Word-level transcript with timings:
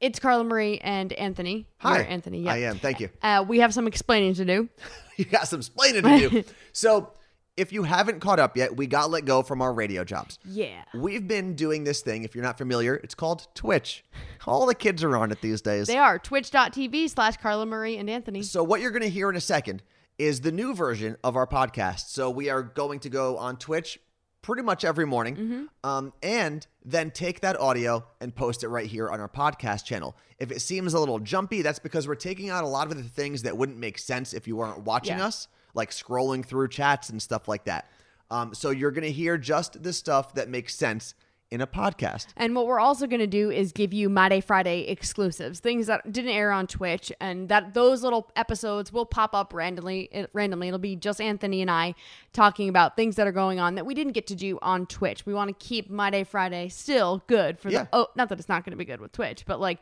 It's 0.00 0.20
Carla 0.20 0.44
Marie 0.44 0.78
and 0.78 1.12
Anthony. 1.14 1.66
Hi, 1.78 1.96
You're 1.96 2.06
Anthony. 2.06 2.42
Yeah, 2.42 2.52
I 2.52 2.56
am. 2.58 2.78
Thank 2.78 3.00
you. 3.00 3.10
Uh, 3.20 3.44
we 3.46 3.58
have 3.58 3.74
some 3.74 3.88
explaining 3.88 4.34
to 4.34 4.44
do. 4.44 4.68
you 5.16 5.24
got 5.24 5.48
some 5.48 5.58
explaining 5.58 6.02
to 6.02 6.28
do. 6.28 6.44
so, 6.72 7.12
if 7.56 7.72
you 7.72 7.82
haven't 7.82 8.20
caught 8.20 8.38
up 8.38 8.56
yet, 8.56 8.76
we 8.76 8.86
got 8.86 9.10
let 9.10 9.24
go 9.24 9.42
from 9.42 9.60
our 9.60 9.72
radio 9.72 10.04
jobs. 10.04 10.38
Yeah. 10.44 10.84
We've 10.94 11.26
been 11.26 11.56
doing 11.56 11.82
this 11.82 12.02
thing. 12.02 12.22
If 12.22 12.36
you're 12.36 12.44
not 12.44 12.56
familiar, 12.56 12.94
it's 12.94 13.16
called 13.16 13.48
Twitch. 13.54 14.04
All 14.46 14.66
the 14.66 14.74
kids 14.76 15.02
are 15.02 15.16
on 15.16 15.32
it 15.32 15.40
these 15.42 15.60
days. 15.60 15.88
They 15.88 15.98
are 15.98 16.20
twitch.tv 16.20 17.10
slash 17.10 17.36
Carla 17.38 17.66
Marie 17.66 17.96
and 17.96 18.08
Anthony. 18.08 18.42
So, 18.42 18.62
what 18.62 18.80
you're 18.80 18.92
going 18.92 19.02
to 19.02 19.10
hear 19.10 19.28
in 19.28 19.34
a 19.34 19.40
second 19.40 19.82
is 20.16 20.42
the 20.42 20.52
new 20.52 20.74
version 20.74 21.16
of 21.24 21.34
our 21.34 21.46
podcast. 21.48 22.10
So, 22.10 22.30
we 22.30 22.48
are 22.48 22.62
going 22.62 23.00
to 23.00 23.08
go 23.08 23.36
on 23.36 23.56
Twitch 23.56 23.98
pretty 24.42 24.62
much 24.62 24.84
every 24.84 25.06
morning 25.06 25.36
Mm-hmm. 25.36 25.64
um, 25.88 26.12
and 26.22 26.66
then 26.84 27.10
take 27.10 27.40
that 27.40 27.58
audio 27.60 28.04
and 28.20 28.34
post 28.34 28.62
it 28.64 28.68
right 28.68 28.86
here 28.86 29.10
on 29.10 29.20
our 29.20 29.28
podcast 29.28 29.84
channel. 29.84 30.16
If 30.38 30.50
it 30.50 30.60
seems 30.60 30.94
a 30.94 31.00
little 31.00 31.18
jumpy, 31.18 31.62
that's 31.62 31.78
because 31.78 32.06
we're 32.08 32.14
taking 32.14 32.48
out 32.48 32.64
a 32.64 32.68
lot 32.68 32.90
of 32.90 32.96
the 32.96 33.02
things 33.08 33.42
that 33.42 33.56
wouldn't 33.56 33.78
make 33.78 33.98
sense 33.98 34.32
if 34.32 34.46
you 34.48 34.56
weren't 34.56 34.80
watching 34.84 35.18
Yeah. 35.18 35.26
us, 35.26 35.48
like 35.74 35.90
scrolling 35.90 36.44
through 36.44 36.68
chats 36.68 37.10
and 37.10 37.20
stuff 37.20 37.48
like 37.48 37.64
that. 37.64 37.90
Um, 38.30 38.54
so, 38.54 38.70
you're 38.70 38.90
going 38.90 39.04
to 39.04 39.12
hear 39.12 39.38
just 39.38 39.82
the 39.82 39.92
stuff 39.92 40.34
that 40.34 40.48
makes 40.50 40.74
sense 40.74 41.14
in 41.50 41.60
a 41.60 41.66
podcast. 41.66 42.26
And 42.36 42.54
what 42.54 42.66
we're 42.66 42.80
also 42.80 43.06
going 43.06 43.20
to 43.20 43.26
do 43.26 43.50
is 43.50 43.72
give 43.72 43.92
you 43.92 44.08
My 44.08 44.28
Day 44.28 44.40
Friday 44.40 44.82
exclusives, 44.82 45.60
things 45.60 45.86
that 45.86 46.12
didn't 46.12 46.30
air 46.30 46.52
on 46.52 46.66
Twitch, 46.66 47.10
and 47.20 47.48
that 47.48 47.74
those 47.74 48.02
little 48.02 48.30
episodes 48.36 48.92
will 48.92 49.06
pop 49.06 49.34
up 49.34 49.54
randomly. 49.54 50.08
It, 50.12 50.30
randomly, 50.32 50.68
it'll 50.68 50.78
be 50.78 50.96
just 50.96 51.20
Anthony 51.20 51.62
and 51.62 51.70
I 51.70 51.94
talking 52.32 52.68
about 52.68 52.96
things 52.96 53.16
that 53.16 53.26
are 53.26 53.32
going 53.32 53.58
on 53.60 53.76
that 53.76 53.86
we 53.86 53.94
didn't 53.94 54.12
get 54.12 54.26
to 54.28 54.34
do 54.34 54.58
on 54.60 54.86
Twitch. 54.86 55.24
We 55.24 55.32
want 55.32 55.48
to 55.48 55.66
keep 55.66 55.88
My 55.88 56.10
Day 56.10 56.24
Friday 56.24 56.68
still 56.68 57.22
good 57.26 57.58
for 57.58 57.70
Yeah. 57.70 57.84
the. 57.84 57.88
Oh, 57.94 58.08
not 58.14 58.28
that 58.28 58.38
it's 58.38 58.48
not 58.48 58.64
going 58.64 58.72
to 58.72 58.76
be 58.76 58.84
good 58.84 59.00
with 59.00 59.12
Twitch, 59.12 59.44
but 59.46 59.58
like 59.58 59.78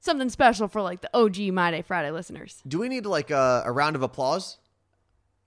something 0.00 0.28
special 0.28 0.68
for 0.68 0.82
like 0.82 1.00
the 1.00 1.10
OG 1.14 1.52
My 1.52 1.72
Day 1.72 1.82
Friday 1.82 2.12
listeners. 2.12 2.62
Do 2.66 2.78
we 2.78 2.88
need 2.88 3.06
like 3.06 3.30
a, 3.30 3.62
a 3.66 3.72
round 3.72 3.96
of 3.96 4.02
applause? 4.02 4.58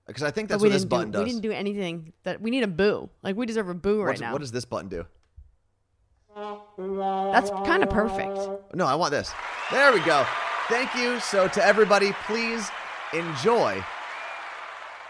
Because 0.05 0.23
I 0.23 0.31
think 0.31 0.49
that's 0.49 0.61
what 0.61 0.71
this 0.73 0.83
button 0.83 1.11
do, 1.11 1.19
does. 1.19 1.23
We 1.25 1.29
didn't 1.31 1.43
do 1.43 1.51
anything 1.51 2.11
that 2.23 2.41
we 2.41 2.51
need 2.51 2.63
a 2.63 2.67
boo. 2.67 3.09
Like 3.23 3.37
we 3.37 3.45
deserve 3.45 3.69
a 3.69 3.73
boo 3.73 4.01
right 4.01 4.19
now. 4.19 4.33
What 4.33 4.41
does 4.41 4.51
this 4.51 4.65
button 4.65 4.89
do? 4.89 5.05
That's 6.35 7.49
kind 7.49 7.83
of 7.83 7.89
perfect. 7.89 8.37
No, 8.75 8.85
I 8.85 8.95
want 8.95 9.11
this. 9.11 9.31
There 9.71 9.91
we 9.91 9.99
go. 10.01 10.25
Thank 10.67 10.95
you. 10.95 11.19
So, 11.19 11.47
to 11.49 11.63
everybody, 11.65 12.13
please 12.25 12.69
enjoy 13.13 13.83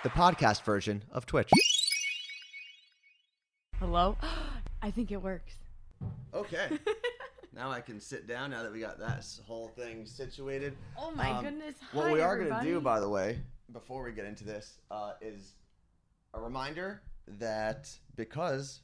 the 0.04 0.10
podcast 0.10 0.64
version 0.64 1.04
of 1.12 1.26
Twitch. 1.26 1.52
Hello. 3.80 4.18
I 4.82 4.90
think 4.90 5.12
it 5.12 5.22
works. 5.22 5.54
Okay. 6.34 6.80
now 7.56 7.70
I 7.70 7.82
can 7.82 8.00
sit 8.00 8.28
down 8.28 8.50
now 8.50 8.64
that 8.64 8.72
we 8.72 8.80
got 8.80 8.98
that 9.00 9.24
whole 9.46 9.68
thing 9.68 10.06
situated. 10.08 10.76
Oh 10.98 11.12
my 11.12 11.30
Um, 11.30 11.44
goodness. 11.44 11.76
What 11.94 12.08
Hi, 12.08 12.14
we 12.14 12.22
are 12.22 12.38
going 12.38 12.50
to 12.50 12.66
do, 12.66 12.82
by 12.82 13.00
the 13.00 13.10
way, 13.10 13.40
before 13.72 14.04
we 14.04 14.12
get 14.12 14.26
into 14.26 14.44
this, 14.44 14.80
uh, 14.90 15.14
is 15.22 15.54
a 16.34 16.40
reminder 16.40 17.02
that 17.40 17.90
because 18.16 18.80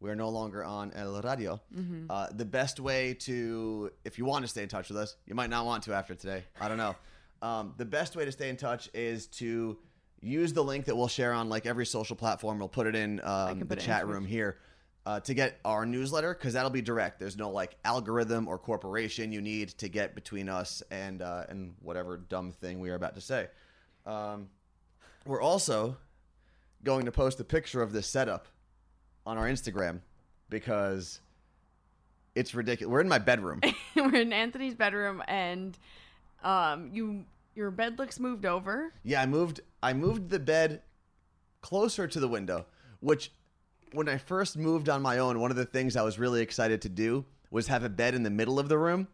we're 0.00 0.14
no 0.14 0.28
longer 0.28 0.62
on 0.64 0.92
El 0.94 1.20
Radio, 1.22 1.60
Mm-hmm. 1.74 2.10
uh, 2.10 2.28
the 2.34 2.44
best 2.44 2.80
way 2.80 3.14
to, 3.20 3.90
if 4.04 4.18
you 4.18 4.24
want 4.24 4.44
to 4.44 4.48
stay 4.48 4.62
in 4.62 4.68
touch 4.68 4.88
with 4.88 4.98
us, 4.98 5.16
you 5.26 5.34
might 5.34 5.50
not 5.50 5.64
want 5.66 5.82
to 5.84 5.94
after 5.94 6.14
today. 6.14 6.44
I 6.60 6.68
don't 6.68 6.76
know. 6.78 6.94
Um, 7.42 7.74
the 7.76 7.84
best 7.84 8.16
way 8.16 8.24
to 8.24 8.32
stay 8.32 8.48
in 8.48 8.56
touch 8.56 8.88
is 8.94 9.26
to 9.28 9.78
use 10.20 10.52
the 10.52 10.62
link 10.64 10.86
that 10.86 10.96
we'll 10.96 11.08
share 11.08 11.32
on 11.32 11.48
like 11.48 11.66
every 11.66 11.86
social 11.86 12.16
platform. 12.16 12.58
We'll 12.58 12.68
put 12.68 12.86
it 12.86 12.94
in 12.94 13.20
um, 13.24 13.58
can 13.60 13.68
the 13.68 13.76
it 13.76 13.80
chat 13.80 14.02
Twitch. 14.02 14.14
room 14.14 14.24
here 14.26 14.58
uh, 15.04 15.20
to 15.20 15.34
get 15.34 15.60
our 15.64 15.84
newsletter 15.86 16.34
because 16.34 16.54
that'll 16.54 16.70
be 16.70 16.82
direct. 16.82 17.18
There's 17.20 17.36
no 17.36 17.50
like 17.50 17.76
algorithm 17.84 18.48
or 18.48 18.58
corporation 18.58 19.32
you 19.32 19.40
need 19.40 19.68
to 19.78 19.88
get 19.88 20.14
between 20.14 20.48
us 20.48 20.82
and 20.90 21.20
uh, 21.22 21.44
and 21.48 21.74
whatever 21.80 22.16
dumb 22.16 22.52
thing 22.52 22.80
we 22.80 22.90
are 22.90 22.94
about 22.94 23.14
to 23.16 23.20
say. 23.20 23.48
Um, 24.06 24.48
we're 25.26 25.42
also 25.42 25.96
going 26.84 27.04
to 27.04 27.12
post 27.12 27.38
a 27.40 27.44
picture 27.44 27.82
of 27.82 27.92
this 27.92 28.06
setup 28.06 28.46
on 29.26 29.36
our 29.36 29.46
Instagram 29.46 30.00
because 30.48 31.20
it's 32.34 32.54
ridiculous. 32.54 32.90
We're 32.92 33.00
in 33.00 33.08
my 33.08 33.18
bedroom. 33.18 33.60
We're 33.96 34.14
in 34.14 34.32
Anthony's 34.32 34.74
bedroom, 34.74 35.22
and 35.26 35.76
um, 36.42 36.90
you 36.92 37.24
your 37.54 37.70
bed 37.70 37.98
looks 37.98 38.20
moved 38.20 38.46
over. 38.46 38.92
Yeah, 39.02 39.22
I 39.22 39.26
moved 39.26 39.60
I 39.82 39.92
moved 39.92 40.30
the 40.30 40.38
bed 40.38 40.82
closer 41.60 42.06
to 42.06 42.20
the 42.20 42.28
window, 42.28 42.66
which 43.00 43.32
when 43.92 44.08
I 44.08 44.18
first 44.18 44.56
moved 44.56 44.88
on 44.88 45.02
my 45.02 45.18
own, 45.18 45.40
one 45.40 45.50
of 45.50 45.56
the 45.56 45.64
things 45.64 45.96
I 45.96 46.02
was 46.02 46.18
really 46.18 46.42
excited 46.42 46.82
to 46.82 46.88
do 46.88 47.24
was 47.50 47.68
have 47.68 47.84
a 47.84 47.88
bed 47.88 48.14
in 48.14 48.22
the 48.22 48.30
middle 48.30 48.58
of 48.58 48.68
the 48.68 48.78
room 48.78 49.08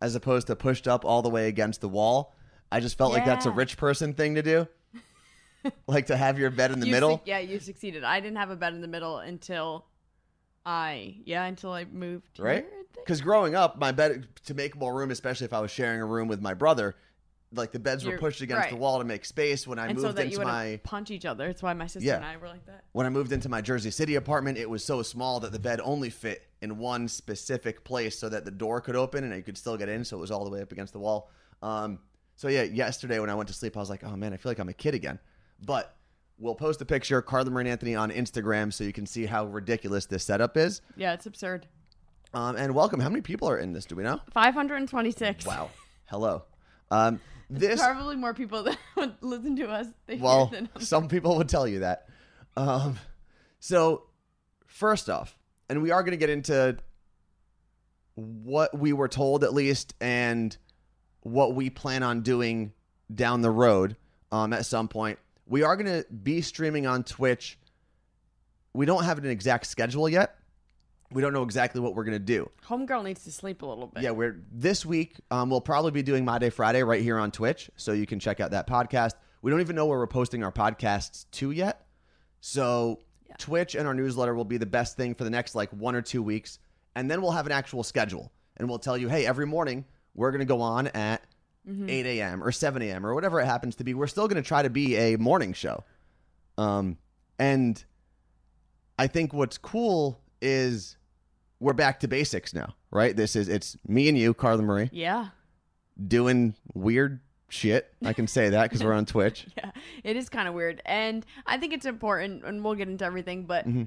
as 0.00 0.14
opposed 0.14 0.48
to 0.48 0.56
pushed 0.56 0.88
up 0.88 1.04
all 1.04 1.22
the 1.22 1.30
way 1.30 1.48
against 1.48 1.80
the 1.80 1.88
wall. 1.88 2.34
I 2.72 2.80
just 2.80 2.98
felt 2.98 3.12
like 3.12 3.24
that's 3.24 3.46
a 3.46 3.50
rich 3.50 3.76
person 3.76 4.12
thing 4.12 4.34
to 4.34 4.42
do. 4.42 4.66
like 5.86 6.06
to 6.06 6.16
have 6.16 6.38
your 6.38 6.50
bed 6.50 6.70
in 6.72 6.80
the 6.80 6.86
You 6.86 6.92
middle. 6.92 7.10
suc- 7.18 7.26
yeah, 7.26 7.38
you 7.38 7.58
succeeded. 7.60 8.04
I 8.04 8.20
didn't 8.20 8.36
have 8.38 8.50
a 8.50 8.56
bed 8.56 8.74
in 8.74 8.80
the 8.80 8.88
middle 8.88 9.18
until 9.18 9.86
I 10.66 11.16
yeah 11.24 11.44
until 11.44 11.72
I 11.72 11.84
moved. 11.84 12.38
right? 12.38 12.64
here, 12.64 12.64
I 12.72 12.76
think. 12.94 13.04
Because 13.06 13.20
growing 13.20 13.54
up, 13.54 13.78
my 13.78 13.92
bed 13.92 14.26
to 14.46 14.54
make 14.54 14.76
more 14.76 14.94
room, 14.94 15.10
especially 15.10 15.44
if 15.44 15.52
I 15.52 15.60
was 15.60 15.70
sharing 15.70 16.00
a 16.00 16.06
room 16.06 16.26
with 16.28 16.40
my 16.40 16.54
brother, 16.54 16.96
like 17.52 17.70
the 17.70 17.78
beds 17.78 18.04
were 18.04 18.12
You're- 18.12 18.20
pushed 18.20 18.40
against 18.40 18.70
the 18.70 18.76
wall 18.76 18.98
to 18.98 19.04
make 19.04 19.24
space. 19.26 19.66
When 19.66 19.78
I 19.78 19.88
and 19.88 19.98
so 19.98 20.06
moved 20.06 20.18
that 20.18 20.26
into 20.26 20.42
my 20.42 20.80
punch 20.84 21.10
each 21.10 21.26
other. 21.26 21.46
That's 21.46 21.62
why 21.62 21.74
my 21.74 21.86
sister 21.86 22.06
Yeah. 22.06 22.16
and 22.16 22.24
I 22.24 22.36
were 22.38 22.48
like 22.48 22.64
that. 22.66 22.84
when 22.92 23.06
I 23.06 23.10
moved 23.10 23.32
into 23.32 23.48
my 23.48 23.60
Jersey 23.60 23.90
City 23.90 24.14
apartment, 24.14 24.56
it 24.58 24.68
was 24.68 24.82
so 24.82 25.02
small 25.02 25.38
that 25.40 25.52
the 25.52 25.58
bed 25.58 25.80
only 25.84 26.08
fit 26.10 26.46
in 26.62 26.78
one 26.78 27.08
specific 27.08 27.84
place, 27.84 28.18
so 28.18 28.30
that 28.30 28.46
the 28.46 28.50
door 28.50 28.80
could 28.80 28.96
open 28.96 29.22
and 29.22 29.34
you 29.36 29.42
could 29.42 29.58
still 29.58 29.76
get 29.76 29.90
in. 29.90 30.02
So 30.04 30.16
it 30.16 30.20
was 30.20 30.30
all 30.30 30.44
the 30.44 30.50
way 30.50 30.62
up 30.62 30.72
against 30.72 30.94
the 30.94 30.98
wall. 30.98 31.30
Um, 31.62 31.98
so 32.36 32.48
yeah, 32.48 32.62
yesterday 32.62 33.18
when 33.20 33.28
I 33.28 33.34
went 33.34 33.48
to 33.48 33.54
sleep, 33.54 33.76
I 33.76 33.80
was 33.80 33.90
like, 33.90 34.02
oh 34.02 34.16
man, 34.16 34.32
I 34.32 34.38
feel 34.38 34.50
like 34.50 34.58
I'm 34.58 34.70
a 34.70 34.72
kid 34.72 34.94
again. 34.94 35.18
But 35.64 35.96
we'll 36.38 36.54
post 36.54 36.80
a 36.80 36.84
picture, 36.84 37.22
Carla 37.22 37.50
Marie 37.50 37.68
Anthony, 37.68 37.94
on 37.94 38.10
Instagram, 38.10 38.72
so 38.72 38.84
you 38.84 38.92
can 38.92 39.06
see 39.06 39.26
how 39.26 39.46
ridiculous 39.46 40.06
this 40.06 40.24
setup 40.24 40.56
is. 40.56 40.80
Yeah, 40.96 41.12
it's 41.12 41.26
absurd. 41.26 41.66
Um, 42.32 42.56
and 42.56 42.74
welcome. 42.74 43.00
How 43.00 43.08
many 43.08 43.22
people 43.22 43.48
are 43.48 43.58
in 43.58 43.72
this? 43.72 43.84
Do 43.84 43.94
we 43.94 44.02
know? 44.02 44.20
Five 44.32 44.54
hundred 44.54 44.76
and 44.76 44.88
twenty 44.88 45.12
six. 45.12 45.46
Wow. 45.46 45.70
Hello. 46.06 46.42
Um, 46.90 47.20
this 47.48 47.80
Probably 47.80 48.16
more 48.16 48.34
people 48.34 48.64
that 48.64 48.78
would 48.96 49.14
listen 49.20 49.56
to 49.56 49.68
us. 49.68 49.86
They 50.06 50.16
well, 50.16 50.52
some 50.78 51.08
people 51.08 51.36
would 51.36 51.48
tell 51.48 51.66
you 51.66 51.80
that. 51.80 52.08
Um, 52.56 52.98
so, 53.60 54.04
first 54.66 55.08
off, 55.08 55.38
and 55.68 55.82
we 55.82 55.90
are 55.90 56.02
going 56.02 56.12
to 56.12 56.16
get 56.16 56.30
into 56.30 56.76
what 58.14 58.76
we 58.76 58.92
were 58.92 59.08
told, 59.08 59.44
at 59.44 59.54
least, 59.54 59.94
and 60.00 60.56
what 61.20 61.54
we 61.54 61.70
plan 61.70 62.02
on 62.02 62.22
doing 62.22 62.72
down 63.12 63.42
the 63.42 63.50
road 63.50 63.96
um, 64.30 64.52
at 64.52 64.66
some 64.66 64.88
point. 64.88 65.18
We 65.46 65.62
are 65.62 65.76
going 65.76 66.02
to 66.02 66.06
be 66.10 66.40
streaming 66.40 66.86
on 66.86 67.04
Twitch. 67.04 67.58
We 68.72 68.86
don't 68.86 69.04
have 69.04 69.18
an 69.18 69.26
exact 69.26 69.66
schedule 69.66 70.08
yet. 70.08 70.36
We 71.10 71.22
don't 71.22 71.32
know 71.32 71.42
exactly 71.42 71.80
what 71.80 71.94
we're 71.94 72.04
going 72.04 72.18
to 72.18 72.18
do. 72.18 72.50
Homegirl 72.66 73.04
needs 73.04 73.24
to 73.24 73.30
sleep 73.30 73.62
a 73.62 73.66
little 73.66 73.86
bit. 73.86 74.02
Yeah, 74.02 74.10
we're 74.10 74.40
this 74.50 74.84
week. 74.84 75.16
Um, 75.30 75.50
we'll 75.50 75.60
probably 75.60 75.92
be 75.92 76.02
doing 76.02 76.24
My 76.24 76.38
Day 76.38 76.50
Friday 76.50 76.82
right 76.82 77.02
here 77.02 77.18
on 77.18 77.30
Twitch, 77.30 77.70
so 77.76 77.92
you 77.92 78.06
can 78.06 78.18
check 78.18 78.40
out 78.40 78.50
that 78.50 78.66
podcast. 78.66 79.12
We 79.42 79.50
don't 79.50 79.60
even 79.60 79.76
know 79.76 79.86
where 79.86 79.98
we're 79.98 80.06
posting 80.06 80.42
our 80.42 80.50
podcasts 80.50 81.26
to 81.32 81.50
yet, 81.50 81.86
so 82.40 83.00
Twitch 83.38 83.74
and 83.74 83.86
our 83.86 83.94
newsletter 83.94 84.34
will 84.34 84.46
be 84.46 84.56
the 84.56 84.66
best 84.66 84.96
thing 84.96 85.14
for 85.14 85.22
the 85.22 85.30
next 85.30 85.54
like 85.54 85.70
one 85.70 85.94
or 85.94 86.02
two 86.02 86.22
weeks, 86.22 86.58
and 86.96 87.08
then 87.10 87.20
we'll 87.20 87.32
have 87.32 87.46
an 87.46 87.52
actual 87.52 87.84
schedule, 87.84 88.32
and 88.56 88.68
we'll 88.68 88.78
tell 88.78 88.96
you, 88.96 89.08
hey, 89.08 89.26
every 89.26 89.46
morning 89.46 89.84
we're 90.14 90.30
going 90.30 90.40
to 90.40 90.46
go 90.46 90.62
on 90.62 90.88
at 90.88 91.22
8 91.66 92.06
a.m. 92.06 92.42
or 92.44 92.52
7 92.52 92.82
a.m. 92.82 93.06
or 93.06 93.14
whatever 93.14 93.40
it 93.40 93.46
happens 93.46 93.76
to 93.76 93.84
be. 93.84 93.94
We're 93.94 94.06
still 94.06 94.28
going 94.28 94.42
to 94.42 94.46
try 94.46 94.62
to 94.62 94.70
be 94.70 94.96
a 94.96 95.16
morning 95.16 95.52
show, 95.54 95.84
um, 96.58 96.98
and 97.38 97.82
I 98.98 99.06
think 99.06 99.32
what's 99.32 99.58
cool 99.58 100.20
is 100.42 100.96
we're 101.60 101.72
back 101.72 102.00
to 102.00 102.08
basics 102.08 102.52
now, 102.54 102.74
right? 102.90 103.16
This 103.16 103.34
is 103.36 103.48
it's 103.48 103.76
me 103.88 104.08
and 104.08 104.18
you, 104.18 104.34
Carla 104.34 104.62
Marie, 104.62 104.90
Yeah. 104.92 105.28
doing 106.06 106.54
weird 106.74 107.20
shit. 107.48 107.92
I 108.04 108.12
can 108.12 108.26
say 108.26 108.50
that 108.50 108.64
because 108.64 108.84
we're 108.84 108.92
on 108.92 109.06
Twitch. 109.14 109.46
Yeah. 109.56 109.70
It 110.02 110.16
is 110.16 110.28
kind 110.28 110.48
of 110.48 110.54
weird. 110.54 110.82
And 110.84 111.24
I 111.46 111.56
think 111.56 111.72
it's 111.72 111.86
important, 111.86 112.44
and 112.44 112.62
we'll 112.62 112.74
get 112.74 112.88
into 112.88 113.04
everything, 113.04 113.44
but 113.46 113.66
Mm-hmm. 113.66 113.84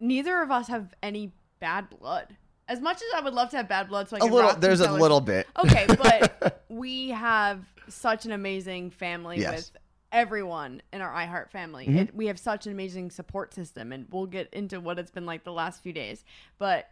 neither 0.00 0.42
of 0.42 0.50
us 0.50 0.68
have 0.68 0.92
any 1.02 1.32
bad 1.60 1.88
blood. 1.90 2.36
As 2.68 2.80
much 2.80 2.96
as 2.96 3.02
I 3.14 3.20
would 3.20 3.34
love 3.34 3.50
to 3.50 3.56
have 3.58 3.68
bad 3.68 3.88
blood, 3.88 4.08
so 4.08 4.16
I 4.16 4.20
can 4.20 4.30
a 4.30 4.34
little, 4.34 4.54
there's 4.56 4.80
a 4.80 4.90
little 4.92 5.20
bit. 5.20 5.46
Okay, 5.64 5.86
but 6.02 6.64
we 6.68 7.10
have 7.10 7.64
such 7.88 8.24
an 8.24 8.32
amazing 8.32 8.90
family 8.90 9.38
Yes. 9.40 9.54
with 9.72 9.82
everyone 10.12 10.80
in 10.92 11.02
our 11.02 11.12
iHeart 11.12 11.50
family. 11.50 11.86
Mm-hmm. 11.86 11.98
It, 11.98 12.14
we 12.14 12.26
have 12.28 12.38
such 12.38 12.64
an 12.66 12.72
amazing 12.72 13.10
support 13.10 13.52
system, 13.52 13.92
and 13.92 14.06
we'll 14.10 14.26
get 14.26 14.48
into 14.54 14.80
what 14.80 14.98
it's 14.98 15.10
been 15.10 15.26
like 15.26 15.44
the 15.44 15.52
last 15.52 15.82
few 15.82 15.92
days. 15.92 16.24
But 16.58 16.88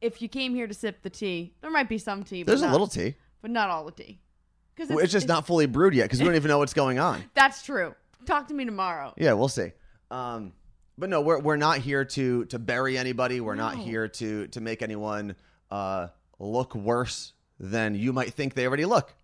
if 0.00 0.22
you 0.22 0.28
came 0.28 0.54
here 0.54 0.66
to 0.66 0.74
sip 0.74 1.02
the 1.02 1.10
tea, 1.10 1.52
there 1.60 1.70
might 1.70 1.88
be 1.88 1.98
some 1.98 2.22
tea. 2.22 2.42
But 2.42 2.52
There's 2.52 2.62
a 2.62 2.70
little 2.70 2.86
tea. 2.86 3.16
but 3.42 3.50
not 3.50 3.68
all 3.68 3.84
the 3.84 3.92
tea. 3.92 4.20
Because 4.74 4.88
Well, 4.88 5.00
It's 5.00 5.12
just 5.12 5.28
not 5.28 5.46
fully 5.46 5.66
brewed 5.66 5.94
yet 5.94 6.04
because 6.04 6.18
we 6.20 6.24
don't 6.24 6.34
even 6.34 6.48
know 6.48 6.58
what's 6.58 6.72
going 6.74 6.98
on. 6.98 7.22
That's 7.34 7.62
true. 7.62 7.94
Talk 8.24 8.48
to 8.48 8.54
me 8.54 8.64
tomorrow. 8.64 9.12
Yeah, 9.18 9.34
we'll 9.34 9.48
see. 9.48 9.72
Um, 10.10 10.52
but 10.98 11.08
no, 11.08 11.20
we're 11.20 11.38
we're 11.38 11.56
not 11.56 11.78
here 11.78 12.04
to 12.04 12.44
to 12.46 12.58
bury 12.58 12.98
anybody. 12.98 13.40
We're 13.40 13.54
not 13.54 13.76
here 13.76 14.08
to 14.08 14.46
to 14.48 14.60
make 14.60 14.82
anyone 14.82 15.36
uh, 15.70 16.08
look 16.38 16.74
worse 16.74 17.32
than 17.58 17.94
you 17.94 18.12
might 18.12 18.34
think 18.34 18.54
they 18.54 18.66
already 18.66 18.84
look. 18.84 19.14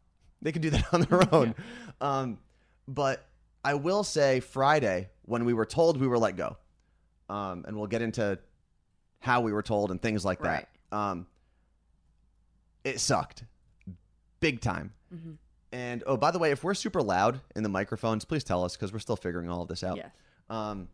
They 0.41 0.53
can 0.53 0.63
do 0.63 0.71
that 0.71 0.87
on 0.93 1.03
their 1.03 1.35
own. 1.35 1.55
Um, 2.01 2.39
but 2.87 3.27
I 3.65 3.75
will 3.75 4.05
say 4.05 4.41
Friday, 4.41 5.11
when 5.23 5.45
we 5.45 5.53
were 5.53 5.67
told 5.67 6.01
we 6.01 6.07
were 6.07 6.19
let 6.19 6.37
go, 6.37 6.57
um, 7.29 7.65
and 7.67 7.77
we'll 7.77 7.89
get 7.89 8.03
into 8.03 8.39
how 9.21 9.41
we 9.41 9.53
were 9.53 9.63
told 9.63 9.91
and 9.91 10.01
things 10.01 10.25
like 10.25 10.41
that. 10.41 10.69
Um, 10.91 11.27
it 12.85 13.01
sucked 13.01 13.45
big 14.41 14.61
time. 14.61 14.93
Mm-hmm. 15.15 15.33
And 15.73 16.03
oh, 16.07 16.17
by 16.17 16.31
the 16.31 16.39
way, 16.39 16.51
if 16.51 16.65
we're 16.65 16.75
super 16.75 17.03
loud 17.03 17.41
in 17.55 17.63
the 17.63 17.69
microphones, 17.69 18.25
please 18.25 18.45
tell 18.45 18.65
us 18.65 18.77
because 18.77 18.93
we're 18.93 18.99
still 19.01 19.17
figuring 19.17 19.51
all 19.51 19.63
of 19.63 19.69
this 19.69 19.85
out. 19.85 19.97
Yes. 19.99 20.11
Um, 20.49 20.89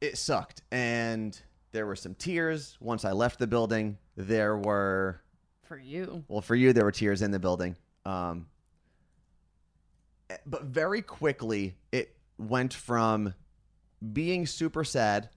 it 0.00 0.16
sucked, 0.18 0.62
and 0.70 1.38
there 1.72 1.86
were 1.86 1.96
some 1.96 2.14
tears 2.14 2.76
once 2.80 3.04
I 3.04 3.12
left 3.12 3.38
the 3.38 3.46
building. 3.46 3.98
There 4.16 4.56
were, 4.56 5.20
For 5.64 5.78
you. 5.78 6.24
well, 6.28 6.40
for 6.40 6.54
you, 6.54 6.72
there 6.72 6.84
were 6.84 6.92
tears 6.92 7.22
in 7.22 7.30
the 7.30 7.38
building. 7.38 7.76
Um, 8.04 8.46
but 10.46 10.64
very 10.64 11.02
quickly, 11.02 11.76
it 11.92 12.16
went 12.38 12.72
from 12.72 13.34
being 14.12 14.46
super 14.46 14.84
sad 14.84 15.28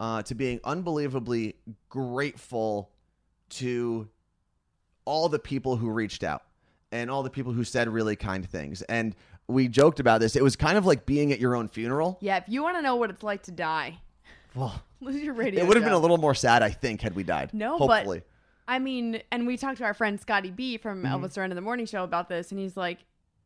uh, 0.00 0.22
to 0.22 0.34
being 0.34 0.60
unbelievably 0.64 1.56
grateful 1.88 2.90
to 3.48 4.08
all 5.04 5.28
the 5.28 5.38
people 5.38 5.76
who 5.76 5.90
reached 5.90 6.24
out 6.24 6.42
and 6.92 7.10
all 7.10 7.22
the 7.22 7.30
people 7.30 7.52
who 7.52 7.64
said 7.64 7.88
really 7.88 8.16
kind 8.16 8.48
things. 8.48 8.82
And 8.82 9.14
we 9.48 9.68
joked 9.68 10.00
about 10.00 10.20
this. 10.20 10.36
It 10.36 10.42
was 10.42 10.56
kind 10.56 10.78
of 10.78 10.86
like 10.86 11.04
being 11.06 11.32
at 11.32 11.38
your 11.40 11.54
own 11.54 11.68
funeral. 11.68 12.18
Yeah, 12.20 12.36
if 12.38 12.44
you 12.48 12.62
want 12.62 12.76
to 12.76 12.82
know 12.82 12.96
what 12.96 13.10
it's 13.10 13.22
like 13.22 13.42
to 13.44 13.50
die, 13.52 13.98
Well, 14.54 14.82
lose 15.00 15.16
your 15.22 15.34
radio. 15.34 15.62
it 15.62 15.66
would 15.66 15.76
have 15.76 15.84
been 15.84 15.92
a 15.92 15.98
little 15.98 16.18
more 16.18 16.34
sad, 16.34 16.62
I 16.62 16.70
think, 16.70 17.00
had 17.02 17.14
we 17.14 17.22
died. 17.24 17.50
No, 17.52 17.76
hopefully. 17.76 18.20
but 18.20 18.26
I 18.72 18.78
mean, 18.78 19.20
and 19.30 19.46
we 19.46 19.56
talked 19.58 19.78
to 19.78 19.84
our 19.84 19.92
friend 19.94 20.18
Scotty 20.20 20.50
B 20.50 20.78
from 20.78 21.02
Mm-hmm. 21.02 21.14
Elvis 21.24 21.34
Duran 21.34 21.50
in 21.50 21.54
the 21.56 21.60
Morning 21.60 21.84
Show 21.86 22.04
about 22.04 22.28
this, 22.30 22.50
and 22.50 22.58
he's 22.58 22.76
like, 22.76 23.00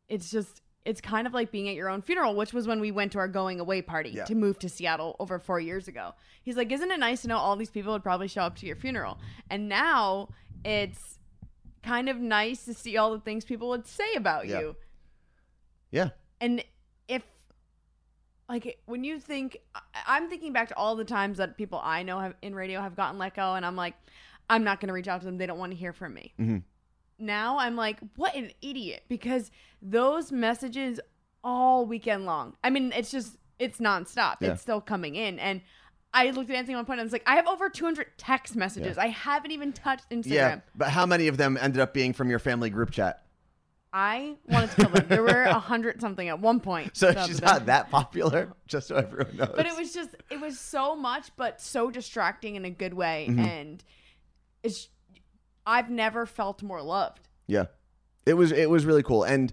it's 0.07 0.31
just, 0.31 0.61
it's 0.85 1.01
kind 1.01 1.27
of 1.27 1.33
like 1.33 1.51
being 1.51 1.67
at 1.67 1.75
your 1.75 1.89
own 1.89 2.01
funeral, 2.01 2.33
which 2.35 2.53
was 2.53 2.65
when 2.65 2.79
we 2.79 2.89
went 2.91 3.11
to 3.11 3.19
our 3.19 3.27
going 3.27 3.59
away 3.59 3.81
party 3.81 4.11
Yeah. 4.11 4.23
to 4.25 4.35
move 4.35 4.57
to 4.59 4.69
Seattle 4.69 5.17
over 5.19 5.37
four 5.37 5.59
years 5.59 5.89
ago. 5.89 6.13
He's 6.41 6.55
like, 6.55 6.71
isn't 6.71 6.89
it 6.89 6.99
nice 6.99 7.23
to 7.23 7.27
know 7.27 7.37
all 7.37 7.57
these 7.57 7.69
people 7.69 7.91
would 7.91 8.01
probably 8.03 8.29
show 8.29 8.43
up 8.43 8.55
to 8.59 8.65
your 8.65 8.77
funeral? 8.77 9.19
And 9.49 9.67
now 9.67 10.29
it's 10.63 11.19
kind 11.83 12.07
of 12.09 12.17
nice 12.17 12.63
to 12.65 12.73
see 12.73 12.95
all 12.97 13.11
the 13.11 13.19
things 13.19 13.43
people 13.45 13.69
would 13.69 13.85
say 13.87 14.13
about 14.15 14.47
Yeah. 14.47 14.59
you. 14.61 14.75
Yeah. 15.91 16.09
And 16.41 16.63
if, 17.07 17.23
like, 18.47 18.79
when 18.85 19.03
you 19.03 19.19
think, 19.19 19.57
I'm 20.07 20.29
thinking 20.29 20.53
back 20.53 20.69
to 20.69 20.75
all 20.77 20.95
the 20.95 21.05
times 21.05 21.37
that 21.37 21.57
people 21.57 21.79
I 21.83 22.03
know 22.03 22.19
have 22.19 22.35
in 22.41 22.55
radio 22.55 22.81
have 22.81 22.95
gotten 22.95 23.17
let 23.17 23.35
go, 23.35 23.55
and 23.55 23.65
I'm 23.65 23.75
like, 23.75 23.93
I'm 24.49 24.63
not 24.63 24.79
going 24.79 24.87
to 24.87 24.93
reach 24.93 25.07
out 25.07 25.21
to 25.21 25.25
them. 25.25 25.37
They 25.37 25.45
don't 25.45 25.59
want 25.59 25.71
to 25.71 25.77
hear 25.77 25.93
from 25.93 26.13
me. 26.13 26.33
Mhm. 26.39 26.63
Now 27.19 27.59
I'm 27.59 27.75
like, 27.75 27.99
what 28.15 28.33
an 28.35 28.51
idiot, 28.61 29.03
because 29.09 29.51
those 29.81 30.31
messages 30.31 30.99
all 31.43 31.85
weekend 31.85 32.25
long. 32.25 32.55
I 32.63 32.69
mean, 32.69 32.93
it's 32.95 33.11
just, 33.11 33.37
it's 33.59 33.79
nonstop. 33.79 34.37
Yeah. 34.39 34.53
It's 34.53 34.61
still 34.61 34.81
coming 34.81 35.15
in. 35.15 35.37
And 35.39 35.61
I 36.13 36.31
looked 36.31 36.49
at 36.49 36.55
Anthony 36.55 36.75
one 36.75 36.85
point 36.85 36.99
and 36.99 37.01
I 37.01 37.03
was 37.03 37.11
like, 37.11 37.23
I 37.27 37.35
have 37.35 37.47
over 37.47 37.69
200 37.69 38.07
text 38.17 38.55
messages. 38.55 38.97
I 38.97 39.07
haven't 39.07 39.51
even 39.51 39.73
touched 39.73 40.09
Instagram. 40.09 40.31
Yeah. 40.31 40.59
But 40.75 40.89
how 40.89 41.05
many 41.05 41.27
of 41.27 41.37
them 41.37 41.57
ended 41.59 41.81
up 41.81 41.93
being 41.93 42.13
from 42.13 42.29
your 42.29 42.39
family 42.39 42.69
group 42.69 42.91
chat? 42.91 43.25
I 43.91 44.35
wanted 44.47 44.69
to 44.71 44.75
kill 44.75 44.89
them. 44.89 45.05
There 45.07 45.23
were 45.23 45.43
a 45.43 45.59
hundred 45.59 45.99
something 46.01 46.27
at 46.27 46.39
one 46.39 46.59
point. 46.59 46.95
So 46.95 47.11
she's 47.25 47.39
them. 47.39 47.47
not 47.53 47.65
that 47.65 47.89
popular, 47.89 48.53
just 48.67 48.87
so 48.87 48.95
everyone 48.97 49.35
knows. 49.35 49.53
but 49.55 49.65
it 49.65 49.75
was 49.77 49.93
just 49.93 50.09
it 50.29 50.39
was 50.39 50.59
so 50.59 50.95
much 50.95 51.31
but 51.37 51.59
so 51.61 51.89
distracting 51.89 52.55
in 52.55 52.65
a 52.65 52.69
good 52.69 52.93
way 52.93 53.27
Mm-hmm. 53.29 53.39
and 53.39 53.83
it's 54.61 54.89
i've 55.65 55.89
never 55.89 56.25
felt 56.25 56.61
more 56.61 56.81
loved 56.81 57.27
Yeah. 57.47 57.65
It 58.25 58.33
was 58.33 58.51
it 58.51 58.69
was 58.69 58.85
really 58.85 59.01
cool. 59.03 59.23
And 59.23 59.51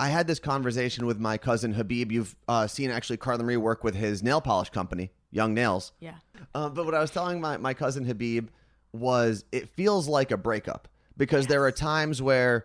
I 0.00 0.08
had 0.08 0.26
this 0.26 0.40
conversation 0.40 1.06
with 1.06 1.20
my 1.20 1.38
cousin 1.38 1.72
Habib. 1.72 2.10
You've 2.10 2.34
uh, 2.48 2.66
seen 2.66 2.90
actually 2.90 3.18
Carla 3.18 3.44
Marie 3.44 3.56
work 3.56 3.84
with 3.84 3.94
his 3.94 4.24
nail 4.24 4.40
polish 4.40 4.70
company, 4.70 5.12
Young 5.30 5.54
Nails. 5.54 5.92
yeah 6.00 6.14
Uh, 6.54 6.68
but 6.68 6.84
what 6.84 6.94
I 6.96 7.00
was 7.00 7.12
telling 7.12 7.40
my, 7.40 7.58
my 7.58 7.74
cousin 7.74 8.04
Habib 8.06 8.48
was 8.92 9.44
it 9.52 9.68
feels 9.68 10.08
like 10.08 10.32
a 10.32 10.36
breakup 10.36 10.88
because 11.16 11.46
there 11.46 11.62
are 11.64 11.70
times 11.70 12.20
where 12.20 12.64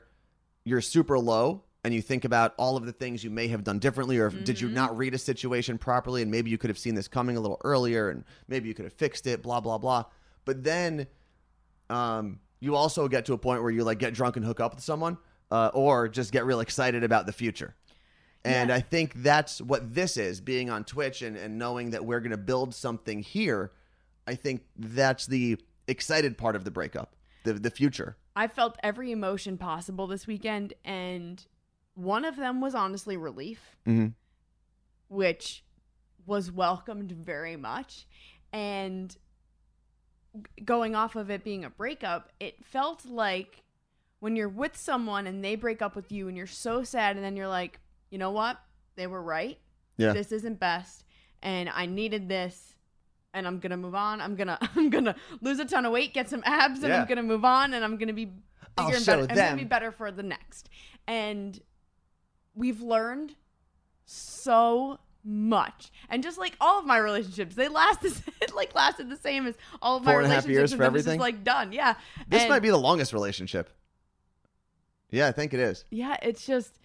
you're 0.65 0.81
super 0.81 1.17
low 1.17 1.63
and 1.83 1.94
you 1.94 2.01
think 2.01 2.25
about 2.25 2.53
all 2.57 2.75
of 2.75 2.85
the 2.85 2.91
things 2.91 3.23
you 3.23 3.29
may 3.29 3.47
have 3.47 3.63
done 3.63 3.79
differently 3.79 4.17
or 4.17 4.27
if, 4.27 4.44
did 4.44 4.59
you 4.59 4.69
not 4.69 4.97
read 4.97 5.13
a 5.13 5.17
situation 5.17 5.77
properly 5.77 6.21
and 6.21 6.29
maybe 6.29 6.50
you 6.50 6.57
could 6.57 6.69
have 6.69 6.77
seen 6.77 6.95
this 6.95 7.07
coming 7.07 7.38
a 7.38 7.39
little 7.39 7.59
earlier 7.63 8.09
and 8.09 8.23
maybe 8.47 8.67
you 8.67 8.73
could 8.73 8.85
have 8.85 8.94
fixed 8.94 9.27
it 9.27 9.41
blah 9.41 9.59
blah 9.59 9.77
blah 9.77 10.03
but 10.45 10.63
then 10.63 11.07
um, 11.89 12.39
you 12.59 12.75
also 12.75 13.07
get 13.07 13.25
to 13.25 13.33
a 13.33 13.38
point 13.38 13.61
where 13.61 13.71
you 13.71 13.83
like 13.83 14.00
get 14.00 14.13
drunk 14.13 14.35
and 14.35 14.45
hook 14.45 14.59
up 14.59 14.75
with 14.75 14.83
someone 14.83 15.17
uh, 15.51 15.71
or 15.73 16.07
just 16.07 16.31
get 16.31 16.45
real 16.45 16.59
excited 16.59 17.03
about 17.03 17.25
the 17.25 17.33
future 17.33 17.73
and 18.45 18.69
Yeah. 18.69 18.75
I 18.75 18.79
think 18.79 19.13
that's 19.15 19.59
what 19.62 19.94
this 19.94 20.15
is 20.17 20.39
being 20.41 20.69
on 20.69 20.83
Twitch 20.83 21.21
and, 21.21 21.35
and 21.35 21.57
knowing 21.57 21.91
that 21.91 22.05
we're 22.05 22.19
going 22.21 22.31
to 22.31 22.38
build 22.38 22.73
something 22.73 23.21
here. 23.21 23.71
I 24.27 24.35
think 24.35 24.62
that's 24.77 25.25
the 25.25 25.57
excited 25.88 26.38
part 26.38 26.55
of 26.55 26.63
the 26.63 26.71
breakup, 26.71 27.15
the, 27.44 27.53
the 27.53 27.69
future. 27.69 28.15
I 28.39 28.47
felt 28.47 28.77
every 28.83 29.12
emotion 29.12 29.57
possible 29.57 30.07
this 30.07 30.25
weekend 30.27 30.74
and 30.86 31.45
one 31.95 32.24
of 32.25 32.36
them 32.38 32.62
was 32.62 32.74
honestly 32.74 33.18
relief 33.18 33.75
Mhm. 33.86 34.13
which 35.09 35.63
was 36.25 36.51
welcomed 36.51 37.12
very 37.12 37.56
much 37.57 38.07
and 38.53 39.18
going 40.63 40.95
off 40.95 41.15
of 41.15 41.30
it 41.31 41.44
being 41.44 41.65
a 41.65 41.69
breakup 41.69 42.31
it 42.39 42.63
felt 42.63 43.06
like 43.06 43.63
when 44.19 44.36
you're 44.36 44.47
with 44.63 44.77
someone 44.77 45.25
and 45.27 45.44
they 45.44 45.56
break 45.56 45.81
up 45.81 45.95
with 45.95 46.12
you 46.12 46.27
and 46.27 46.38
you're 46.38 46.45
so 46.47 46.83
sad 46.83 47.15
and 47.15 47.25
then 47.25 47.36
you're 47.36 47.47
like 47.47 47.80
you 48.12 48.18
know 48.18 48.31
what 48.31 48.57
they 48.95 49.07
were 49.07 49.21
right 49.21 49.57
Yeah. 49.97 50.13
this 50.13 50.31
isn't 50.31 50.59
best 50.59 51.03
and 51.41 51.68
i 51.69 51.86
needed 51.88 52.30
this 52.30 52.75
and 53.33 53.47
i'm 53.47 53.59
gonna 53.59 53.77
move 53.77 53.95
on 53.95 54.21
i'm 54.21 54.35
gonna 54.35 54.57
i'm 54.75 54.89
gonna 54.89 55.15
lose 55.41 55.59
a 55.59 55.65
ton 55.65 55.85
of 55.85 55.91
weight 55.91 56.13
get 56.13 56.29
some 56.29 56.41
abs 56.45 56.79
and 56.83 56.89
Yeah. 56.89 57.01
i'm 57.01 57.07
gonna 57.07 57.23
move 57.23 57.45
on 57.45 57.73
and 57.73 57.83
i'm 57.83 57.97
gonna 57.97 58.13
be 58.13 58.25
bigger 58.25 58.35
I'll 58.77 58.93
and 58.93 59.05
better 59.05 59.21
i'm 59.21 59.35
gonna 59.35 59.55
be 59.57 59.63
better 59.63 59.91
for 59.91 60.11
the 60.11 60.23
next 60.23 60.69
and 61.07 61.59
we've 62.55 62.81
learned 62.81 63.35
so 64.05 64.99
much 65.23 65.91
and 66.09 66.23
just 66.23 66.37
like 66.37 66.55
all 66.61 66.79
of 66.79 66.85
my 66.85 66.97
relationships 66.97 67.53
they 67.55 67.67
last 67.67 68.01
this 68.01 68.21
like 68.55 68.73
lasted 68.73 69.09
the 69.09 69.17
same 69.17 69.45
as 69.45 69.55
all 69.81 69.97
of 69.97 70.03
my 70.03 70.11
Four 70.13 70.21
and 70.21 70.31
a 70.31 70.33
half 70.33 70.45
relationships 70.45 70.57
years 70.59 70.71
and 70.71 70.79
for 70.79 70.83
then 70.85 70.95
it's 70.95 71.03
just, 71.05 71.07
everything? 71.07 71.19
like 71.19 71.43
done 71.43 71.71
yeah 71.73 71.95
This 72.27 72.41
And- 72.41 72.49
might 72.49 72.61
be 72.61 72.69
the 72.69 72.77
longest 72.77 73.13
relationship. 73.13 73.69
Yeah, 75.12 75.27
I 75.27 75.31
think 75.31 75.55
it 75.55 75.59
is. 75.59 75.86
yeah, 75.89 76.17
it's 76.21 76.45
just 76.45 76.77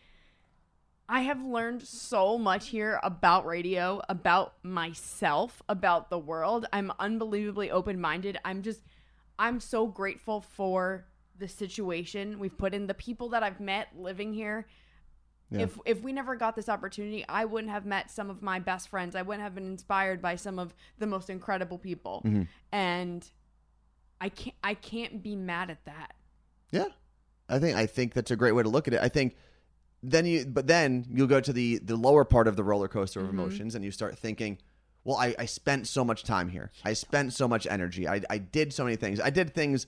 I 1.09 1.21
have 1.23 1.43
learned 1.45 1.83
so 1.83 2.39
much 2.39 2.69
here 2.69 2.99
about 3.03 3.45
radio, 3.47 4.01
about 4.09 4.55
myself, 4.63 5.63
about 5.69 6.09
the 6.09 6.19
world. 6.19 6.67
I'm 6.73 6.93
unbelievably 6.99 7.71
open-minded. 7.71 8.39
I'm 8.45 8.63
just 8.63 8.81
I'm 9.39 9.61
so 9.61 9.87
grateful 9.87 10.41
for 10.41 11.07
the 11.37 11.49
situation 11.49 12.39
we've 12.39 12.57
put 12.57 12.75
in, 12.75 12.87
the 12.87 12.95
people 12.95 13.31
that 13.31 13.43
I've 13.43 13.61
met 13.61 13.89
living 13.99 14.33
here. 14.33 14.67
Yeah. 15.51 15.63
If 15.63 15.79
if 15.85 16.03
we 16.03 16.13
never 16.13 16.37
got 16.37 16.57
this 16.57 16.69
opportunity, 16.69 17.25
I 17.29 17.45
wouldn't 17.45 17.71
have 17.73 17.85
met 17.85 18.11
some 18.11 18.31
of 18.31 18.41
my 18.41 18.59
best 18.59 18.89
friends. 18.89 19.15
I 19.15 19.23
wouldn't 19.23 19.43
have 19.43 19.55
been 19.55 19.67
inspired 19.67 20.23
by 20.23 20.37
some 20.37 20.59
of 20.59 20.75
the 20.99 21.07
most 21.07 21.29
incredible 21.29 21.79
people. 21.79 22.23
Mhm. 22.25 22.49
And 22.73 23.31
I 24.21 24.31
can't 24.31 24.57
I 24.65 24.75
can't 24.75 25.23
be 25.23 25.37
mad 25.37 25.71
at 25.71 25.85
that. 25.85 26.15
Yeah. 26.71 26.89
I 27.49 27.59
think 27.59 27.77
I 27.77 27.85
think 27.87 28.15
that's 28.15 28.31
a 28.31 28.37
great 28.37 28.53
way 28.53 28.63
to 28.63 28.71
look 28.71 28.89
at 28.89 28.95
it. 28.95 29.03
I 29.03 29.09
think 29.09 29.37
then 30.07 30.27
you 30.27 30.45
but 30.47 30.67
then 30.67 31.07
you'll 31.11 31.27
go 31.27 31.41
to 31.41 31.53
the 31.53 31.79
the 31.79 31.97
lower 31.97 32.25
part 32.25 32.47
of 32.47 32.57
the 32.57 32.65
roller 32.65 32.89
coaster 32.89 33.21
of 33.21 33.29
emotions 33.31 33.75
and 33.75 33.85
you 33.85 33.91
start 33.91 34.19
thinking, 34.19 34.59
well, 35.05 35.17
I, 35.17 35.35
I 35.39 35.47
spent 35.47 35.87
so 35.87 36.05
much 36.05 36.25
time 36.25 36.49
here. 36.49 36.71
I 36.85 36.93
spent 36.93 37.33
so 37.33 37.49
much 37.49 37.67
energy. 37.67 38.07
I 38.09 38.21
I 38.29 38.39
did 38.39 38.73
so 38.73 38.85
many 38.85 38.97
things. 38.97 39.21
I 39.21 39.31
did 39.31 39.55
things 39.55 39.87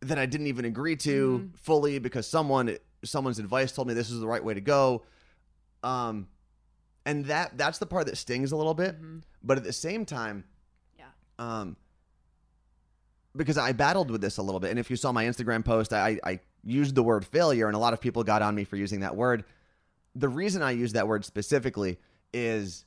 that 0.00 0.18
I 0.18 0.26
didn't 0.26 0.46
even 0.48 0.64
agree 0.64 0.96
to 0.96 1.50
fully 1.56 1.98
because 1.98 2.26
someone 2.26 2.76
someone's 3.04 3.38
advice 3.38 3.72
told 3.72 3.88
me 3.88 3.94
this 3.94 4.10
is 4.10 4.20
the 4.20 4.26
right 4.28 4.44
way 4.44 4.54
to 4.54 4.60
go. 4.60 5.02
Um 5.82 6.28
and 7.06 7.24
that 7.26 7.58
that's 7.58 7.78
the 7.78 7.86
part 7.86 8.06
that 8.06 8.16
stings 8.16 8.52
a 8.52 8.56
little 8.56 8.74
bit. 8.74 8.96
But 9.42 9.58
at 9.58 9.64
the 9.64 9.72
same 9.72 10.06
time, 10.06 10.44
Yeah. 10.98 11.04
um, 11.38 11.76
because 13.36 13.58
I 13.58 13.72
battled 13.72 14.10
with 14.10 14.20
this 14.20 14.38
a 14.38 14.42
little 14.42 14.60
bit. 14.60 14.70
And 14.70 14.78
if 14.78 14.88
you 14.90 14.96
saw 14.96 15.12
my 15.12 15.24
Instagram 15.24 15.64
post, 15.64 15.92
I, 15.92 16.18
I 16.24 16.40
used 16.64 16.94
the 16.94 17.02
word 17.02 17.26
failure, 17.26 17.66
and 17.66 17.76
a 17.76 17.78
lot 17.78 17.92
of 17.92 18.00
people 18.00 18.24
got 18.24 18.42
on 18.42 18.54
me 18.54 18.64
for 18.64 18.76
using 18.76 19.00
that 19.00 19.16
word. 19.16 19.44
The 20.14 20.28
reason 20.28 20.62
I 20.62 20.72
use 20.72 20.92
that 20.92 21.08
word 21.08 21.24
specifically 21.24 21.98
is 22.32 22.84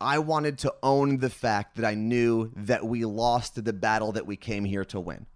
I 0.00 0.18
wanted 0.18 0.58
to 0.58 0.74
own 0.82 1.18
the 1.18 1.30
fact 1.30 1.76
that 1.76 1.84
I 1.84 1.94
knew 1.94 2.50
that 2.56 2.84
we 2.86 3.04
lost 3.04 3.62
the 3.62 3.72
battle 3.72 4.12
that 4.12 4.26
we 4.26 4.36
came 4.36 4.64
here 4.64 4.84
to 4.86 5.00
win. 5.00 5.26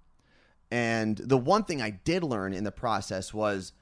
And 0.71 1.17
the 1.19 1.39
one 1.39 1.65
thing 1.65 1.83
I 1.83 1.91
did 1.91 2.25
learn 2.25 2.55
in 2.55 2.65
the 2.65 2.73
process 2.73 3.33
was 3.33 3.73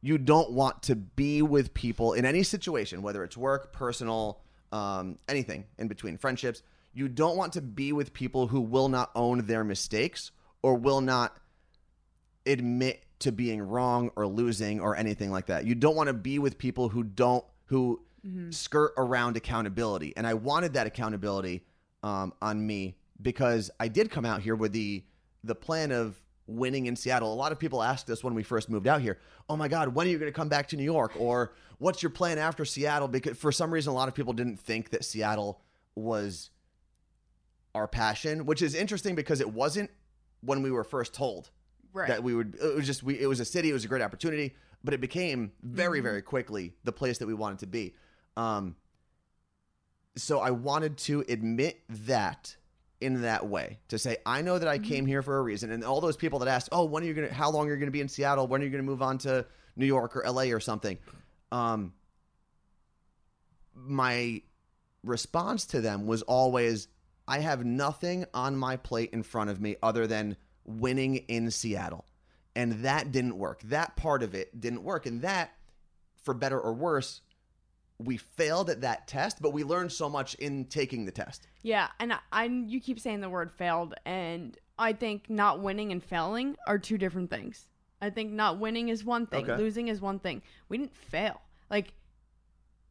you 0.00 0.16
don't 0.16 0.52
want 0.52 0.82
to 0.84 0.96
be 0.96 1.42
with 1.42 1.74
people 1.74 2.14
in 2.14 2.24
any 2.24 2.42
situation, 2.42 3.02
whether 3.02 3.22
it's 3.22 3.36
work, 3.36 3.72
personal, 3.72 4.40
um, 4.72 5.18
anything 5.28 5.66
in 5.78 5.88
between, 5.88 6.16
friendships. 6.16 6.62
you 6.92 7.08
don't 7.08 7.36
want 7.36 7.52
to 7.52 7.60
be 7.60 7.92
with 7.92 8.12
people 8.12 8.48
who 8.48 8.60
will 8.60 8.88
not 8.88 9.10
own 9.14 9.46
their 9.46 9.62
mistakes 9.62 10.32
or 10.62 10.74
will 10.74 11.00
not 11.00 11.36
admit 12.46 13.04
to 13.20 13.32
being 13.32 13.62
wrong 13.62 14.10
or 14.16 14.26
losing 14.26 14.80
or 14.80 14.96
anything 14.96 15.30
like 15.30 15.46
that. 15.46 15.66
You 15.66 15.74
don't 15.74 15.94
want 15.94 16.08
to 16.08 16.14
be 16.14 16.38
with 16.38 16.58
people 16.58 16.88
who 16.88 17.02
don't 17.02 17.44
who 17.66 18.00
skirt 18.50 18.92
around 18.96 19.36
accountability. 19.36 20.12
And 20.16 20.26
I 20.26 20.34
wanted 20.34 20.74
that 20.74 20.86
accountability 20.86 21.64
um, 22.02 22.32
on 22.42 22.66
me 22.66 22.96
because 23.20 23.70
I 23.78 23.88
did 23.88 24.10
come 24.10 24.24
out 24.24 24.42
here 24.42 24.54
with 24.54 24.72
the 24.72 25.04
the 25.44 25.54
plan 25.54 25.92
of 25.92 26.20
winning 26.46 26.86
in 26.86 26.96
Seattle. 26.96 27.32
A 27.32 27.34
lot 27.34 27.52
of 27.52 27.58
people 27.58 27.82
asked 27.82 28.10
us 28.10 28.24
when 28.24 28.34
we 28.34 28.42
first 28.42 28.68
moved 28.68 28.86
out 28.86 29.00
here, 29.00 29.18
"Oh 29.48 29.56
my 29.56 29.68
God, 29.68 29.94
when 29.94 30.06
are 30.06 30.10
you 30.10 30.18
going 30.18 30.32
to 30.32 30.36
come 30.36 30.48
back 30.48 30.68
to 30.68 30.76
New 30.76 30.84
York?" 30.84 31.12
Or 31.18 31.52
"What's 31.78 32.02
your 32.02 32.10
plan 32.10 32.38
after 32.38 32.64
Seattle?" 32.64 33.08
Because 33.08 33.38
for 33.38 33.52
some 33.52 33.72
reason, 33.72 33.90
a 33.92 33.94
lot 33.94 34.08
of 34.08 34.14
people 34.14 34.32
didn't 34.32 34.58
think 34.58 34.90
that 34.90 35.04
Seattle 35.04 35.60
was 35.94 36.50
our 37.74 37.86
passion, 37.86 38.46
which 38.46 38.62
is 38.62 38.74
interesting 38.74 39.14
because 39.14 39.40
it 39.40 39.52
wasn't 39.52 39.90
when 40.40 40.62
we 40.62 40.70
were 40.70 40.84
first 40.84 41.14
told 41.14 41.50
Right. 41.92 42.08
that 42.08 42.22
we 42.22 42.34
would. 42.34 42.56
It 42.62 42.76
was 42.76 42.86
just 42.86 43.02
we. 43.02 43.18
It 43.18 43.26
was 43.26 43.40
a 43.40 43.44
city. 43.44 43.70
It 43.70 43.72
was 43.72 43.84
a 43.84 43.88
great 43.88 44.02
opportunity, 44.02 44.54
but 44.84 44.94
it 44.94 45.00
became 45.00 45.52
very, 45.62 46.00
very 46.00 46.22
quickly 46.22 46.74
the 46.84 46.92
place 46.92 47.18
that 47.18 47.26
we 47.26 47.34
wanted 47.34 47.60
to 47.60 47.66
be. 47.66 47.94
Um. 48.36 48.76
So 50.16 50.40
I 50.40 50.50
wanted 50.50 50.96
to 50.98 51.24
admit 51.28 51.82
that 51.88 52.56
in 53.00 53.22
that 53.22 53.46
way 53.46 53.78
to 53.88 53.98
say 53.98 54.18
I 54.26 54.42
know 54.42 54.58
that 54.58 54.68
I 54.68 54.78
came 54.78 55.06
here 55.06 55.22
for 55.22 55.38
a 55.38 55.42
reason, 55.42 55.70
and 55.70 55.82
all 55.82 56.00
those 56.00 56.16
people 56.16 56.38
that 56.40 56.48
asked, 56.48 56.68
"Oh, 56.72 56.84
when 56.84 57.02
are 57.02 57.06
you 57.06 57.14
gonna? 57.14 57.32
How 57.32 57.50
long 57.50 57.68
are 57.68 57.74
you 57.74 57.78
gonna 57.78 57.90
be 57.90 58.00
in 58.00 58.08
Seattle? 58.08 58.46
When 58.46 58.60
are 58.60 58.64
you 58.64 58.70
gonna 58.70 58.82
move 58.82 59.02
on 59.02 59.18
to 59.18 59.46
New 59.76 59.86
York 59.86 60.16
or 60.16 60.24
L.A. 60.24 60.52
or 60.52 60.60
something?" 60.60 60.98
Um. 61.50 61.92
My 63.74 64.42
response 65.02 65.64
to 65.66 65.80
them 65.80 66.06
was 66.06 66.22
always, 66.22 66.88
"I 67.26 67.38
have 67.38 67.64
nothing 67.64 68.26
on 68.34 68.56
my 68.56 68.76
plate 68.76 69.10
in 69.12 69.22
front 69.22 69.50
of 69.50 69.60
me 69.60 69.76
other 69.82 70.06
than." 70.06 70.36
Winning 70.78 71.16
in 71.16 71.50
Seattle. 71.50 72.04
And 72.56 72.84
that 72.84 73.12
didn't 73.12 73.38
work. 73.38 73.62
That 73.62 73.96
part 73.96 74.22
of 74.22 74.34
it 74.34 74.60
didn't 74.60 74.82
work. 74.82 75.06
And 75.06 75.22
that, 75.22 75.52
for 76.22 76.34
better 76.34 76.60
or 76.60 76.72
worse, 76.72 77.20
we 77.98 78.16
failed 78.16 78.70
at 78.70 78.80
that 78.80 79.06
test, 79.06 79.40
but 79.40 79.52
we 79.52 79.62
learned 79.62 79.92
so 79.92 80.08
much 80.08 80.34
in 80.34 80.64
taking 80.64 81.04
the 81.04 81.12
test. 81.12 81.46
Yeah, 81.62 81.88
and 81.98 82.14
I, 82.14 82.18
I 82.32 82.44
you 82.44 82.80
keep 82.80 82.98
saying 82.98 83.20
the 83.20 83.28
word 83.28 83.52
failed, 83.52 83.94
and 84.06 84.56
I 84.78 84.94
think 84.94 85.28
not 85.28 85.60
winning 85.60 85.92
and 85.92 86.02
failing 86.02 86.56
are 86.66 86.78
two 86.78 86.96
different 86.98 87.30
things. 87.30 87.66
I 88.00 88.08
think 88.10 88.32
not 88.32 88.58
winning 88.58 88.88
is 88.88 89.04
one 89.04 89.26
thing, 89.26 89.44
Okay. 89.44 89.62
losing 89.62 89.88
is 89.88 90.00
one 90.00 90.18
thing. 90.18 90.40
We 90.70 90.78
didn't 90.78 90.96
fail. 90.96 91.42
Like 91.70 91.92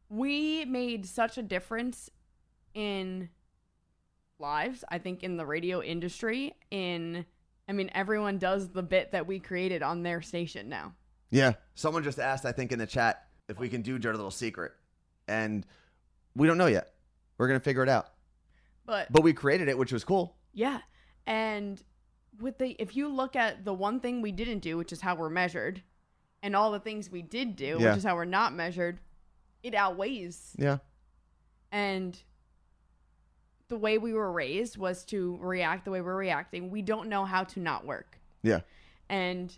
we 0.08 0.64
made 0.64 1.04
such 1.06 1.36
a 1.36 1.42
difference 1.42 2.08
in 2.74 3.28
lives. 4.38 4.84
I 4.88 4.98
think 4.98 5.24
in 5.24 5.36
the 5.36 5.46
radio 5.46 5.82
industry. 5.82 6.54
In 6.70 7.26
I 7.70 7.72
mean, 7.72 7.88
everyone 7.94 8.38
does 8.38 8.68
the 8.70 8.82
bit 8.82 9.12
that 9.12 9.28
we 9.28 9.38
created 9.38 9.80
on 9.80 10.02
their 10.02 10.20
station 10.22 10.68
now. 10.68 10.92
Yeah. 11.30 11.52
Someone 11.76 12.02
just 12.02 12.18
asked, 12.18 12.44
I 12.44 12.50
think, 12.50 12.72
in 12.72 12.80
the 12.80 12.86
chat 12.86 13.28
if 13.48 13.60
we 13.60 13.68
can 13.68 13.80
do 13.80 13.96
Dirty 13.96 14.16
Little 14.16 14.32
Secret. 14.32 14.72
And 15.28 15.64
we 16.34 16.48
don't 16.48 16.58
know 16.58 16.66
yet. 16.66 16.92
We're 17.38 17.46
going 17.46 17.60
to 17.60 17.64
figure 17.64 17.84
it 17.84 17.88
out. 17.88 18.08
But 18.86 19.12
But 19.12 19.22
we 19.22 19.32
created 19.32 19.68
it, 19.68 19.78
which 19.78 19.92
was 19.92 20.02
cool. 20.02 20.36
Yeah. 20.52 20.80
And 21.28 21.80
with 22.40 22.58
the 22.58 22.70
if 22.80 22.96
you 22.96 23.06
look 23.06 23.36
at 23.36 23.64
the 23.64 23.72
one 23.72 24.00
thing 24.00 24.20
we 24.20 24.32
didn't 24.32 24.58
do, 24.58 24.76
which 24.76 24.92
is 24.92 25.00
how 25.00 25.14
we're 25.14 25.30
measured, 25.30 25.80
and 26.42 26.56
all 26.56 26.72
the 26.72 26.80
things 26.80 27.08
we 27.08 27.22
did 27.22 27.54
do, 27.54 27.76
Yeah. 27.78 27.90
which 27.90 27.98
is 27.98 28.04
how 28.04 28.16
we're 28.16 28.24
not 28.24 28.52
measured, 28.52 28.98
it 29.62 29.76
outweighs. 29.76 30.56
Yeah. 30.58 30.78
And 31.70 32.18
the 33.70 33.76
way 33.76 33.96
we 33.96 34.12
were 34.12 34.30
raised 34.30 34.76
was 34.76 35.04
to 35.06 35.38
react 35.40 35.86
the 35.86 35.90
way 35.90 36.02
we're 36.02 36.16
reacting. 36.16 36.70
We 36.70 36.82
don't 36.82 37.08
know 37.08 37.24
how 37.24 37.44
to 37.44 37.60
not 37.60 37.86
work. 37.86 38.18
Yeah. 38.42 38.60
And 39.08 39.56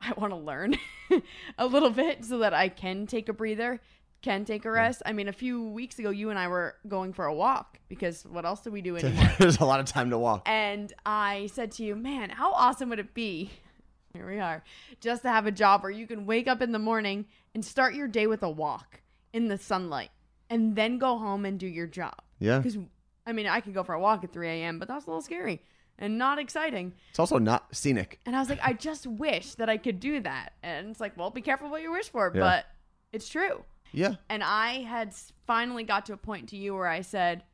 I 0.00 0.14
want 0.16 0.32
to 0.32 0.38
learn 0.38 0.76
a 1.58 1.66
little 1.66 1.90
bit 1.90 2.24
so 2.24 2.38
that 2.38 2.54
I 2.54 2.68
can 2.68 3.06
take 3.06 3.28
a 3.28 3.32
breather, 3.32 3.80
can 4.22 4.44
take 4.44 4.64
a 4.64 4.70
rest. 4.70 5.02
I 5.04 5.12
mean, 5.12 5.28
a 5.28 5.32
few 5.32 5.68
weeks 5.68 5.98
ago, 5.98 6.10
you 6.10 6.30
and 6.30 6.38
I 6.38 6.48
were 6.48 6.76
going 6.86 7.12
for 7.12 7.26
a 7.26 7.34
walk 7.34 7.80
because 7.88 8.24
what 8.24 8.46
else 8.46 8.60
do 8.60 8.70
we 8.70 8.80
do 8.80 8.96
anymore? 8.96 9.32
There's 9.38 9.58
a 9.58 9.64
lot 9.64 9.80
of 9.80 9.86
time 9.86 10.10
to 10.10 10.18
walk. 10.18 10.42
And 10.46 10.92
I 11.04 11.50
said 11.52 11.72
to 11.72 11.84
you, 11.84 11.96
man, 11.96 12.30
how 12.30 12.52
awesome 12.52 12.88
would 12.90 13.00
it 13.00 13.12
be? 13.12 13.50
Here 14.12 14.26
we 14.26 14.38
are, 14.38 14.64
just 15.00 15.22
to 15.22 15.28
have 15.28 15.46
a 15.46 15.52
job 15.52 15.82
where 15.82 15.92
you 15.92 16.06
can 16.06 16.24
wake 16.24 16.48
up 16.48 16.62
in 16.62 16.72
the 16.72 16.78
morning 16.78 17.26
and 17.54 17.62
start 17.62 17.94
your 17.94 18.08
day 18.08 18.26
with 18.26 18.42
a 18.42 18.48
walk 18.48 19.02
in 19.34 19.48
the 19.48 19.58
sunlight 19.58 20.08
and 20.48 20.74
then 20.74 20.96
go 20.96 21.18
home 21.18 21.44
and 21.44 21.58
do 21.58 21.66
your 21.66 21.86
job. 21.86 22.14
Yeah. 22.38 22.58
Because, 22.58 22.78
I 23.26 23.32
mean, 23.32 23.46
I 23.46 23.60
could 23.60 23.74
go 23.74 23.82
for 23.82 23.94
a 23.94 24.00
walk 24.00 24.22
at 24.24 24.32
3 24.32 24.48
a.m., 24.48 24.78
but 24.78 24.88
that's 24.88 25.06
a 25.06 25.10
little 25.10 25.20
scary 25.22 25.60
and 25.98 26.18
not 26.18 26.38
exciting. 26.38 26.92
It's 27.10 27.18
also 27.18 27.38
not 27.38 27.74
scenic. 27.74 28.20
And 28.26 28.36
I 28.36 28.38
was 28.38 28.48
like, 28.48 28.60
I 28.62 28.72
just 28.72 29.06
wish 29.06 29.54
that 29.56 29.68
I 29.68 29.76
could 29.78 29.98
do 29.98 30.20
that. 30.20 30.52
And 30.62 30.88
it's 30.90 31.00
like, 31.00 31.16
well, 31.16 31.30
be 31.30 31.40
careful 31.40 31.70
what 31.70 31.82
you 31.82 31.90
wish 31.90 32.08
for, 32.10 32.30
Yeah. 32.34 32.40
but 32.40 32.66
it's 33.12 33.28
true. 33.28 33.64
Yeah. 33.92 34.16
And 34.28 34.42
I 34.44 34.82
had 34.82 35.14
finally 35.46 35.84
got 35.84 36.06
to 36.06 36.12
a 36.12 36.16
point 36.16 36.48
to 36.50 36.56
you 36.56 36.74
where 36.74 36.86
I 36.88 37.00
said, 37.00 37.44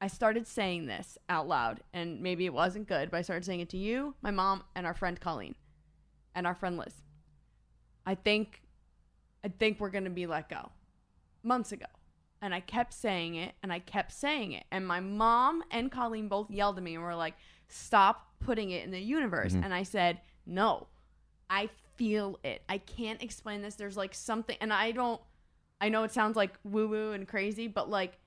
I 0.00 0.06
started 0.06 0.46
saying 0.46 0.86
this 0.86 1.18
out 1.28 1.46
loud, 1.48 1.80
and 1.92 2.20
maybe 2.22 2.46
it 2.46 2.54
wasn't 2.54 2.88
good, 2.88 3.10
but 3.10 3.18
I 3.18 3.22
started 3.22 3.44
saying 3.44 3.60
it 3.60 3.68
to 3.70 3.76
you, 3.76 4.14
my 4.22 4.30
mom, 4.30 4.62
and 4.74 4.86
our 4.86 4.94
friend 4.94 5.20
Colleen, 5.20 5.54
and 6.34 6.46
our 6.46 6.54
friend 6.54 6.78
Liz. 6.78 6.94
I 8.06 8.14
think, 8.14 8.62
I 9.44 9.48
think 9.48 9.78
we're 9.78 9.90
gonna 9.90 10.08
be 10.10 10.26
let 10.26 10.48
go, 10.48 10.70
months 11.42 11.72
ago, 11.72 11.84
and 12.42 12.54
I 12.54 12.60
kept 12.60 12.92
saying 12.94 13.34
it, 13.34 13.54
and 13.62 13.72
I 13.72 13.78
kept 13.78 14.12
saying 14.12 14.52
it, 14.52 14.64
and 14.70 14.86
my 14.86 15.00
mom 15.00 15.62
and 15.70 15.90
Colleen 15.90 16.28
both 16.28 16.50
yelled 16.50 16.78
at 16.78 16.82
me 16.82 16.94
and 16.94 17.04
were 17.04 17.14
like, 17.14 17.34
"Stop 17.68 18.28
putting 18.40 18.70
it 18.70 18.84
in 18.84 18.90
the 18.90 19.00
universe," 19.00 19.52
mm-hmm. 19.52 19.64
and 19.64 19.74
I 19.74 19.82
said, 19.82 20.20
"No, 20.46 20.86
I 21.48 21.68
feel 21.96 22.38
it. 22.42 22.62
I 22.68 22.78
can't 22.78 23.22
explain 23.22 23.62
this. 23.62 23.74
There's 23.74 23.96
like 23.96 24.14
something, 24.14 24.56
and 24.60 24.72
I 24.72 24.92
don't." 24.92 25.20
I 25.82 25.88
know 25.88 26.04
it 26.04 26.12
sounds 26.12 26.36
like 26.36 26.52
woo 26.62 26.88
woo 26.88 27.12
and 27.12 27.26
crazy, 27.26 27.66
but 27.66 27.88
like 27.88 28.18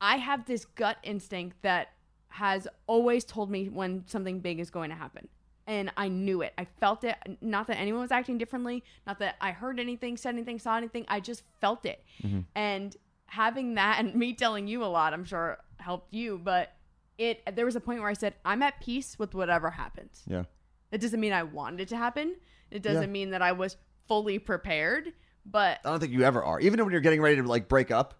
I 0.00 0.16
have 0.16 0.46
this 0.46 0.64
gut 0.64 0.98
instinct 1.02 1.62
that 1.62 1.88
has 2.28 2.66
always 2.86 3.24
told 3.24 3.50
me 3.50 3.68
when 3.68 4.04
something 4.06 4.40
big 4.40 4.58
is 4.58 4.70
going 4.70 4.90
to 4.90 4.96
happen. 4.96 5.28
And 5.66 5.90
I 5.96 6.08
knew 6.08 6.42
it. 6.42 6.52
I 6.58 6.64
felt 6.64 7.04
it. 7.04 7.16
Not 7.40 7.68
that 7.68 7.78
anyone 7.78 8.02
was 8.02 8.10
acting 8.10 8.36
differently, 8.36 8.84
not 9.06 9.18
that 9.20 9.36
I 9.40 9.52
heard 9.52 9.80
anything, 9.80 10.16
said 10.16 10.34
anything, 10.34 10.58
saw 10.58 10.76
anything. 10.76 11.06
I 11.08 11.20
just 11.20 11.42
felt 11.60 11.86
it. 11.86 12.04
Mm-hmm. 12.22 12.40
And 12.54 12.96
having 13.34 13.74
that 13.74 13.98
and 13.98 14.14
me 14.14 14.32
telling 14.32 14.66
you 14.66 14.84
a 14.84 14.86
lot, 14.86 15.12
I'm 15.12 15.24
sure 15.24 15.58
helped 15.78 16.14
you, 16.14 16.40
but 16.42 16.72
it 17.18 17.42
there 17.54 17.64
was 17.66 17.76
a 17.76 17.80
point 17.80 18.00
where 18.00 18.08
I 18.08 18.14
said, 18.14 18.34
I'm 18.44 18.62
at 18.62 18.80
peace 18.80 19.18
with 19.18 19.34
whatever 19.34 19.70
happens. 19.70 20.22
Yeah. 20.26 20.44
It 20.92 21.00
doesn't 21.00 21.20
mean 21.20 21.32
I 21.32 21.42
wanted 21.42 21.80
it 21.80 21.88
to 21.88 21.96
happen. 21.96 22.36
It 22.70 22.82
doesn't 22.82 23.02
Yeah. 23.02 23.06
mean 23.08 23.30
that 23.30 23.42
I 23.42 23.52
was 23.52 23.76
fully 24.08 24.38
prepared, 24.38 25.12
but 25.44 25.80
I 25.84 25.90
don't 25.90 26.00
think 26.00 26.12
you 26.12 26.22
ever 26.24 26.42
are. 26.42 26.60
Even 26.60 26.82
when 26.82 26.92
you're 26.92 27.00
getting 27.00 27.20
ready 27.20 27.36
to 27.36 27.42
like 27.42 27.68
break 27.68 27.90
up, 27.90 28.14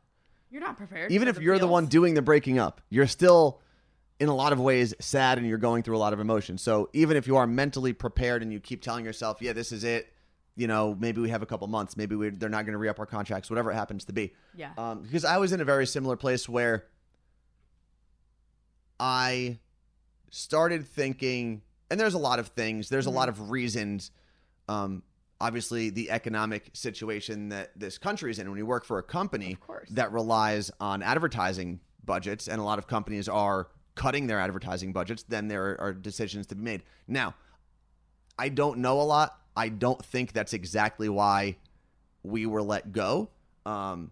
you're 0.51 0.61
not 0.61 0.77
prepared. 0.77 1.11
even 1.13 1.29
if 1.29 1.37
it 1.39 1.43
you're 1.43 1.59
the 1.59 1.67
one 1.67 1.87
doing 1.87 2.15
the 2.15 2.23
breaking 2.23 2.59
up, 2.59 2.81
you're 2.89 3.07
still 3.07 3.61
in 4.21 4.29
a 4.29 4.35
lot 4.35 4.53
of 4.53 4.61
ways 4.61 4.95
sad 5.01 5.39
and 5.39 5.47
you're 5.47 5.59
going 5.59 5.83
through 5.83 5.97
a 5.97 5.99
lot 5.99 6.13
of 6.13 6.21
emotion. 6.21 6.57
So 6.59 6.89
even 6.93 7.17
if 7.17 7.27
you 7.27 7.37
are 7.37 7.47
mentally 7.47 7.93
prepared 7.93 8.43
and 8.43 8.53
you 8.53 8.61
keep 8.61 8.81
telling 8.81 9.05
yourself, 9.05 9.43
"Yeah, 9.43 9.53
this 9.53 9.73
is 9.73 9.83
it," 9.83 10.13
you 10.57 10.67
know, 10.67 10.97
maybe 10.99 11.21
we 11.21 11.31
have 11.31 11.43
a 11.43 11.47
couple 11.47 11.67
months, 11.67 11.97
maybe 11.97 12.15
we 12.15 12.31
they're 12.31 12.49
not 12.49 12.65
going 12.65 12.73
to 12.73 12.79
re 12.79 12.89
up 12.89 12.99
our 12.99 13.07
contracts, 13.07 13.51
whatever 13.51 13.71
it 13.71 13.75
happens 13.75 14.05
to 14.05 14.13
be. 14.13 14.35
Yeah. 14.55 14.71
Um, 14.79 15.03
because 15.03 15.25
I 15.25 15.39
was 15.39 15.53
in 15.53 15.61
a 15.61 15.65
very 15.65 15.87
similar 15.87 16.17
place 16.17 16.49
where 16.49 16.87
I 19.01 19.59
started 20.31 20.87
thinking, 20.87 21.63
and 21.91 21.99
there's 21.99 22.15
a 22.15 22.19
lot 22.19 22.39
of 22.39 22.49
things, 22.49 22.89
there's 22.89 23.07
a 23.07 23.11
lot 23.11 23.29
of 23.29 23.51
reasons. 23.51 24.11
Um, 24.69 25.03
obviously, 25.41 25.91
the 25.91 26.11
economic 26.11 26.71
situation 26.73 27.49
that 27.49 27.73
this 27.77 27.99
country 27.99 28.31
is 28.31 28.39
in. 28.39 28.49
When 28.49 28.59
you 28.59 28.67
work 28.67 28.85
for 28.85 28.99
a 28.99 29.03
company 29.03 29.59
that 29.91 30.13
relies 30.13 30.71
on 30.81 31.03
advertising 31.03 31.81
budgets, 32.05 32.49
and 32.49 32.61
a 32.61 32.65
lot 32.65 32.79
of 32.79 32.87
companies 32.87 33.29
are 33.29 33.69
cutting 33.95 34.27
their 34.27 34.41
advertising 34.41 34.93
budgets, 34.93 35.25
then 35.25 35.49
there 35.49 35.81
are 35.81 35.93
decisions 35.93 36.47
to 36.49 36.55
be 36.55 36.63
made. 36.63 36.83
Now, 37.09 37.35
I 38.39 38.49
don't 38.49 38.79
know 38.79 39.01
a 39.01 39.03
lot. 39.03 39.39
I 39.57 39.69
don't 39.69 40.05
think 40.05 40.33
that's 40.33 40.53
exactly 40.53 41.09
why 41.09 41.57
we 42.23 42.47
were 42.47 42.63
let 42.63 42.93
go. 42.93 43.29
Um, 43.67 44.11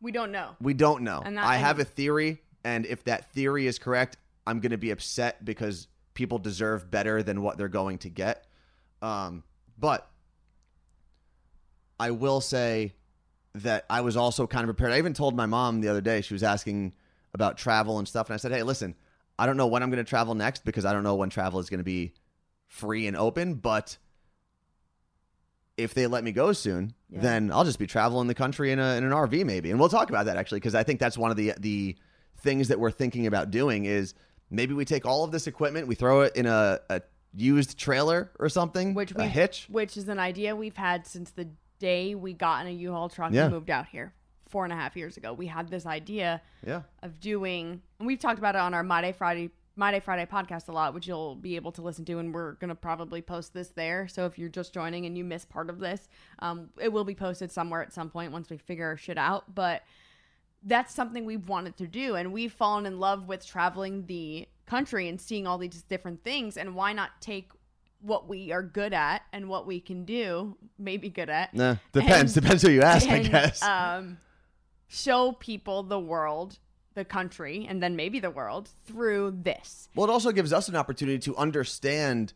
we 0.00 0.12
don't 0.12 0.30
know. 0.32 0.56
we 0.60 0.74
don't 0.74 1.02
know. 1.02 1.22
And 1.24 1.36
that- 1.38 1.44
I 1.46 1.56
have 1.56 1.78
a 1.78 1.84
theory, 1.84 2.42
and 2.64 2.84
if 2.86 3.04
that 3.04 3.32
theory 3.32 3.66
is 3.66 3.78
correct, 3.78 4.16
I'm 4.46 4.60
going 4.60 4.70
to 4.72 4.78
be 4.78 4.90
upset 4.90 5.44
because 5.44 5.88
people 6.14 6.38
deserve 6.38 6.90
better 6.90 7.22
than 7.22 7.42
what 7.42 7.58
they're 7.58 7.68
going 7.68 7.98
to 7.98 8.08
get. 8.08 8.46
Um, 9.02 9.42
but 9.78 10.08
I 11.98 12.10
will 12.10 12.40
say 12.40 12.92
that 13.54 13.86
I 13.88 14.02
was 14.02 14.16
also 14.16 14.46
kind 14.46 14.68
of 14.68 14.76
prepared. 14.76 14.92
I 14.92 14.98
even 14.98 15.14
told 15.14 15.34
my 15.34 15.46
mom 15.46 15.80
the 15.80 15.88
other 15.88 16.00
day, 16.00 16.20
she 16.20 16.34
was 16.34 16.42
asking 16.42 16.92
about 17.32 17.56
travel 17.56 17.98
and 17.98 18.06
stuff, 18.06 18.28
and 18.28 18.34
I 18.34 18.36
said, 18.36 18.52
hey, 18.52 18.62
listen, 18.62 18.94
I 19.38 19.46
don't 19.46 19.56
know 19.56 19.66
when 19.66 19.82
I'm 19.82 19.90
going 19.90 20.04
to 20.04 20.08
travel 20.08 20.34
next 20.34 20.64
because 20.64 20.84
I 20.84 20.92
don't 20.92 21.02
know 21.02 21.14
when 21.14 21.30
travel 21.30 21.58
is 21.60 21.68
going 21.70 21.78
to 21.78 21.84
be 21.84 22.12
free 22.68 23.06
and 23.06 23.16
open, 23.16 23.54
but 23.54 23.96
if 25.76 25.94
they 25.94 26.06
let 26.06 26.24
me 26.24 26.32
go 26.32 26.52
soon, 26.52 26.94
Yeah. 27.10 27.20
then 27.20 27.52
I'll 27.52 27.64
just 27.64 27.78
be 27.78 27.86
traveling 27.86 28.28
the 28.28 28.34
country 28.34 28.72
in, 28.72 28.78
a, 28.78 28.94
in 28.96 29.04
an 29.04 29.10
RV 29.10 29.44
maybe. 29.44 29.70
And 29.70 29.78
we'll 29.78 29.88
talk 29.88 30.08
about 30.08 30.26
that 30.26 30.36
actually 30.36 30.60
because 30.60 30.74
I 30.74 30.82
think 30.82 31.00
that's 31.00 31.18
one 31.18 31.30
of 31.30 31.36
the 31.36 31.52
the 31.58 31.96
things 32.38 32.68
that 32.68 32.78
we're 32.78 32.90
thinking 32.90 33.26
about 33.26 33.50
doing 33.50 33.84
is 33.86 34.14
maybe 34.50 34.74
we 34.74 34.84
take 34.84 35.04
all 35.06 35.24
of 35.24 35.32
this 35.32 35.46
equipment, 35.46 35.88
we 35.88 35.94
throw 35.94 36.20
it 36.22 36.36
in 36.36 36.46
a, 36.46 36.78
a 36.90 37.00
used 37.34 37.78
trailer 37.78 38.30
or 38.38 38.48
something, 38.48 38.94
which 38.94 39.12
a 39.12 39.14
we 39.18 39.24
hitch. 39.26 39.66
which 39.70 39.96
is 39.96 40.08
an 40.08 40.18
idea 40.18 40.54
we've 40.54 40.76
had 40.76 41.06
since 41.06 41.30
the 41.30 41.48
day 41.78 42.14
we 42.14 42.32
got 42.32 42.64
in 42.64 42.72
a 42.72 42.74
U-Haul 42.74 43.08
truck 43.08 43.32
Yeah. 43.32 43.44
and 43.44 43.52
moved 43.54 43.70
out 43.70 43.86
here 43.86 44.12
four 44.48 44.64
and 44.64 44.72
a 44.72 44.76
half 44.76 44.96
years 44.96 45.16
ago. 45.16 45.32
We 45.32 45.46
had 45.46 45.68
this 45.68 45.84
idea 45.86 46.40
Yeah. 46.66 46.82
of 47.02 47.20
doing, 47.20 47.82
and 47.98 48.06
we've 48.06 48.20
talked 48.20 48.38
about 48.38 48.54
it 48.54 48.60
on 48.60 48.72
our 48.74 48.82
Monday 48.82 49.12
Friday 49.12 49.50
My 49.78 49.90
Day 49.90 50.00
Friday 50.00 50.24
podcast 50.24 50.68
a 50.68 50.72
lot, 50.72 50.94
which 50.94 51.06
you'll 51.06 51.34
be 51.34 51.54
able 51.56 51.70
to 51.72 51.82
listen 51.82 52.04
to, 52.06 52.18
and 52.18 52.32
we're 52.32 52.52
gonna 52.54 52.74
probably 52.74 53.20
post 53.20 53.52
this 53.52 53.68
there. 53.68 54.08
So 54.08 54.24
if 54.24 54.38
you're 54.38 54.48
just 54.48 54.72
joining 54.72 55.04
and 55.04 55.16
you 55.18 55.22
missed 55.24 55.50
part 55.50 55.68
of 55.68 55.78
this, 55.80 56.08
um, 56.38 56.70
it 56.80 56.90
will 56.90 57.04
be 57.04 57.14
posted 57.14 57.52
somewhere 57.52 57.82
at 57.82 57.92
some 57.92 58.08
point 58.08 58.32
once 58.32 58.48
we 58.48 58.56
figure 58.56 58.86
our 58.86 58.96
shit 58.96 59.18
out. 59.18 59.54
But 59.54 59.82
that's 60.62 60.94
something 60.94 61.26
we've 61.26 61.46
wanted 61.48 61.76
to 61.76 61.86
do, 61.86 62.14
and 62.16 62.32
we've 62.32 62.52
fallen 62.52 62.86
in 62.86 62.98
love 62.98 63.28
with 63.28 63.46
traveling 63.46 64.06
the 64.06 64.48
country 64.64 65.08
and 65.08 65.20
seeing 65.20 65.46
all 65.46 65.58
these 65.58 65.82
different 65.82 66.24
things. 66.24 66.56
And 66.56 66.74
why 66.74 66.94
not 66.94 67.20
take 67.20 67.50
what 68.00 68.28
we 68.28 68.52
are 68.52 68.62
good 68.62 68.92
at 68.94 69.22
and 69.32 69.48
what 69.48 69.66
we 69.66 69.80
can 69.80 70.04
do, 70.04 70.56
maybe 70.78 71.08
good 71.10 71.28
at, 71.28 71.52
Nah, 71.54 71.76
depends. 71.92 72.34
And- 72.34 72.44
depends 72.44 72.62
who 72.62 72.70
you 72.70 72.82
ask, 72.82 73.08
I 73.08 73.22
guess. 73.22 73.62
Um, 73.62 74.18
show 74.88 75.32
people 75.32 75.82
the 75.82 75.98
world, 75.98 76.58
the 76.96 77.04
country, 77.04 77.64
and 77.68 77.80
then 77.80 77.94
maybe 77.94 78.18
the 78.18 78.30
world 78.30 78.70
through 78.86 79.38
this. 79.42 79.88
Well, 79.94 80.08
it 80.08 80.12
also 80.12 80.32
gives 80.32 80.52
us 80.52 80.68
an 80.68 80.74
opportunity 80.74 81.18
to 81.20 81.36
understand 81.36 82.32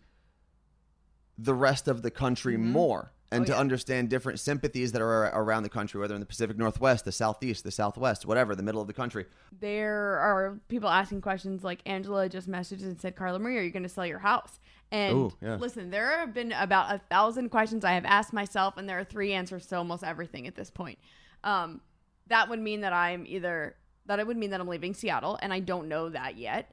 the 1.36 1.54
rest 1.54 1.88
of 1.88 2.02
the 2.02 2.10
country 2.10 2.56
more 2.56 3.12
and 3.32 3.42
Oh, 3.42 3.46
to 3.46 3.52
yeah. 3.52 3.58
understand 3.58 4.10
different 4.10 4.40
sympathies 4.40 4.92
that 4.92 5.00
are 5.00 5.24
around 5.26 5.62
the 5.62 5.68
country, 5.68 6.00
whether 6.00 6.14
in 6.14 6.20
the 6.20 6.26
Pacific 6.26 6.58
Northwest, 6.58 7.04
the 7.04 7.12
Southeast, 7.12 7.62
the 7.64 7.70
Southwest, 7.70 8.26
whatever, 8.26 8.54
the 8.56 8.62
middle 8.62 8.80
of 8.80 8.86
the 8.88 8.92
country. 8.92 9.24
There 9.58 10.18
are 10.18 10.58
people 10.68 10.88
asking 10.88 11.20
questions 11.22 11.62
like 11.64 11.80
Angela 11.86 12.28
just 12.28 12.48
messaged 12.50 12.82
and 12.82 13.00
said, 13.00 13.16
Carla 13.16 13.38
Marie, 13.38 13.56
are 13.58 13.62
you 13.62 13.70
going 13.70 13.84
to 13.84 13.88
sell 13.88 14.04
your 14.06 14.18
house? 14.18 14.58
And 14.90 15.16
Ooh, 15.16 15.32
yeah. 15.40 15.54
listen, 15.56 15.90
there 15.90 16.18
have 16.18 16.34
been 16.34 16.50
about 16.52 16.92
a 16.94 16.98
thousand 17.08 17.50
questions 17.50 17.84
I 17.84 17.92
have 17.92 18.04
asked 18.04 18.32
myself, 18.32 18.76
and 18.76 18.88
there 18.88 18.98
are 18.98 19.04
three 19.04 19.32
answers 19.32 19.66
to 19.68 19.76
almost 19.76 20.02
everything 20.02 20.46
at 20.48 20.56
this 20.56 20.70
point. 20.70 20.98
Um, 21.44 21.80
that 22.26 22.48
would 22.50 22.58
mean 22.60 22.80
that 22.82 22.92
I'm 22.92 23.24
either, 23.26 23.76
that 24.10 24.18
it 24.18 24.26
would 24.26 24.36
mean 24.36 24.50
that 24.50 24.60
I'm 24.60 24.66
leaving 24.66 24.92
Seattle, 24.92 25.38
and 25.40 25.52
I 25.52 25.60
don't 25.60 25.86
know 25.86 26.08
that 26.08 26.36
yet. 26.36 26.72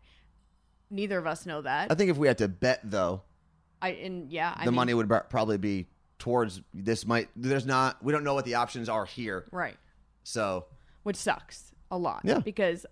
Neither 0.89 1.19
of 1.19 1.27
us 1.27 1.45
know 1.45 1.61
that. 1.61 1.91
I 1.91 1.93
think 1.93 2.09
if 2.09 2.17
we 2.17 2.27
had 2.27 2.39
to 2.39 2.47
bet, 2.47 2.79
though, 2.83 3.21
I, 3.79 3.89
and 3.89 4.31
yeah, 4.31 4.55
I 4.55 4.65
the 4.65 4.71
mean, 4.71 4.75
money 4.75 4.93
would 4.95 5.07
probably 5.29 5.59
be 5.59 5.85
towards 6.17 6.61
this. 6.73 7.05
Might 7.05 7.29
there's 7.35 7.67
not 7.67 8.03
we 8.03 8.11
don't 8.11 8.23
know 8.23 8.33
what 8.33 8.45
the 8.45 8.55
options 8.55 8.89
are 8.89 9.05
here, 9.05 9.45
right. 9.51 9.77
so 10.23 10.65
which 11.03 11.15
sucks 11.15 11.71
a 11.91 11.97
lot. 11.97 12.21
Yeah. 12.23 12.39
Because 12.39 12.87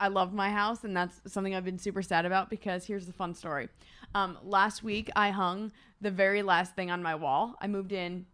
I 0.00 0.08
love 0.08 0.32
my 0.34 0.50
house, 0.50 0.82
and 0.82 0.96
that's 0.96 1.20
something 1.26 1.54
I've 1.54 1.64
been 1.64 1.78
super 1.78 2.02
sad 2.02 2.26
about. 2.26 2.50
Because 2.50 2.84
here's 2.86 3.06
the 3.06 3.12
fun 3.12 3.34
story. 3.34 3.68
Um, 4.16 4.36
last 4.42 4.82
week, 4.82 5.10
I 5.14 5.30
hung 5.30 5.70
the 6.00 6.10
very 6.10 6.42
last 6.42 6.74
thing 6.74 6.90
on 6.90 7.04
my 7.04 7.14
wall. 7.14 7.54
I 7.60 7.68
moved 7.68 7.92
in 7.92 8.26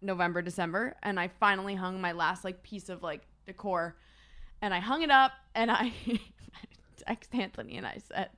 November, 0.00 0.40
December, 0.40 0.94
and 1.02 1.18
I 1.18 1.26
finally 1.40 1.74
hung 1.74 2.00
my 2.00 2.12
last 2.12 2.44
like 2.44 2.62
piece 2.62 2.88
of 2.88 3.02
like 3.02 3.22
decor, 3.44 3.96
and 4.62 4.72
I 4.72 4.78
hung 4.80 5.02
it 5.02 5.10
up, 5.10 5.32
and 5.54 5.70
I 5.70 5.92
text 7.06 7.34
Anthony, 7.34 7.76
and 7.76 7.86
I 7.86 7.98
said. 8.08 8.30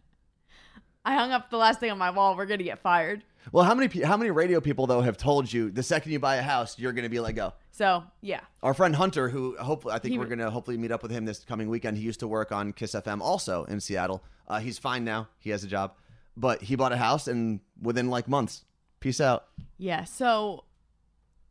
I 1.07 1.15
hung 1.17 1.33
up 1.33 1.51
the 1.51 1.59
last 1.59 1.81
thing 1.81 1.91
on 1.91 1.99
my 1.99 2.09
wall. 2.11 2.35
We're 2.35 2.47
gonna 2.47 2.63
get 2.63 2.79
fired. 2.79 3.23
well, 3.53 3.63
how 3.65 3.75
many 3.75 4.01
how 4.03 4.17
many 4.17 4.31
radio 4.31 4.59
people 4.63 4.87
though 4.87 5.03
have 5.03 5.19
told 5.19 5.53
you 5.53 5.71
the 5.71 5.83
second 5.83 6.13
you 6.13 6.19
buy 6.19 6.37
a 6.37 6.43
house 6.43 6.79
you're 6.79 6.95
going 6.95 7.03
to 7.03 7.11
be 7.11 7.21
let 7.21 7.33
go? 7.35 7.53
So 7.73 8.05
yeah, 8.23 8.41
Our 8.63 8.73
friend 8.73 8.97
Hunter, 8.97 9.29
who 9.29 9.55
hopefully 9.59 9.93
I 9.93 9.99
think 9.99 10.13
He- 10.13 10.19
we're 10.19 10.25
gonna 10.25 10.51
hopefully 10.51 10.79
meet 10.79 10.91
up 10.91 11.03
with 11.03 11.11
him 11.13 11.27
this 11.27 11.45
coming 11.45 11.69
weekend. 11.69 11.99
He 11.99 12.03
used 12.05 12.21
to 12.21 12.27
work 12.27 12.53
on 12.53 12.73
Kiss 12.73 12.93
FM 12.95 13.21
also 13.21 13.65
in 13.65 13.81
Seattle. 13.81 14.25
Uh, 14.49 14.61
he's 14.61 14.79
fine 14.79 15.05
now. 15.05 15.29
He 15.39 15.51
has 15.51 15.63
a 15.63 15.67
job, 15.67 15.93
but 16.39 16.63
he 16.63 16.75
bought 16.75 16.93
a 16.93 16.97
house 16.97 17.29
and 17.29 17.61
within 17.83 18.09
like 18.09 18.27
months, 18.27 18.65
peace 19.01 19.21
out. 19.21 19.45
Yeah, 19.77 20.05
so 20.05 20.65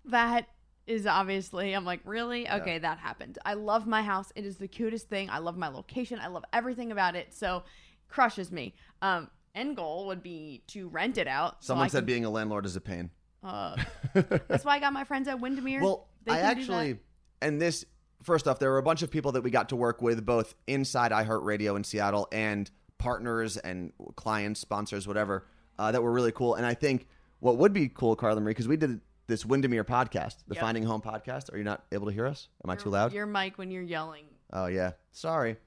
that 0.05 0.47
is 0.87 1.05
obviously 1.07 1.73
I'm 1.73 1.85
like, 1.85 2.01
really? 2.05 2.49
Okay, 2.49 2.77
that 2.79 2.97
happened. 2.99 3.37
I 3.45 3.53
love 3.53 3.87
my 3.87 4.01
house. 4.01 4.31
It 4.35 4.45
is 4.45 4.57
the 4.57 4.67
cutest 4.67 5.09
thing. 5.09 5.29
I 5.29 5.39
love 5.39 5.57
my 5.57 5.67
location. 5.69 6.19
I 6.19 6.27
love 6.27 6.43
everything 6.51 6.91
about 6.91 7.15
it. 7.15 7.33
So 7.33 7.63
crushes 8.09 8.51
me. 8.51 8.73
Um 9.01 9.29
end 9.55 9.75
goal 9.77 10.07
would 10.07 10.23
be 10.23 10.63
to 10.67 10.87
rent 10.89 11.17
it 11.17 11.27
out. 11.27 11.63
Someone 11.63 11.85
I 11.85 11.87
said 11.87 11.99
can- 11.99 12.05
being 12.05 12.25
a 12.25 12.29
landlord 12.29 12.65
is 12.65 12.75
a 12.75 12.81
pain. 12.81 13.11
uh, 13.43 13.75
that's 14.13 14.65
why 14.65 14.75
I 14.75 14.79
got 14.79 14.93
my 14.93 15.03
friends 15.03 15.27
at 15.27 15.39
Windermere. 15.39 15.81
Well, 15.81 16.07
I 16.27 16.39
actually, 16.39 16.97
and 17.41 17.61
this 17.61 17.85
first 18.21 18.47
off, 18.47 18.57
there 18.59 18.71
were 18.71 18.77
a 18.77 18.83
bunch 18.83 19.03
of 19.03 19.11
people 19.11 19.33
that 19.33 19.41
we 19.41 19.51
got 19.51 19.69
to 19.69 19.75
work 19.75 20.01
with 20.01 20.25
both 20.25 20.55
inside 20.67 21.11
iHeartRadio 21.11 21.75
in 21.75 21.83
Seattle 21.83 22.27
and 22.31 22.71
partners 22.97 23.57
and 23.57 23.91
clients, 24.15 24.61
sponsors, 24.61 25.07
whatever, 25.07 25.45
uh, 25.77 25.91
that 25.91 26.01
were 26.01 26.11
really 26.11 26.31
cool. 26.31 26.55
And 26.55 26.65
I 26.65 26.73
think 26.73 27.05
what 27.39 27.57
would 27.57 27.73
be 27.73 27.89
cool, 27.89 28.15
Carla 28.15 28.39
Marie, 28.39 28.51
because 28.51 28.67
we 28.67 28.77
did 28.77 29.01
this 29.27 29.45
Windermere 29.45 29.83
podcast, 29.83 30.37
the 30.47 30.55
Yep. 30.55 30.61
Finding 30.61 30.83
Home 30.83 31.01
podcast. 31.01 31.53
Are 31.53 31.57
you 31.57 31.63
not 31.63 31.83
able 31.91 32.07
to 32.07 32.11
hear 32.13 32.25
us? 32.27 32.49
Am 32.63 32.69
I 32.69 32.75
too 32.75 32.89
loud? 32.89 33.13
Your 33.13 33.25
mic 33.25 33.57
when 33.57 33.71
you're 33.71 33.83
yelling. 33.83 34.25
Oh 34.51 34.67
yeah, 34.67 34.91
sorry. 35.11 35.57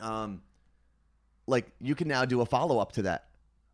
Um, 0.00 0.42
like 1.46 1.70
you 1.80 1.94
can 1.94 2.08
now 2.08 2.24
do 2.24 2.40
a 2.40 2.46
follow 2.46 2.78
up 2.78 2.92
to 2.92 3.02
that 3.02 3.28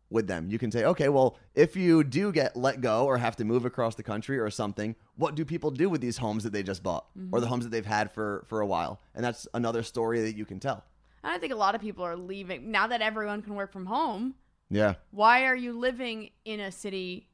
with 0.09 0.27
them. 0.27 0.49
You 0.49 0.59
can 0.59 0.71
say, 0.71 0.85
okay, 0.85 1.09
well, 1.09 1.37
if 1.55 1.75
you 1.75 2.03
do 2.03 2.31
get 2.31 2.55
let 2.55 2.81
go 2.81 3.05
or 3.05 3.17
have 3.17 3.35
to 3.37 3.43
move 3.45 3.65
across 3.65 3.95
the 3.95 4.03
country 4.03 4.39
or 4.39 4.49
something, 4.49 4.95
what 5.15 5.35
do 5.35 5.43
people 5.43 5.71
do 5.71 5.89
with 5.89 6.01
these 6.01 6.17
homes 6.17 6.43
that 6.43 6.53
they 6.53 6.63
just 6.63 6.83
bought 6.83 7.07
or 7.31 7.39
the 7.41 7.47
homes 7.47 7.65
that 7.65 7.71
they've 7.71 7.85
had 7.85 8.11
for 8.11 8.45
for 8.47 8.61
a 8.61 8.65
while? 8.67 9.01
And 9.13 9.23
that's 9.23 9.47
another 9.53 9.83
story 9.83 10.21
that 10.21 10.37
you 10.37 10.45
can 10.45 10.59
tell. 10.59 10.83
And 11.23 11.33
I 11.33 11.37
think 11.37 11.51
a 11.51 11.57
lot 11.57 11.75
of 11.75 11.81
people 11.81 12.05
are 12.05 12.15
leaving 12.15 12.71
now 12.71 12.87
that 12.87 13.01
everyone 13.01 13.41
can 13.41 13.55
work 13.55 13.73
from 13.73 13.87
home. 13.87 14.35
Yeah, 14.69 14.95
why 15.11 15.45
are 15.45 15.55
you 15.55 15.77
living 15.77 16.29
in 16.43 16.59
a 16.59 16.71
city 16.71 17.27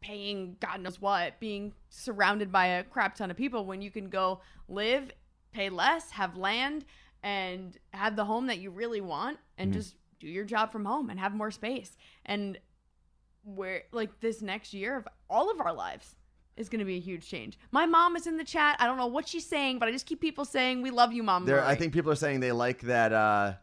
paying 0.00 0.56
god 0.60 0.80
knows 0.80 1.00
what 1.00 1.38
being 1.40 1.72
surrounded 1.88 2.52
by 2.52 2.66
a 2.66 2.84
crap 2.84 3.14
ton 3.16 3.30
of 3.30 3.36
people 3.36 3.64
when 3.64 3.82
you 3.82 3.90
can 3.90 4.08
go 4.08 4.40
live 4.68 5.10
pay 5.52 5.68
less 5.68 6.10
have 6.10 6.36
land 6.36 6.84
and 7.22 7.78
have 7.92 8.14
the 8.14 8.24
home 8.24 8.46
that 8.46 8.58
you 8.58 8.70
really 8.70 9.00
want 9.00 9.38
and 9.56 9.72
just 9.72 9.96
do 10.20 10.28
your 10.28 10.44
job 10.44 10.70
from 10.70 10.84
home 10.84 11.10
and 11.10 11.18
have 11.18 11.34
more 11.34 11.50
space 11.50 11.96
and 12.26 12.58
where 13.44 13.82
like 13.92 14.20
this 14.20 14.40
next 14.40 14.72
year 14.72 14.96
of 14.96 15.08
all 15.28 15.50
of 15.50 15.60
our 15.60 15.72
lives 15.72 16.14
is 16.56 16.68
going 16.68 16.78
to 16.80 16.84
be 16.84 16.96
a 16.96 17.00
huge 17.00 17.28
change 17.28 17.58
my 17.72 17.86
mom 17.86 18.14
is 18.14 18.26
in 18.26 18.36
the 18.36 18.44
chat 18.44 18.76
i 18.78 18.86
don't 18.86 18.98
know 18.98 19.06
what 19.06 19.28
she's 19.28 19.46
saying 19.46 19.78
but 19.78 19.88
i 19.88 19.92
just 19.92 20.06
keep 20.06 20.20
people 20.20 20.44
saying 20.44 20.80
we 20.80 20.90
love 20.90 21.12
you 21.12 21.22
mom 21.22 21.44
there. 21.44 21.64
I 21.64 21.74
think 21.74 21.92
people 21.92 22.12
are 22.12 22.16
saying 22.16 22.40
they 22.40 22.52
like 22.52 22.82
that. 22.82 23.12
uh 23.12 23.54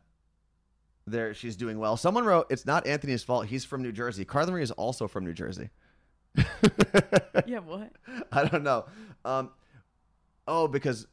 there, 1.07 1.35
she's 1.35 1.55
doing 1.55 1.77
well. 1.77 1.97
Someone 1.97 2.25
wrote, 2.25 2.47
"It's 2.49 2.65
not 2.65 2.87
Anthony's 2.87 3.23
fault. 3.23 3.45
He's 3.45 3.63
from 3.63 3.83
New 3.83 3.91
Jersey. 3.91 4.25
Carla 4.25 4.51
Marie 4.51 4.63
is 4.63 4.71
also 4.71 5.07
from 5.07 5.23
New 5.23 5.33
Jersey." 5.33 5.69
yeah 7.45 7.59
what 7.59 7.91
I 8.31 8.45
don't 8.45 8.63
know. 8.63 8.85
Um, 9.23 9.51
oh, 10.47 10.67
because 10.67 11.07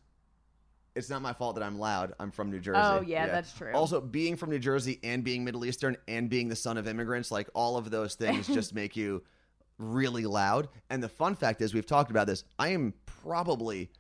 it's 0.95 1.09
not 1.09 1.23
my 1.23 1.33
fault 1.33 1.57
that 1.57 1.65
I'm 1.65 1.79
loud. 1.79 2.13
I'm 2.21 2.31
from 2.31 2.51
New 2.51 2.61
Jersey. 2.61 2.81
Oh, 2.83 3.01
yeah, 3.01 3.27
that's 3.27 3.53
true. 3.53 3.73
Also, 3.73 4.01
being 4.01 4.37
from 4.37 4.51
New 4.51 4.59
Jersey 4.59 5.01
and 5.03 5.25
being 5.25 5.45
Middle 5.45 5.65
Eastern 5.65 5.97
and 6.07 6.29
being 6.29 6.49
the 6.49 6.57
son 6.57 6.77
of 6.77 6.87
immigrants, 6.87 7.31
like 7.31 7.49
all 7.55 7.77
of 7.77 7.91
those 7.91 8.15
things 8.15 8.47
just 8.47 8.75
make 8.75 8.95
you 8.97 9.23
really 9.79 10.27
loud. 10.27 10.69
And 10.91 11.03
the 11.03 11.09
fun 11.09 11.35
fact 11.35 11.63
is, 11.63 11.73
we've 11.73 11.87
talked 11.87 12.11
about 12.11 12.27
this. 12.27 12.45
I 12.59 12.69
am 12.69 12.93
probably 13.07 13.91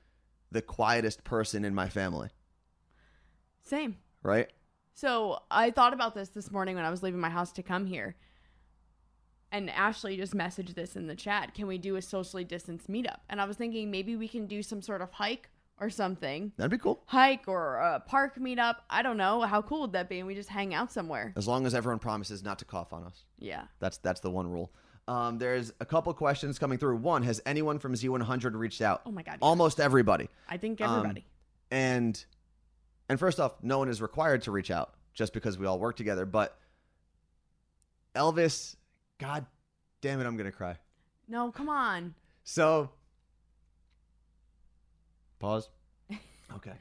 the 0.50 0.60
quietest 0.60 1.24
person 1.24 1.64
in 1.64 1.74
my 1.74 1.88
family, 1.88 2.28
same 3.62 3.96
right? 4.22 4.50
So 4.94 5.38
I 5.50 5.70
thought 5.70 5.94
about 5.94 6.14
this 6.14 6.28
this 6.28 6.50
morning 6.50 6.76
when 6.76 6.84
I 6.84 6.90
was 6.90 7.02
leaving 7.02 7.20
my 7.20 7.30
house 7.30 7.52
to 7.52 7.62
come 7.62 7.86
here. 7.86 8.14
And 9.52 9.68
Ashley 9.70 10.16
just 10.16 10.34
messaged 10.34 10.74
this 10.74 10.96
in 10.96 11.06
the 11.06 11.14
chat. 11.14 11.54
Can 11.54 11.66
we 11.66 11.76
do 11.78 11.96
a 11.96 12.02
socially 12.02 12.42
distanced 12.42 12.90
meetup? 12.90 13.18
And 13.28 13.40
I 13.40 13.44
was 13.44 13.56
thinking 13.56 13.90
maybe 13.90 14.16
we 14.16 14.26
can 14.26 14.46
do 14.46 14.62
some 14.62 14.80
sort 14.82 15.02
of 15.02 15.12
hike 15.12 15.50
or 15.78 15.90
something. 15.90 16.52
That'd 16.56 16.70
be 16.70 16.78
cool. 16.78 17.02
Hike 17.06 17.46
or 17.46 17.76
a 17.76 18.00
park 18.00 18.36
meetup. 18.38 18.76
I 18.88 19.02
don't 19.02 19.16
know. 19.18 19.42
How 19.42 19.60
cool 19.62 19.82
would 19.82 19.92
that 19.92 20.08
be? 20.08 20.18
And 20.18 20.26
we 20.26 20.34
just 20.34 20.48
hang 20.48 20.72
out 20.74 20.90
somewhere. 20.90 21.34
As 21.36 21.46
long 21.46 21.66
as 21.66 21.74
everyone 21.74 21.98
promises 21.98 22.42
not 22.42 22.58
to 22.60 22.64
cough 22.64 22.92
on 22.94 23.04
us. 23.04 23.24
Yeah. 23.38 23.64
That's 23.78 23.98
that's 23.98 24.20
the 24.20 24.30
one 24.30 24.48
rule. 24.50 24.72
Um, 25.06 25.36
there's 25.38 25.72
a 25.80 25.84
couple 25.84 26.14
questions 26.14 26.58
coming 26.58 26.78
through. 26.78 26.96
One, 26.96 27.22
has 27.24 27.42
anyone 27.44 27.78
from 27.78 27.92
Z100 27.94 28.54
reached 28.54 28.80
out? 28.80 29.02
Oh 29.04 29.10
my 29.10 29.22
God. 29.22 29.32
yes. 29.32 29.38
Almost 29.42 29.80
everybody. 29.80 30.28
I 30.48 30.56
think 30.56 30.80
Um, 30.80 30.96
everybody. 30.98 31.26
and 31.70 32.24
and 33.10 33.18
first 33.18 33.38
off, 33.40 33.56
no 33.62 33.78
one 33.80 33.88
is 33.90 34.00
required 34.00 34.42
to 34.42 34.50
reach 34.50 34.70
out 34.70 34.94
just 35.12 35.34
because 35.34 35.58
we 35.58 35.66
all 35.66 35.78
work 35.78 35.96
together. 35.96 36.24
But 36.24 36.56
Elvis, 38.14 38.76
God 39.22 39.46
damn 40.00 40.20
it, 40.20 40.26
I'm 40.26 40.36
gonna 40.36 40.52
cry. 40.52 40.76
no, 41.28 41.50
come 41.52 41.68
on. 41.68 42.14
So 42.44 42.90
pause. 45.38 45.68
Okay. 46.56 46.74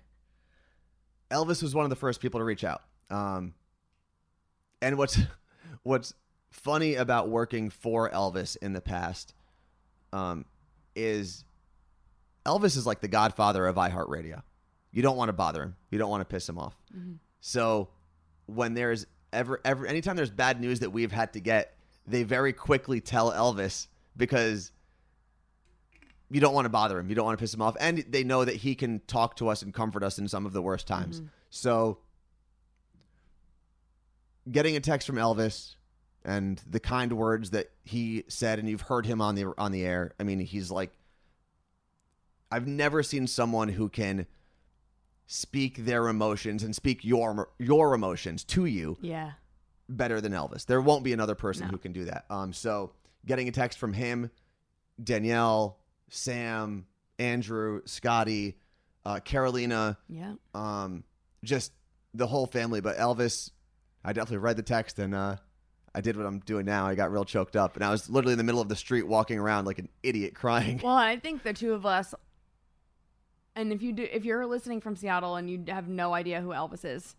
Elvis 1.29 1.63
was 1.63 1.73
one 1.73 1.85
of 1.85 1.89
the 1.89 1.95
first 1.95 2.19
people 2.19 2.41
to 2.41 2.43
reach 2.43 2.65
out. 2.65 2.81
Um, 3.09 3.53
and 4.81 4.97
what's 4.97 5.17
what's 5.83 6.13
funny 6.49 6.95
about 6.95 7.29
working 7.29 7.69
for 7.69 8.09
Elvis 8.09 8.57
in 8.61 8.73
the 8.73 8.81
past 8.81 9.33
um, 10.11 10.43
is 10.93 11.45
Elvis 12.45 12.75
is 12.75 12.85
like 12.85 12.99
the 12.99 13.07
godfather 13.07 13.65
of 13.65 13.77
iHeartRadio. 13.77 14.41
you 14.91 15.01
don't 15.01 15.15
want 15.15 15.29
to 15.29 15.33
bother 15.33 15.63
him. 15.63 15.75
You 15.89 15.97
don't 15.97 16.09
want 16.09 16.21
to 16.21 16.25
piss 16.25 16.49
him 16.49 16.57
off. 16.57 16.75
So 17.39 17.87
when 18.47 18.73
there's 18.73 19.05
ever 19.31 19.61
ever 19.63 19.85
anytime 19.87 20.17
there's 20.17 20.29
bad 20.31 20.59
news 20.59 20.81
that 20.81 20.89
we've 20.89 21.11
had 21.13 21.31
to 21.33 21.39
get, 21.39 21.77
they 22.07 22.23
very 22.23 22.53
quickly 22.53 23.01
tell 23.01 23.31
Elvis 23.31 23.87
because 24.17 24.71
you 26.29 26.39
don't 26.39 26.53
want 26.53 26.65
to 26.65 26.69
bother 26.69 26.97
him. 26.99 27.09
You 27.09 27.15
don't 27.15 27.25
want 27.25 27.37
to 27.37 27.41
piss 27.41 27.53
him 27.53 27.61
off. 27.61 27.75
And 27.79 28.05
they 28.09 28.23
know 28.23 28.45
that 28.45 28.55
he 28.55 28.75
can 28.75 29.01
talk 29.07 29.35
to 29.37 29.49
us 29.49 29.61
and 29.61 29.73
comfort 29.73 30.03
us 30.03 30.17
in 30.17 30.27
some 30.27 30.45
of 30.45 30.53
the 30.53 30.61
worst 30.61 30.87
times. 30.87 31.17
Mm-hmm. 31.17 31.27
So 31.49 31.99
getting 34.49 34.75
a 34.75 34.79
text 34.79 35.05
from 35.05 35.17
Elvis 35.17 35.75
and 36.23 36.61
the 36.69 36.79
kind 36.79 37.13
words 37.13 37.49
that 37.51 37.71
he 37.83 38.23
said 38.27 38.59
and 38.59 38.69
you've 38.69 38.81
heard 38.81 39.05
him 39.05 39.21
on 39.21 39.35
the 39.35 39.53
on 39.57 39.71
the 39.71 39.85
air. 39.85 40.13
I 40.19 40.23
mean, 40.23 40.39
he's 40.39 40.71
like 40.71 40.91
I've 42.51 42.67
never 42.67 43.03
seen 43.03 43.27
someone 43.27 43.69
who 43.69 43.89
can 43.89 44.25
speak 45.27 45.85
their 45.85 46.07
emotions 46.07 46.63
and 46.63 46.75
speak 46.75 47.03
your 47.03 47.49
your 47.57 47.93
emotions 47.93 48.43
to 48.43 48.65
you 48.65 48.97
Yeah. 49.01 49.31
Better 49.97 50.21
than 50.21 50.31
Elvis. 50.31 50.65
There 50.65 50.81
won't 50.81 51.03
be 51.03 51.13
another 51.13 51.35
person 51.35 51.65
No. 51.67 51.71
who 51.71 51.77
can 51.77 51.91
do 51.93 52.05
that. 52.05 52.25
Um, 52.29 52.53
so 52.53 52.91
getting 53.25 53.47
a 53.47 53.51
text 53.51 53.77
from 53.79 53.93
him, 53.93 54.31
Danielle, 55.01 55.77
Sam, 56.09 56.85
Andrew, 57.19 57.81
Scotty, 57.85 58.57
uh, 59.05 59.19
Carolina, 59.19 59.97
Yeah. 60.09 60.33
um, 60.53 61.03
just 61.43 61.71
the 62.13 62.27
whole 62.27 62.45
family. 62.47 62.81
But 62.81 62.97
Elvis, 62.97 63.51
I 64.03 64.13
definitely 64.13 64.37
read 64.39 64.57
the 64.57 64.63
text 64.63 64.99
and 64.99 65.13
uh, 65.15 65.37
I 65.93 66.01
did 66.01 66.15
what 66.17 66.25
I'm 66.25 66.39
doing 66.39 66.65
now. 66.65 66.85
I 66.87 66.95
got 66.95 67.11
real 67.11 67.25
choked 67.25 67.55
up, 67.57 67.75
and 67.75 67.83
I 67.83 67.91
was 67.91 68.09
literally 68.09 68.31
in 68.33 68.37
the 68.37 68.43
middle 68.45 68.61
of 68.61 68.69
the 68.69 68.75
street 68.77 69.03
walking 69.07 69.37
around 69.37 69.65
like 69.65 69.77
an 69.79 69.89
idiot 70.03 70.33
crying. 70.33 70.79
Well, 70.83 70.95
I 70.95 71.17
think 71.17 71.43
the 71.43 71.51
two 71.53 71.73
of 71.73 71.85
us, 71.85 72.15
and 73.55 73.73
if 73.73 73.81
you 73.81 73.91
do, 73.91 74.07
if 74.09 74.23
you're 74.23 74.45
listening 74.45 74.79
from 74.79 74.95
Seattle 74.95 75.35
and 75.35 75.49
you 75.49 75.61
have 75.67 75.89
no 75.89 76.13
idea 76.13 76.39
who 76.41 76.49
Elvis 76.49 76.85
is, 76.85 77.15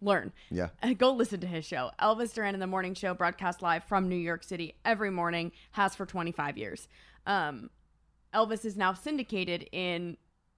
learn. 0.00 0.32
Yeah. 0.50 0.68
Go 0.96 1.12
listen 1.12 1.40
to 1.40 1.46
his 1.46 1.64
show. 1.64 1.90
Elvis 2.00 2.32
Duran 2.32 2.54
in 2.54 2.60
the 2.60 2.66
Morning 2.66 2.94
Show, 2.94 3.14
broadcast 3.14 3.62
live 3.62 3.84
from 3.84 4.08
New 4.08 4.16
York 4.16 4.44
City 4.44 4.74
every 4.84 5.10
morning, 5.10 5.52
has 5.72 5.94
for 5.94 6.06
25 6.06 6.56
years. 6.56 6.88
Um, 7.26 7.70
Elvis 8.34 8.64
is 8.64 8.76
now 8.76 8.92
syndicated 8.92 9.68
in 9.72 10.16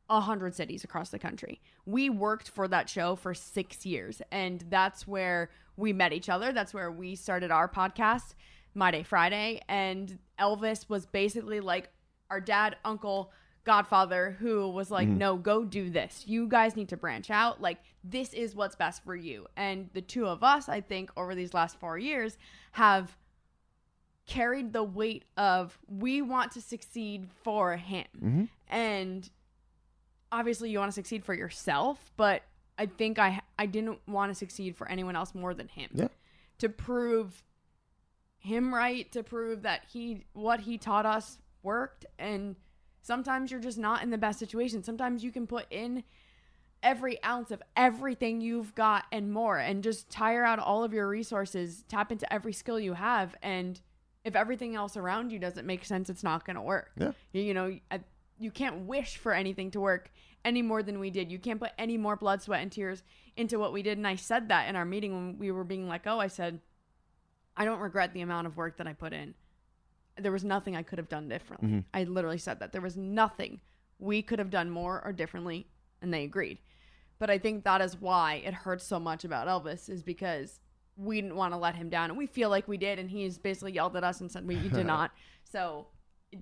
a 0.08 0.20
hundred 0.20 0.54
cities 0.54 0.82
across 0.82 1.10
the 1.10 1.18
country. 1.18 1.60
We 1.86 2.10
worked 2.10 2.50
for 2.50 2.66
that 2.68 2.88
show 2.88 3.14
for 3.14 3.32
six 3.32 3.86
years, 3.86 4.20
and 4.32 4.64
that's 4.68 5.06
where 5.06 5.50
we 5.76 5.92
met 5.92 6.12
each 6.12 6.28
other. 6.28 6.52
That's 6.52 6.74
where 6.74 6.90
we 6.90 7.14
started 7.14 7.50
our 7.50 7.68
podcast, 7.68 8.34
My 8.74 8.90
Day 8.90 9.04
Friday. 9.04 9.62
And 9.68 10.18
Elvis 10.38 10.88
was 10.88 11.06
basically 11.06 11.60
like 11.60 11.90
our 12.28 12.40
dad, 12.40 12.76
uncle, 12.84 13.32
godfather 13.64 14.36
who 14.38 14.68
was 14.68 14.90
like, 14.90 15.08
mm-hmm. 15.08 15.18
no, 15.18 15.36
go 15.36 15.64
do 15.64 15.90
this. 15.90 16.24
You 16.26 16.48
guys 16.48 16.76
need 16.76 16.88
to 16.88 16.96
branch 16.96 17.30
out. 17.30 17.60
Like, 17.60 17.78
this 18.02 18.32
is 18.32 18.54
what's 18.54 18.76
best 18.76 19.04
for 19.04 19.14
you. 19.14 19.46
And 19.56 19.90
the 19.92 20.00
two 20.00 20.26
of 20.26 20.42
us, 20.42 20.68
I 20.68 20.80
think, 20.80 21.10
over 21.16 21.34
these 21.34 21.52
last 21.52 21.78
four 21.78 21.98
years 21.98 22.38
have 22.72 23.16
carried 24.26 24.72
the 24.72 24.84
weight 24.84 25.24
of 25.36 25.78
we 25.88 26.22
want 26.22 26.52
to 26.52 26.60
succeed 26.60 27.28
for 27.42 27.76
him. 27.76 28.06
Mm-hmm. 28.16 28.44
And 28.68 29.28
obviously 30.32 30.70
you 30.70 30.78
want 30.78 30.90
to 30.90 30.94
succeed 30.94 31.24
for 31.24 31.34
yourself, 31.34 32.12
but 32.16 32.42
I 32.78 32.86
think 32.86 33.18
I 33.18 33.40
I 33.58 33.66
didn't 33.66 33.98
want 34.06 34.30
to 34.30 34.34
succeed 34.34 34.76
for 34.76 34.88
anyone 34.88 35.16
else 35.16 35.34
more 35.34 35.52
than 35.52 35.68
him. 35.68 35.90
Yeah. 35.92 36.08
To 36.58 36.68
prove 36.68 37.42
him 38.38 38.74
right, 38.74 39.10
to 39.12 39.22
prove 39.22 39.62
that 39.62 39.82
he 39.92 40.24
what 40.32 40.60
he 40.60 40.78
taught 40.78 41.06
us 41.06 41.38
worked 41.62 42.06
and 42.18 42.56
sometimes 43.02 43.50
you're 43.50 43.60
just 43.60 43.78
not 43.78 44.02
in 44.02 44.10
the 44.10 44.18
best 44.18 44.38
situation. 44.38 44.82
Sometimes 44.82 45.22
you 45.24 45.32
can 45.32 45.46
put 45.46 45.66
in 45.70 46.04
every 46.82 47.22
ounce 47.22 47.50
of 47.50 47.62
everything 47.76 48.40
you've 48.40 48.74
got 48.74 49.04
and 49.12 49.32
more 49.32 49.58
and 49.58 49.82
just 49.82 50.08
tire 50.10 50.44
out 50.44 50.58
all 50.58 50.82
of 50.82 50.92
your 50.92 51.06
resources, 51.06 51.84
tap 51.88 52.10
into 52.10 52.30
every 52.32 52.52
skill 52.52 52.80
you 52.80 52.94
have 52.94 53.34
and 53.42 53.80
if 54.24 54.36
everything 54.36 54.74
else 54.74 54.96
around 54.96 55.32
you 55.32 55.38
doesn't 55.38 55.66
make 55.66 55.84
sense, 55.84 56.10
it's 56.10 56.22
not 56.22 56.44
going 56.44 56.56
to 56.56 56.62
work. 56.62 56.90
Yeah. 56.96 57.12
You, 57.32 57.42
you 57.42 57.54
know, 57.54 57.78
I, 57.90 58.00
you 58.38 58.50
can't 58.50 58.86
wish 58.86 59.16
for 59.16 59.32
anything 59.32 59.70
to 59.72 59.80
work 59.80 60.10
any 60.44 60.62
more 60.62 60.82
than 60.82 60.98
we 60.98 61.10
did. 61.10 61.30
You 61.30 61.38
can't 61.38 61.60
put 61.60 61.72
any 61.78 61.96
more 61.96 62.16
blood, 62.16 62.42
sweat, 62.42 62.62
and 62.62 62.70
tears 62.70 63.02
into 63.36 63.58
what 63.58 63.72
we 63.72 63.82
did. 63.82 63.98
And 63.98 64.06
I 64.06 64.16
said 64.16 64.48
that 64.48 64.68
in 64.68 64.76
our 64.76 64.84
meeting 64.84 65.12
when 65.12 65.38
we 65.38 65.50
were 65.50 65.64
being 65.64 65.88
let 65.88 66.02
go. 66.02 66.16
Oh, 66.16 66.20
I 66.20 66.28
said, 66.28 66.60
I 67.56 67.64
don't 67.64 67.80
regret 67.80 68.12
the 68.12 68.22
amount 68.22 68.46
of 68.46 68.56
work 68.56 68.76
that 68.78 68.86
I 68.86 68.92
put 68.92 69.12
in. 69.12 69.34
There 70.22 70.32
was 70.32 70.44
nothing 70.44 70.76
I 70.76 70.82
could 70.82 70.98
have 70.98 71.08
done 71.08 71.28
differently. 71.28 71.68
Mm-hmm. 71.68 71.78
I 71.94 72.04
literally 72.04 72.38
said 72.38 72.60
that. 72.60 72.72
There 72.72 72.80
was 72.80 72.96
nothing 72.96 73.60
we 73.98 74.22
could 74.22 74.38
have 74.38 74.50
done 74.50 74.70
more 74.70 75.02
or 75.04 75.12
differently. 75.12 75.66
And 76.02 76.12
they 76.12 76.24
agreed. 76.24 76.58
But 77.18 77.28
I 77.30 77.38
think 77.38 77.64
that 77.64 77.80
is 77.82 78.00
why 78.00 78.42
it 78.44 78.54
hurts 78.54 78.86
so 78.86 78.98
much 78.98 79.24
about 79.24 79.46
Elvis, 79.46 79.90
is 79.90 80.02
because 80.02 80.60
we 80.96 81.20
didn't 81.20 81.36
want 81.36 81.52
to 81.52 81.58
let 81.58 81.74
him 81.74 81.90
down. 81.90 82.08
And 82.10 82.18
we 82.18 82.26
feel 82.26 82.48
like 82.48 82.66
we 82.66 82.78
did. 82.78 82.98
And 82.98 83.10
he's 83.10 83.38
basically 83.38 83.72
yelled 83.72 83.96
at 83.96 84.04
us 84.04 84.20
and 84.20 84.30
said 84.30 84.46
we 84.46 84.56
did 84.56 84.86
not. 84.86 85.10
So 85.44 85.88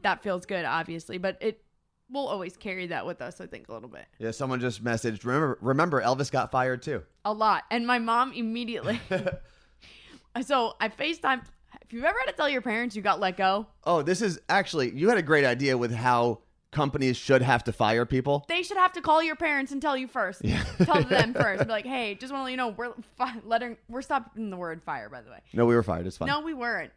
that 0.02 0.22
feels 0.22 0.46
good, 0.46 0.64
obviously. 0.64 1.18
But 1.18 1.38
it 1.40 1.62
will 2.10 2.26
always 2.26 2.56
carry 2.56 2.86
that 2.86 3.04
with 3.06 3.20
us, 3.20 3.40
I 3.40 3.46
think, 3.46 3.68
a 3.68 3.72
little 3.72 3.88
bit. 3.88 4.06
Yeah, 4.18 4.30
someone 4.30 4.60
just 4.60 4.82
messaged. 4.82 5.24
Remember, 5.24 5.58
remember, 5.60 6.00
Elvis 6.00 6.30
got 6.30 6.50
fired 6.50 6.82
too. 6.82 7.02
A 7.24 7.32
lot. 7.32 7.64
And 7.70 7.86
my 7.86 7.98
mom 7.98 8.32
immediately. 8.32 9.00
so 10.42 10.74
I 10.80 10.88
FaceTime. 10.88 11.44
If 11.82 11.92
you've 11.92 12.04
ever 12.04 12.18
had 12.24 12.30
to 12.30 12.36
tell 12.36 12.48
your 12.48 12.60
parents 12.62 12.94
you 12.96 13.02
got 13.02 13.20
let 13.20 13.36
go, 13.36 13.66
Oh, 13.84 14.02
this 14.02 14.20
is 14.22 14.40
actually 14.48 14.90
you 14.94 15.08
had 15.08 15.18
a 15.18 15.22
great 15.22 15.44
idea 15.44 15.76
with 15.76 15.92
how 15.92 16.40
companies 16.70 17.16
should 17.16 17.40
have 17.42 17.64
to 17.64 17.72
fire 17.72 18.04
people. 18.04 18.44
they 18.48 18.62
should 18.62 18.76
have 18.76 18.92
to 18.92 19.00
call 19.00 19.22
your 19.22 19.36
parents 19.36 19.72
and 19.72 19.80
tell 19.80 19.96
you 19.96 20.06
first. 20.06 20.42
Tell 20.84 21.02
them 21.04 21.32
first. 21.34 21.64
Be 21.64 21.70
like, 21.70 21.86
hey, 21.86 22.14
just 22.14 22.30
want 22.32 22.40
to 22.42 22.44
let 22.44 22.50
you 22.50 22.56
know 22.58 22.68
we're 22.68 22.92
fi- 23.16 23.40
letting 23.44 23.76
we're 23.88 24.02
stopping 24.02 24.50
the 24.50 24.56
word 24.56 24.82
fire. 24.82 25.08
By 25.08 25.22
the 25.22 25.30
way, 25.30 25.40
No, 25.54 25.64
we 25.66 25.74
were 25.74 25.82
fired. 25.82 26.06
It's 26.06 26.18
fine. 26.18 26.28
no, 26.28 26.40
we 26.40 26.52
weren't. 26.54 26.92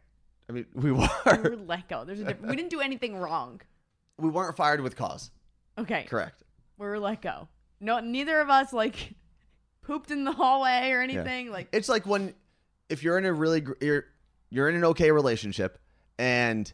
I 0.48 0.52
mean, 0.52 0.66
we 0.74 0.92
were 0.92 0.98
We 1.26 1.32
were. 1.32 1.42
were 1.50 1.56
let 1.56 1.88
go. 1.88 2.04
There's 2.04 2.20
a 2.20 2.24
difference. 2.24 2.50
We 2.50 2.56
didn't 2.56 2.70
do 2.70 2.80
anything 2.80 3.16
wrong. 3.16 3.60
we 4.18 4.28
weren't 4.28 4.56
fired 4.56 4.80
with 4.82 4.94
cause. 4.96 5.30
Okay, 5.78 6.04
Correct. 6.04 6.42
we 6.78 6.86
were 6.86 6.98
let 6.98 7.22
go. 7.22 7.48
No, 7.80 7.98
neither 8.00 8.40
of 8.40 8.50
us 8.50 8.72
like 8.74 9.14
pooped 9.82 10.10
in 10.10 10.24
the 10.24 10.32
hallway 10.32 10.90
or 10.90 11.00
anything. 11.00 11.50
Like, 11.50 11.68
It's 11.72 11.88
like 11.88 12.06
when 12.06 12.34
if 12.90 13.02
you're 13.02 13.16
in 13.16 13.24
a 13.24 13.32
really 13.32 13.62
gr- 13.62 13.72
you're 13.80 14.04
you're 14.52 14.68
in 14.68 14.74
an 14.74 14.84
okay 14.84 15.10
relationship 15.10 15.78
and 16.18 16.72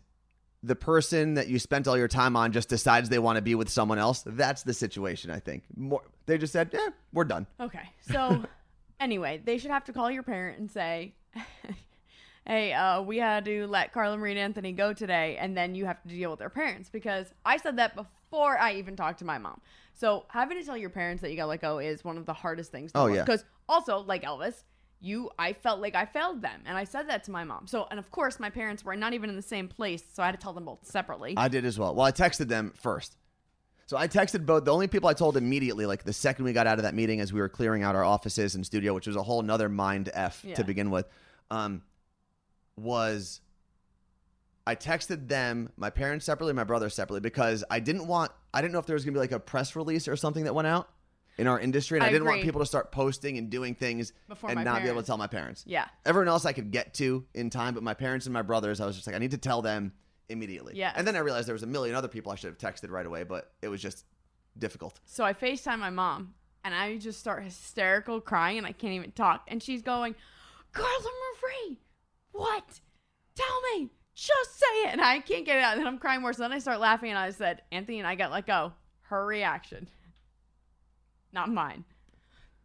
the 0.62 0.74
person 0.74 1.34
that 1.34 1.46
you 1.46 1.58
spent 1.58 1.86
all 1.86 1.96
your 1.96 2.08
time 2.08 2.34
on 2.34 2.50
just 2.50 2.68
decides 2.68 3.08
they 3.08 3.20
want 3.20 3.36
to 3.36 3.42
be 3.42 3.54
with 3.54 3.68
someone 3.68 3.98
else. 3.98 4.24
That's 4.26 4.64
the 4.64 4.74
situation. 4.74 5.30
I 5.30 5.38
think. 5.38 5.62
More, 5.76 6.02
they 6.26 6.36
just 6.36 6.52
said, 6.52 6.70
"Yeah, 6.72 6.88
we're 7.12 7.24
done." 7.24 7.46
Okay. 7.60 7.88
So 8.10 8.44
anyway, 9.00 9.40
they 9.44 9.58
should 9.58 9.70
have 9.70 9.84
to 9.84 9.92
call 9.92 10.10
your 10.10 10.24
parent 10.24 10.58
and 10.58 10.68
say, 10.68 11.14
Hey, 12.48 12.72
uh, 12.72 13.02
we 13.02 13.18
had 13.18 13.44
to 13.44 13.66
let 13.66 13.92
Carla 13.92 14.16
Marie 14.16 14.30
and 14.30 14.40
Anthony 14.40 14.72
go 14.72 14.94
today, 14.94 15.36
and 15.38 15.54
then 15.54 15.74
you 15.74 15.84
have 15.84 16.02
to 16.02 16.08
deal 16.08 16.30
with 16.30 16.38
their 16.38 16.48
parents 16.48 16.88
because 16.88 17.26
I 17.44 17.58
said 17.58 17.76
that 17.76 17.94
before 17.94 18.58
I 18.58 18.76
even 18.76 18.96
talked 18.96 19.18
to 19.18 19.26
my 19.26 19.36
mom. 19.36 19.60
So 19.92 20.24
having 20.28 20.56
to 20.58 20.64
tell 20.64 20.76
your 20.76 20.88
parents 20.88 21.20
that 21.20 21.30
you 21.30 21.36
got 21.36 21.48
let 21.48 21.60
go 21.60 21.78
is 21.78 22.02
one 22.02 22.16
of 22.16 22.24
the 22.24 22.32
hardest 22.32 22.72
things. 22.72 22.90
Oh, 22.94 23.06
yeah. 23.06 23.22
Because 23.22 23.44
also, 23.68 23.98
like 23.98 24.22
Elvis, 24.22 24.64
you, 25.00 25.30
I 25.38 25.52
felt 25.52 25.80
like 25.80 25.94
I 25.94 26.04
failed 26.04 26.42
them, 26.42 26.62
and 26.66 26.76
I 26.76 26.84
said 26.84 27.08
that 27.08 27.24
to 27.24 27.30
my 27.30 27.44
mom. 27.44 27.66
So, 27.66 27.86
and 27.90 27.98
of 27.98 28.10
course, 28.10 28.40
my 28.40 28.50
parents 28.50 28.84
were 28.84 28.96
not 28.96 29.12
even 29.12 29.30
in 29.30 29.36
the 29.36 29.42
same 29.42 29.68
place, 29.68 30.02
so 30.12 30.22
I 30.22 30.26
had 30.26 30.32
to 30.32 30.38
tell 30.38 30.52
them 30.52 30.64
both 30.64 30.86
separately. 30.86 31.34
I 31.36 31.48
did 31.48 31.64
as 31.64 31.78
well. 31.78 31.94
Well, 31.94 32.06
I 32.06 32.12
texted 32.12 32.48
them 32.48 32.72
first. 32.74 33.16
So 33.86 33.96
I 33.96 34.06
texted 34.08 34.44
both. 34.44 34.64
The 34.64 34.72
only 34.72 34.86
people 34.86 35.08
I 35.08 35.14
told 35.14 35.36
immediately, 35.36 35.86
like 35.86 36.04
the 36.04 36.12
second 36.12 36.44
we 36.44 36.52
got 36.52 36.66
out 36.66 36.78
of 36.78 36.82
that 36.82 36.94
meeting, 36.94 37.20
as 37.20 37.32
we 37.32 37.40
were 37.40 37.48
clearing 37.48 37.82
out 37.82 37.94
our 37.94 38.04
offices 38.04 38.54
and 38.54 38.66
studio, 38.66 38.92
which 38.92 39.06
was 39.06 39.16
a 39.16 39.22
whole 39.22 39.40
nother 39.40 39.68
mind 39.68 40.10
f 40.12 40.44
Yeah. 40.44 40.56
to 40.56 40.64
begin 40.64 40.90
with, 40.90 41.08
um, 41.50 41.82
was 42.76 43.40
I 44.66 44.74
texted 44.74 45.28
them, 45.28 45.70
my 45.78 45.88
parents 45.88 46.26
separately, 46.26 46.52
my 46.52 46.64
brother 46.64 46.90
separately, 46.90 47.20
because 47.20 47.64
I 47.70 47.80
didn't 47.80 48.06
want. 48.06 48.30
I 48.52 48.60
didn't 48.60 48.72
know 48.74 48.78
if 48.78 48.84
there 48.86 48.94
was 48.94 49.04
gonna 49.04 49.14
be 49.14 49.20
like 49.20 49.32
a 49.32 49.40
press 49.40 49.74
release 49.74 50.06
or 50.08 50.16
something 50.16 50.44
that 50.44 50.54
went 50.54 50.68
out 50.68 50.90
in 51.38 51.46
our 51.46 51.58
industry, 51.58 51.98
and 51.98 52.04
I, 52.04 52.08
I 52.08 52.12
didn't 52.12 52.26
want 52.26 52.42
people 52.42 52.60
to 52.60 52.66
start 52.66 52.90
posting 52.90 53.38
and 53.38 53.48
doing 53.48 53.74
things 53.74 54.12
Before 54.28 54.50
and 54.50 54.64
not 54.64 54.82
be 54.82 54.88
able 54.88 55.00
to 55.00 55.06
tell 55.06 55.16
my 55.16 55.28
parents. 55.28 55.64
yeah. 55.66 55.86
Everyone 56.04 56.28
else 56.28 56.44
I 56.44 56.52
could 56.52 56.70
get 56.70 56.94
to 56.94 57.24
in 57.34 57.48
time, 57.48 57.74
but 57.74 57.82
my 57.82 57.94
parents 57.94 58.26
and 58.26 58.32
my 58.32 58.42
brothers, 58.42 58.80
I 58.80 58.86
was 58.86 58.96
just 58.96 59.06
like, 59.06 59.14
I 59.16 59.18
need 59.20 59.30
to 59.30 59.38
tell 59.38 59.62
them 59.62 59.92
immediately. 60.28 60.74
Yeah. 60.76 60.92
And 60.94 61.06
then 61.06 61.16
I 61.16 61.20
realized 61.20 61.46
there 61.48 61.54
was 61.54 61.62
a 61.62 61.68
million 61.68 61.94
other 61.94 62.08
people 62.08 62.32
I 62.32 62.34
should 62.34 62.48
have 62.48 62.58
texted 62.58 62.90
right 62.90 63.06
away, 63.06 63.24
but 63.24 63.52
it 63.62 63.68
was 63.68 63.80
just 63.80 64.04
difficult. 64.58 65.00
So 65.04 65.24
I 65.24 65.32
FaceTime 65.32 65.78
my 65.78 65.90
mom 65.90 66.34
and 66.64 66.74
I 66.74 66.98
just 66.98 67.20
start 67.20 67.44
hysterical 67.44 68.20
crying 68.20 68.58
and 68.58 68.66
I 68.66 68.72
can't 68.72 68.92
even 68.94 69.12
talk. 69.12 69.44
And 69.48 69.62
she's 69.62 69.82
going, 69.82 70.14
Carla 70.72 71.10
Marie, 71.42 71.78
what? 72.32 72.80
Tell 73.36 73.60
me. 73.74 73.90
Just 74.14 74.58
say 74.58 74.82
it. 74.84 74.92
And 74.92 75.00
I 75.00 75.20
can't 75.20 75.46
get 75.46 75.58
it 75.58 75.62
out. 75.62 75.74
And 75.74 75.80
then 75.80 75.86
I'm 75.86 75.98
crying 75.98 76.20
more. 76.20 76.32
So 76.32 76.42
then 76.42 76.52
I 76.52 76.58
start 76.58 76.80
laughing 76.80 77.10
and 77.10 77.18
I 77.18 77.30
said, 77.30 77.62
Anthony 77.70 78.00
and 78.00 78.06
I 78.08 78.16
got 78.16 78.32
let 78.32 78.46
go. 78.46 78.72
Her 79.02 79.24
reaction. 79.24 79.88
Not 81.38 81.50
mine. 81.52 81.84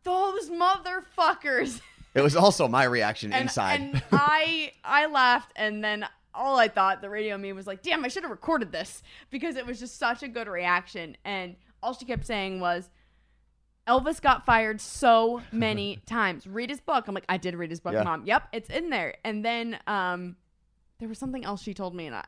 Those 0.03 0.49
motherfuckers. 0.49 1.79
It 2.15 2.21
was 2.21 2.35
also 2.35 2.67
my 2.67 2.83
reaction 2.83 3.31
And, 3.33 3.43
inside. 3.43 3.79
and 3.81 4.03
I 4.11 4.71
I 4.83 5.05
laughed 5.07 5.51
and 5.55 5.83
then 5.83 6.05
all 6.33 6.57
I 6.57 6.67
thought 6.67 7.01
the 7.01 7.09
radio 7.09 7.37
me 7.37 7.53
was 7.53 7.67
like, 7.67 7.83
damn, 7.83 8.03
I 8.03 8.07
should 8.07 8.23
have 8.23 8.31
recorded 8.31 8.71
this 8.71 9.03
because 9.29 9.55
it 9.55 9.65
was 9.67 9.79
just 9.79 9.97
such 9.99 10.23
a 10.23 10.27
good 10.27 10.47
reaction. 10.47 11.15
And 11.23 11.55
all 11.83 11.93
she 11.93 12.05
kept 12.05 12.25
saying 12.25 12.59
was, 12.59 12.89
Elvis 13.87 14.19
got 14.21 14.45
fired 14.45 14.81
so 14.81 15.41
many 15.51 16.01
times. 16.07 16.47
Read 16.47 16.69
his 16.71 16.81
book. 16.81 17.07
I'm 17.07 17.13
like, 17.13 17.25
I 17.29 17.37
did 17.37 17.53
read 17.55 17.69
his 17.69 17.79
book, 17.79 17.93
Yeah. 17.93 18.03
mom. 18.03 18.25
Yep, 18.25 18.47
it's 18.53 18.69
in 18.71 18.89
there. 18.89 19.15
And 19.23 19.45
then 19.45 19.77
um, 19.85 20.35
there 20.99 21.07
was 21.09 21.19
something 21.19 21.45
else 21.45 21.61
she 21.61 21.73
told 21.75 21.93
me, 21.93 22.07
and 22.07 22.15
I. 22.15 22.25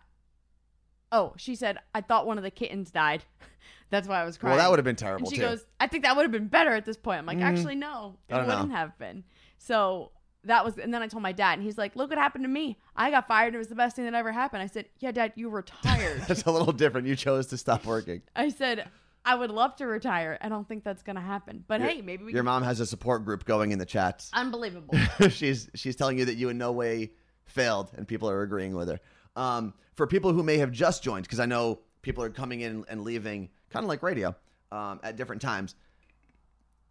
Oh, 1.16 1.34
she 1.38 1.56
said 1.56 1.78
I 1.94 2.02
thought 2.02 2.28
one 2.28 2.38
of 2.38 2.44
the 2.44 2.52
kittens 2.52 2.92
died. 2.92 3.24
That's 3.90 4.08
why 4.08 4.22
I 4.22 4.26
was 4.26 4.38
crying. 4.38 4.56
Well, 4.58 4.64
that 4.66 4.70
would 4.70 4.80
have 4.80 4.84
been 4.84 4.96
terrible. 4.96 5.28
And 5.28 5.34
she 5.36 5.40
too. 5.42 5.48
goes, 5.48 5.66
I 5.80 5.88
think 5.88 6.04
that 6.04 6.16
would 6.16 6.24
have 6.24 6.32
been 6.32 6.48
better 6.48 6.72
at 6.74 6.86
this 6.86 6.98
point. 6.98 7.20
I'm 7.20 7.26
like, 7.26 7.38
Mm. 7.38 7.44
actually, 7.44 7.76
no, 7.76 8.18
it 8.28 8.34
don't 8.34 8.48
know. 8.48 8.56
wouldn't 8.56 8.74
have 8.74 8.98
been. 8.98 9.24
So 9.60 10.12
that 10.44 10.66
was, 10.66 10.78
and 10.78 10.94
then 10.94 11.02
I 11.04 11.08
told 11.08 11.22
my 11.24 11.32
dad, 11.32 11.54
and 11.54 11.64
he's 11.64 11.78
like, 11.78 11.96
look 11.96 12.10
what 12.10 12.18
happened 12.20 12.44
to 12.44 12.50
me. 12.50 12.78
I 12.96 13.12
got 13.12 13.28
fired. 13.28 13.54
It 13.56 13.58
was 13.60 13.68
the 13.68 13.76
best 13.76 13.96
thing 13.96 14.06
that 14.06 14.14
ever 14.14 14.32
happened. 14.32 14.62
I 14.64 14.68
said, 14.68 14.86
yeah, 15.00 15.12
dad, 15.12 15.34
you 15.36 15.50
retired. 15.50 16.22
That's 16.28 16.44
a 16.44 16.52
little 16.52 16.74
different. 16.74 17.08
You 17.08 17.16
chose 17.16 17.48
to 17.48 17.58
stop 17.58 17.86
working. 17.86 18.22
I 18.36 18.50
said, 18.50 18.90
I 19.24 19.36
would 19.36 19.52
love 19.52 19.76
to 19.78 19.88
retire. 19.88 20.38
I 20.42 20.50
don't 20.50 20.68
think 20.68 20.84
that's 20.84 21.02
going 21.02 21.16
to 21.16 21.22
happen. 21.22 21.64
But 21.68 21.80
Your- 21.82 21.90
hey, 21.90 22.02
maybe 22.02 22.26
we 22.26 22.32
Your 22.32 22.40
can. 22.42 22.46
mom 22.46 22.64
has 22.64 22.80
a 22.80 22.86
support 22.86 23.24
group 23.26 23.46
going 23.46 23.72
in 23.72 23.80
the 23.80 23.86
chats. 23.86 24.30
Unbelievable. 24.34 24.96
she's 25.30 25.68
she's 25.74 25.96
telling 25.96 26.20
you 26.20 26.26
that 26.26 26.36
you 26.36 26.50
in 26.50 26.58
no 26.60 26.72
way 26.72 27.12
failed, 27.46 27.92
and 27.98 28.08
people 28.08 28.30
are 28.30 28.42
agreeing 28.44 28.76
with 28.76 28.88
her. 28.90 29.00
Um, 29.36 29.74
for 29.96 30.08
people 30.08 30.34
who 30.34 30.44
may 30.44 30.58
have 30.58 30.72
just 30.72 31.04
joined, 31.04 31.24
because 31.24 31.40
I 31.40 31.46
know 31.46 31.80
people 32.02 32.24
are 32.24 32.30
coming 32.30 32.62
in 32.62 32.86
and 32.90 33.02
leaving, 33.04 33.50
kind 33.70 33.84
of 33.84 33.88
like 33.90 34.04
radio, 34.04 34.36
um, 34.72 35.00
at 35.04 35.16
different 35.16 35.42
times. 35.42 35.76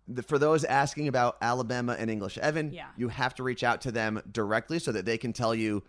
The, 0.08 0.22
for 0.22 0.38
those 0.38 0.64
asking 0.64 1.08
about 1.08 1.38
Alabama 1.40 1.96
and 1.98 2.10
English, 2.10 2.36
Evan, 2.38 2.72
Yeah. 2.72 2.86
you 2.96 3.08
have 3.08 3.34
to 3.36 3.42
reach 3.42 3.64
out 3.64 3.80
to 3.82 3.92
them 3.92 4.20
directly 4.30 4.78
so 4.78 4.92
that 4.92 5.04
they 5.06 5.16
can 5.18 5.32
tell 5.32 5.54
you. 5.54 5.82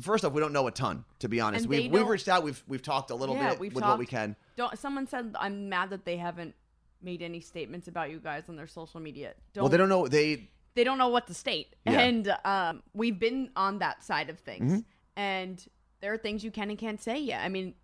First 0.00 0.24
off, 0.24 0.32
we 0.32 0.40
don't 0.40 0.52
know 0.52 0.66
a 0.66 0.70
ton, 0.72 1.04
to 1.18 1.28
be 1.28 1.40
honest. 1.40 1.64
And 1.64 1.70
We've, 1.70 1.90
we've 1.92 2.06
reached 2.06 2.28
out. 2.28 2.42
We've 2.42 2.62
we've 2.68 2.82
talked 2.82 3.10
a 3.10 3.14
little 3.14 3.34
Yeah, 3.36 3.50
bit 3.50 3.60
with 3.74 3.74
what 3.84 3.98
we 3.98 4.06
can. 4.06 4.34
don't. 4.56 4.76
Someone 4.78 5.06
said 5.06 5.34
I'm 5.38 5.68
mad 5.68 5.90
that 5.90 6.04
they 6.04 6.16
haven't 6.16 6.54
made 7.02 7.22
any 7.22 7.40
statements 7.40 7.88
about 7.88 8.10
you 8.10 8.18
guys 8.20 8.44
on 8.48 8.56
their 8.56 8.66
social 8.68 9.00
media. 9.00 9.34
Don't, 9.52 9.62
Well, 9.64 9.68
they 9.68 9.76
don't 9.76 9.88
know. 9.88 10.06
They 10.06 10.48
they 10.74 10.84
don't 10.84 10.98
know 10.98 11.08
what 11.08 11.26
to 11.26 11.34
state. 11.34 11.74
Yeah. 11.84 11.92
Mm-hmm. 11.92 12.00
And 12.00 12.36
um, 12.44 12.82
we've 12.94 13.18
been 13.18 13.50
on 13.56 13.78
that 13.80 14.02
side 14.04 14.30
of 14.30 14.38
things. 14.38 14.84
And 15.16 15.62
there 16.00 16.12
are 16.12 16.18
things 16.18 16.42
you 16.44 16.50
can 16.50 16.70
and 16.70 16.78
can't 16.78 17.00
say 17.00 17.18
yet. 17.20 17.42
I 17.42 17.48
mean, 17.48 17.74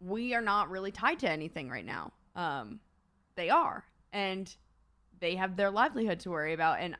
we 0.00 0.34
are 0.34 0.42
not 0.42 0.70
really 0.70 0.90
tied 0.92 1.18
to 1.20 1.30
anything 1.30 1.68
right 1.70 1.84
now. 1.84 2.12
Um, 2.34 2.80
they 3.36 3.50
are. 3.50 3.84
And 4.12 4.54
they 5.20 5.36
have 5.36 5.56
their 5.56 5.70
livelihood 5.70 6.20
to 6.20 6.30
worry 6.30 6.52
about. 6.52 6.80
And 6.80 6.96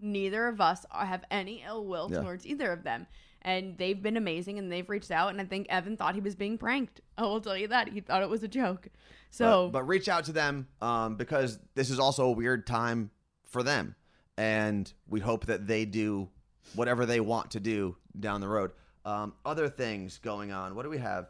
neither 0.00 0.46
of 0.46 0.60
us 0.60 0.84
have 0.90 1.24
any 1.30 1.62
ill 1.66 1.84
will 1.86 2.10
Yeah. 2.10 2.20
towards 2.20 2.46
either 2.46 2.72
of 2.72 2.82
them. 2.84 3.06
And 3.42 3.76
they've 3.76 4.00
been 4.00 4.16
amazing 4.16 4.58
and 4.58 4.70
they've 4.72 4.88
reached 4.88 5.10
out. 5.10 5.28
And 5.30 5.40
I 5.40 5.44
think 5.44 5.66
Evan 5.68 5.96
thought 5.96 6.14
he 6.14 6.20
was 6.20 6.34
being 6.34 6.56
pranked. 6.58 7.00
I 7.18 7.22
will 7.22 7.40
tell 7.40 7.56
you 7.56 7.68
that. 7.68 7.88
He 7.88 8.00
thought 8.00 8.22
it 8.22 8.30
was 8.30 8.42
a 8.42 8.48
joke. 8.48 8.88
So, 9.30 9.66
but, 9.68 9.80
but 9.80 9.88
reach 9.88 10.08
out 10.08 10.24
to 10.26 10.32
them 10.32 10.68
um, 10.80 11.16
because 11.16 11.58
this 11.74 11.90
is 11.90 11.98
also 11.98 12.26
a 12.26 12.32
weird 12.32 12.66
time 12.68 13.10
for 13.44 13.62
them, 13.64 13.96
and 14.36 14.92
we 15.08 15.18
hope 15.18 15.46
that 15.46 15.66
they 15.66 15.84
do 15.84 16.28
whatever 16.76 17.04
they 17.04 17.18
want 17.18 17.50
to 17.52 17.60
do 17.60 17.96
down 18.18 18.40
the 18.40 18.46
road. 18.48 18.70
Um, 19.04 19.34
other 19.44 19.68
things 19.68 20.18
going 20.18 20.50
on. 20.52 20.74
What 20.74 20.82
do 20.84 20.88
we 20.90 20.98
have? 20.98 21.26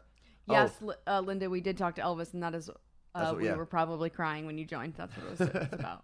Yes, 0.47 0.71
Li- 0.81 0.95
uh, 1.07 1.19
Linda, 1.21 1.49
we 1.49 1.59
did 1.59 1.77
talk 1.77 1.95
to 1.95 2.01
Elvis, 2.01 2.33
and 2.33 2.41
that 2.43 2.53
is, 2.55 2.69
uh, 2.69 2.73
what- 3.13 3.37
we 3.37 3.45
yeah. 3.45 3.55
were 3.55 3.65
probably 3.65 4.09
crying 4.09 4.45
when 4.45 4.57
you 4.57 4.65
joined. 4.65 4.93
That's 4.95 5.13
what 5.17 5.25
it 5.25 5.39
was 5.53 5.69
about. 5.73 6.03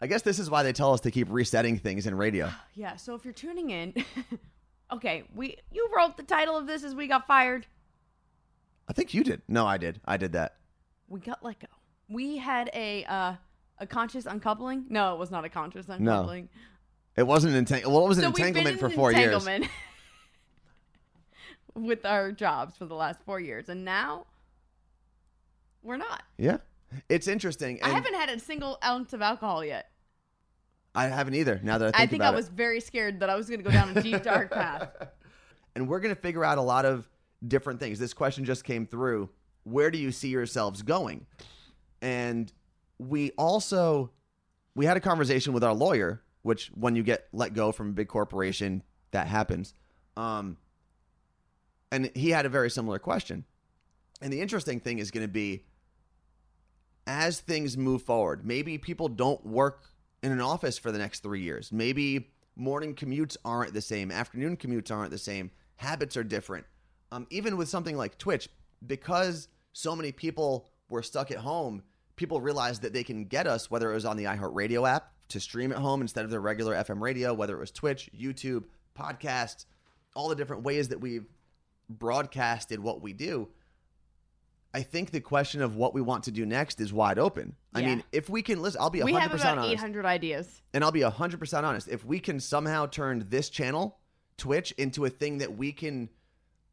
I 0.00 0.06
guess 0.06 0.22
this 0.22 0.38
is 0.38 0.48
why 0.50 0.62
they 0.62 0.72
tell 0.72 0.92
us 0.92 1.00
to 1.02 1.10
keep 1.10 1.28
resetting 1.30 1.78
things 1.78 2.06
in 2.06 2.14
radio. 2.16 2.50
Yeah, 2.74 2.96
so 2.96 3.14
if 3.14 3.24
you're 3.24 3.34
tuning 3.34 3.70
in, 3.70 3.94
okay, 4.92 5.24
we 5.34 5.56
you 5.70 5.88
wrote 5.96 6.16
the 6.16 6.22
title 6.22 6.56
of 6.56 6.66
this 6.66 6.84
as 6.84 6.94
we 6.94 7.06
got 7.06 7.26
fired. 7.26 7.66
I 8.88 8.92
think 8.92 9.14
you 9.14 9.24
did. 9.24 9.42
No, 9.48 9.66
I 9.66 9.78
did. 9.78 10.00
I 10.04 10.16
did 10.16 10.32
that. 10.32 10.56
We 11.08 11.20
got 11.20 11.42
let 11.44 11.60
go. 11.60 11.66
We 12.08 12.36
had 12.38 12.70
a 12.74 13.04
uh, 13.04 13.34
a 13.78 13.86
conscious 13.86 14.26
uncoupling. 14.26 14.86
No, 14.88 15.14
it 15.14 15.18
was 15.18 15.30
not 15.30 15.44
a 15.44 15.48
conscious 15.48 15.88
uncoupling. 15.88 16.44
No. 16.44 16.60
It 17.16 17.26
wasn't 17.26 17.54
an 17.54 17.64
entang- 17.64 17.86
Well, 17.86 18.04
it 18.04 18.08
was 18.08 18.18
an 18.18 18.24
so 18.24 18.28
entanglement 18.30 18.80
for 18.80 18.90
four 18.90 19.12
years. 19.12 19.46
with 21.74 22.04
our 22.04 22.32
jobs 22.32 22.76
for 22.76 22.86
the 22.86 22.94
last 22.94 23.20
four 23.24 23.40
years, 23.40 23.68
and 23.68 23.84
now 23.84 24.26
we're 25.82 25.96
not. 25.96 26.22
Yeah, 26.38 26.58
it's 27.08 27.28
interesting. 27.28 27.78
I 27.82 27.88
and 27.88 27.94
haven't 27.96 28.14
had 28.14 28.28
a 28.30 28.38
single 28.38 28.78
ounce 28.84 29.12
of 29.12 29.22
alcohol 29.22 29.64
yet. 29.64 29.90
I 30.94 31.08
haven't 31.08 31.34
either. 31.34 31.60
Now 31.62 31.78
that 31.78 31.88
I 31.94 31.98
think, 31.98 32.00
I 32.00 32.06
think 32.06 32.22
I 32.22 32.26
about 32.26 32.34
it. 32.34 32.36
was 32.36 32.48
very 32.48 32.80
scared 32.80 33.20
that 33.20 33.30
I 33.30 33.34
was 33.34 33.48
going 33.48 33.58
to 33.60 33.64
go 33.64 33.72
down 33.72 33.96
a 33.96 34.00
deep 34.00 34.22
dark 34.22 34.50
path. 34.52 34.90
and 35.74 35.88
we're 35.88 36.00
going 36.00 36.14
to 36.14 36.20
figure 36.20 36.44
out 36.44 36.58
a 36.58 36.62
lot 36.62 36.84
of 36.84 37.08
different 37.46 37.80
things. 37.80 37.98
This 37.98 38.14
question 38.14 38.44
just 38.44 38.64
came 38.64 38.86
through. 38.86 39.28
Where 39.64 39.90
do 39.90 39.98
you 39.98 40.12
see 40.12 40.28
yourselves 40.28 40.82
going? 40.82 41.26
And 42.00 42.52
we 42.98 43.32
also 43.32 44.10
we 44.76 44.86
had 44.86 44.96
a 44.96 45.00
conversation 45.00 45.52
with 45.52 45.64
our 45.64 45.74
lawyer, 45.74 46.22
which 46.42 46.68
when 46.74 46.94
you 46.96 47.02
get 47.02 47.26
let 47.32 47.54
go 47.54 47.72
from 47.72 47.90
a 47.90 47.92
big 47.92 48.08
corporation, 48.08 48.82
that 49.10 49.26
happens. 49.26 49.74
Um, 50.16 50.56
and 51.94 52.10
he 52.14 52.30
had 52.30 52.44
a 52.44 52.48
very 52.48 52.70
similar 52.70 52.98
question. 52.98 53.44
And 54.20 54.32
the 54.32 54.40
interesting 54.40 54.80
thing 54.80 54.98
is 54.98 55.12
going 55.12 55.24
to 55.24 55.32
be 55.32 55.64
as 57.06 57.38
things 57.38 57.76
move 57.76 58.02
forward, 58.02 58.44
maybe 58.44 58.78
people 58.78 59.08
don't 59.08 59.44
work 59.46 59.84
in 60.22 60.32
an 60.32 60.40
office 60.40 60.76
for 60.76 60.90
the 60.90 60.98
next 60.98 61.22
three 61.22 61.42
years. 61.42 61.70
Maybe 61.70 62.30
morning 62.56 62.94
commutes 62.94 63.36
aren't 63.44 63.74
the 63.74 63.82
same, 63.82 64.10
afternoon 64.10 64.56
commutes 64.56 64.90
aren't 64.90 65.12
the 65.12 65.18
same, 65.18 65.50
habits 65.76 66.16
are 66.16 66.24
different. 66.24 66.66
Um, 67.12 67.26
even 67.30 67.56
with 67.56 67.68
something 67.68 67.96
like 67.96 68.18
Twitch, 68.18 68.48
because 68.84 69.48
so 69.72 69.94
many 69.94 70.10
people 70.10 70.68
were 70.88 71.02
stuck 71.02 71.30
at 71.30 71.38
home, 71.38 71.82
people 72.16 72.40
realized 72.40 72.82
that 72.82 72.92
they 72.92 73.04
can 73.04 73.26
get 73.26 73.46
us, 73.46 73.70
whether 73.70 73.90
it 73.90 73.94
was 73.94 74.04
on 74.04 74.16
the 74.16 74.24
iHeartRadio 74.24 74.88
app 74.88 75.12
to 75.28 75.38
stream 75.38 75.70
at 75.70 75.78
home 75.78 76.00
instead 76.00 76.24
of 76.24 76.30
their 76.30 76.40
regular 76.40 76.74
FM 76.74 77.00
radio, 77.00 77.34
whether 77.34 77.54
it 77.54 77.60
was 77.60 77.70
Twitch, 77.70 78.10
YouTube, 78.18 78.64
podcasts, 78.98 79.66
all 80.16 80.28
the 80.28 80.34
different 80.34 80.62
ways 80.62 80.88
that 80.88 81.00
we've 81.00 81.26
broadcasted 81.88 82.80
what 82.80 83.00
we 83.02 83.12
do. 83.12 83.48
I 84.72 84.82
think 84.82 85.12
the 85.12 85.20
question 85.20 85.62
of 85.62 85.76
what 85.76 85.94
we 85.94 86.00
want 86.00 86.24
to 86.24 86.32
do 86.32 86.44
next 86.44 86.80
is 86.80 86.92
wide 86.92 87.18
open. 87.18 87.54
I 87.72 87.82
mean, 87.82 88.02
if 88.10 88.28
we 88.28 88.42
can 88.42 88.60
listen, 88.60 88.80
I'll 88.80 88.90
be 88.90 89.00
100% 89.00 89.04
we 89.04 89.12
have 89.12 89.32
about 89.32 89.58
honest. 89.58 89.72
800 89.74 90.04
ideas. 90.04 90.62
And 90.72 90.82
I'll 90.82 90.90
be 90.90 91.02
100% 91.02 91.62
honest. 91.62 91.86
If 91.86 92.04
we 92.04 92.18
can 92.18 92.40
somehow 92.40 92.86
turn 92.86 93.24
this 93.28 93.50
channel, 93.50 93.98
Twitch, 94.36 94.72
into 94.72 95.04
a 95.04 95.10
thing 95.10 95.38
that 95.38 95.56
we 95.56 95.70
can, 95.72 96.08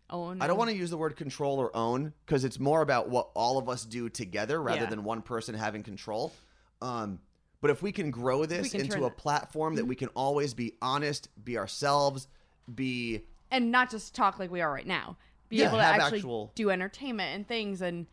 Oh. 0.09 0.35
I 0.41 0.47
don't 0.47 0.57
want 0.57 0.69
to 0.71 0.75
use 0.75 0.89
the 0.89 0.97
word 0.97 1.15
control 1.15 1.59
or 1.59 1.73
own 1.75 2.11
because 2.25 2.43
it's 2.43 2.59
more 2.59 2.81
about 2.81 3.07
what 3.09 3.29
all 3.33 3.57
of 3.57 3.69
us 3.69 3.85
do 3.85 4.09
together 4.09 4.61
rather 4.61 4.81
Yeah. 4.81 4.89
than 4.89 5.03
one 5.03 5.21
person 5.21 5.55
having 5.55 5.83
control. 5.83 6.33
Um, 6.81 7.19
but 7.61 7.69
if 7.71 7.81
we 7.83 7.91
can 7.93 8.09
grow 8.11 8.45
this 8.45 8.71
can 8.71 8.81
into 8.81 9.05
a 9.05 9.11
platform 9.11 9.75
that 9.75 9.85
we 9.85 9.95
can 9.95 10.09
always 10.09 10.53
be 10.55 10.73
honest, 10.81 11.29
be 11.45 11.57
ourselves, 11.57 12.27
be 12.73 13.21
and 13.51 13.71
not 13.71 13.91
just 13.91 14.15
talk 14.15 14.39
like 14.39 14.49
we 14.51 14.61
are 14.61 14.71
right 14.71 14.87
now. 14.87 15.17
Be 15.49 15.57
Yeah, 15.57 15.67
able 15.67 15.77
to 15.77 15.83
actually 15.83 16.19
actual- 16.19 16.51
do 16.55 16.69
entertainment 16.69 17.35
and 17.35 17.47
things 17.47 17.81
and 17.81 18.07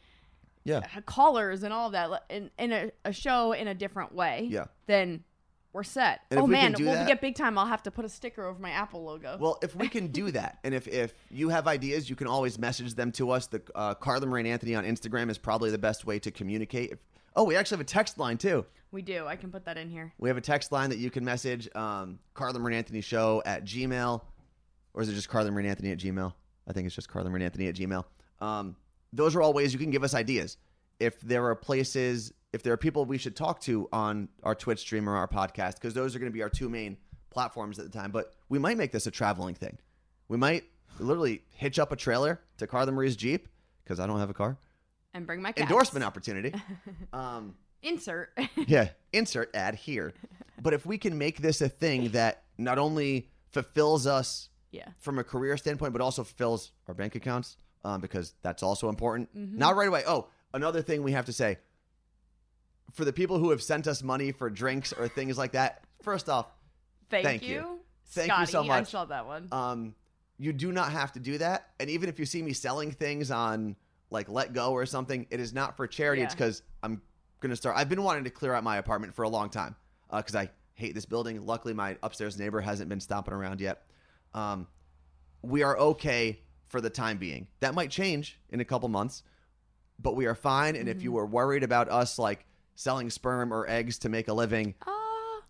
yeah, 0.64 0.80
callers 1.06 1.62
and 1.62 1.72
all 1.72 1.86
of 1.86 1.92
that 1.92 2.24
in, 2.28 2.50
in 2.58 2.72
a, 2.72 2.90
a 3.04 3.12
show 3.12 3.52
in 3.52 3.68
a 3.68 3.74
different 3.74 4.12
way. 4.14 4.48
Yeah. 4.50 4.66
Then 4.86 5.24
we're 5.72 5.82
set. 5.84 6.20
And 6.30 6.40
oh 6.40 6.44
we 6.44 6.50
man, 6.50 6.72
when 6.74 6.84
that- 6.86 7.00
we 7.02 7.06
get 7.06 7.20
big 7.20 7.36
time, 7.36 7.56
I'll 7.56 7.66
have 7.66 7.82
to 7.84 7.90
put 7.90 8.04
a 8.04 8.08
sticker 8.08 8.44
over 8.44 8.58
my 8.58 8.70
Apple 8.70 9.04
logo. 9.04 9.38
Well, 9.40 9.58
if 9.62 9.74
we 9.74 9.88
can 9.88 10.08
do 10.08 10.30
that, 10.32 10.58
and 10.64 10.74
if, 10.74 10.86
if 10.88 11.14
you 11.30 11.48
have 11.50 11.66
ideas, 11.68 12.10
you 12.10 12.16
can 12.16 12.26
always 12.26 12.58
message 12.58 12.94
them 12.94 13.12
to 13.12 13.30
us. 13.30 13.46
The 13.46 13.62
uh, 13.74 13.94
Carla 13.94 14.26
Marie 14.26 14.40
and 14.42 14.48
Anthony 14.48 14.74
on 14.74 14.84
Instagram 14.84 15.30
is 15.30 15.38
probably 15.38 15.70
the 15.70 15.78
best 15.78 16.04
way 16.04 16.18
to 16.18 16.30
communicate. 16.30 16.90
If, 16.92 16.98
oh, 17.36 17.44
we 17.44 17.56
actually 17.56 17.76
have 17.76 17.86
a 17.86 17.88
text 17.88 18.18
line 18.18 18.36
too. 18.36 18.66
we 18.90 19.00
do. 19.00 19.26
I 19.26 19.36
can 19.36 19.50
put 19.50 19.64
that 19.66 19.78
in 19.78 19.88
here. 19.88 20.12
We 20.18 20.28
have 20.28 20.36
a 20.36 20.42
text 20.42 20.70
line 20.72 20.90
that 20.90 20.98
you 20.98 21.10
can 21.10 21.24
message 21.24 21.68
um, 21.76 22.18
Carla 22.34 22.58
Marie 22.58 22.74
and 22.74 22.78
Anthony 22.78 23.00
Show 23.00 23.42
at 23.46 23.64
Gmail, 23.64 24.20
or 24.98 25.02
is 25.02 25.08
it 25.08 25.14
just 25.14 25.28
Carla 25.28 25.48
Marie 25.52 25.62
and 25.62 25.70
Anthony 25.70 25.92
at 25.92 25.98
Gmail? 25.98 26.32
I 26.66 26.72
think 26.72 26.86
it's 26.86 26.94
just 26.94 27.08
Carla 27.08 27.30
Marie 27.30 27.36
and 27.36 27.44
Anthony 27.44 27.68
at 27.68 27.76
Gmail. 27.76 28.04
Um, 28.40 28.74
those 29.12 29.36
are 29.36 29.40
all 29.40 29.52
ways 29.52 29.72
you 29.72 29.78
can 29.78 29.92
give 29.92 30.02
us 30.02 30.12
ideas. 30.12 30.56
If 30.98 31.20
there 31.20 31.46
are 31.46 31.54
places, 31.54 32.32
if 32.52 32.64
there 32.64 32.72
are 32.72 32.76
people 32.76 33.04
we 33.04 33.16
should 33.16 33.36
talk 33.36 33.60
to 33.60 33.88
on 33.92 34.28
our 34.42 34.56
Twitch 34.56 34.80
stream 34.80 35.08
or 35.08 35.14
our 35.14 35.28
podcast, 35.28 35.74
because 35.74 35.94
those 35.94 36.16
are 36.16 36.18
going 36.18 36.32
to 36.32 36.34
be 36.34 36.42
our 36.42 36.50
two 36.50 36.68
main 36.68 36.96
platforms 37.30 37.78
at 37.78 37.84
the 37.84 37.96
time. 37.96 38.10
But 38.10 38.34
we 38.48 38.58
might 38.58 38.76
make 38.76 38.90
this 38.90 39.06
a 39.06 39.12
traveling 39.12 39.54
thing. 39.54 39.78
We 40.26 40.36
might 40.36 40.64
literally 40.98 41.42
hitch 41.50 41.78
up 41.78 41.92
a 41.92 41.96
trailer 41.96 42.40
to 42.56 42.66
Carla 42.66 42.90
Marie's 42.90 43.14
Jeep, 43.14 43.46
because 43.84 44.00
I 44.00 44.08
don't 44.08 44.18
have 44.18 44.30
a 44.30 44.34
car. 44.34 44.58
And 45.14 45.28
bring 45.28 45.40
my 45.40 45.52
cats. 45.52 45.70
Endorsement 45.70 46.04
opportunity. 46.04 46.52
Um, 47.12 47.54
Insert. 47.82 48.36
yeah, 48.66 48.88
insert 49.12 49.54
ad 49.54 49.76
here. 49.76 50.12
But 50.60 50.74
if 50.74 50.84
we 50.84 50.98
can 50.98 51.16
make 51.16 51.40
this 51.40 51.60
a 51.60 51.68
thing 51.68 52.08
that 52.08 52.42
not 52.58 52.78
only 52.78 53.30
fulfills 53.52 54.06
us 54.06 54.48
yeah. 54.70 54.88
from 54.98 55.18
a 55.18 55.24
career 55.24 55.56
standpoint, 55.56 55.92
but 55.92 56.02
also 56.02 56.24
fills 56.24 56.72
our 56.86 56.94
bank 56.94 57.14
accounts, 57.14 57.56
um, 57.84 58.00
because 58.00 58.34
that's 58.42 58.62
also 58.62 58.88
important. 58.88 59.34
Mm-hmm. 59.36 59.58
Not 59.58 59.76
right 59.76 59.88
away. 59.88 60.02
Oh, 60.06 60.28
another 60.52 60.82
thing 60.82 61.02
we 61.02 61.12
have 61.12 61.26
to 61.26 61.32
say 61.32 61.58
for 62.92 63.04
the 63.04 63.12
people 63.12 63.38
who 63.38 63.50
have 63.50 63.62
sent 63.62 63.86
us 63.86 64.02
money 64.02 64.32
for 64.32 64.48
drinks 64.50 64.92
or 64.92 65.08
things 65.08 65.36
like 65.36 65.52
that. 65.52 65.84
First 66.02 66.28
off, 66.28 66.46
Thank, 67.10 67.24
Thank 67.24 67.42
you. 67.42 67.54
you. 67.54 67.80
Thank 68.08 68.28
you 68.28 68.34
Scotty, 68.34 68.52
so 68.52 68.62
I 68.64 68.66
much. 68.66 68.90
saw 68.90 69.04
that 69.06 69.26
one. 69.26 69.48
um, 69.52 69.94
you 70.38 70.52
do 70.52 70.72
not 70.72 70.92
have 70.92 71.12
to 71.12 71.20
do 71.20 71.38
that. 71.38 71.70
And 71.80 71.90
even 71.90 72.08
if 72.08 72.18
you 72.18 72.24
see 72.24 72.42
me 72.42 72.52
selling 72.52 72.92
things 72.92 73.30
on 73.30 73.76
like 74.10 74.28
Letgo 74.28 74.70
or 74.70 74.86
something, 74.86 75.26
it 75.30 75.40
is 75.40 75.52
not 75.52 75.76
for 75.76 75.86
charity. 75.86 76.22
It's 76.22 76.34
because 76.34 76.62
I'm 76.82 77.02
gonna 77.40 77.56
start. 77.56 77.76
I've 77.76 77.88
been 77.88 78.02
wanting 78.02 78.24
to 78.24 78.30
clear 78.30 78.54
out 78.54 78.62
my 78.62 78.76
apartment 78.76 79.14
for 79.14 79.24
a 79.24 79.28
long 79.28 79.50
time 79.50 79.74
because 80.10 80.36
I 80.36 80.50
hate 80.74 80.94
this 80.94 81.06
building. 81.06 81.44
Luckily, 81.44 81.74
my 81.74 81.96
upstairs 82.02 82.38
neighbor 82.38 82.60
hasn't 82.60 82.88
been 82.88 83.00
stomping 83.00 83.34
around 83.34 83.60
yet. 83.60 83.82
Um, 84.38 84.66
we 85.42 85.62
are 85.62 85.76
okay 85.78 86.40
for 86.68 86.80
the 86.80 86.90
time 86.90 87.18
being. 87.18 87.46
That 87.60 87.74
might 87.74 87.90
change 87.90 88.38
in 88.50 88.60
a 88.60 88.64
couple 88.64 88.88
months, 88.88 89.22
but 89.98 90.16
we 90.16 90.26
are 90.26 90.34
fine. 90.34 90.76
And 90.76 90.88
if 90.88 91.02
you 91.02 91.12
were 91.12 91.26
worried 91.26 91.62
about 91.62 91.88
us 91.88 92.18
like 92.18 92.44
selling 92.74 93.10
sperm 93.10 93.52
or 93.52 93.68
eggs 93.68 93.98
to 94.00 94.08
make 94.08 94.28
a 94.28 94.32
living, 94.32 94.74
Uh, 94.86 94.92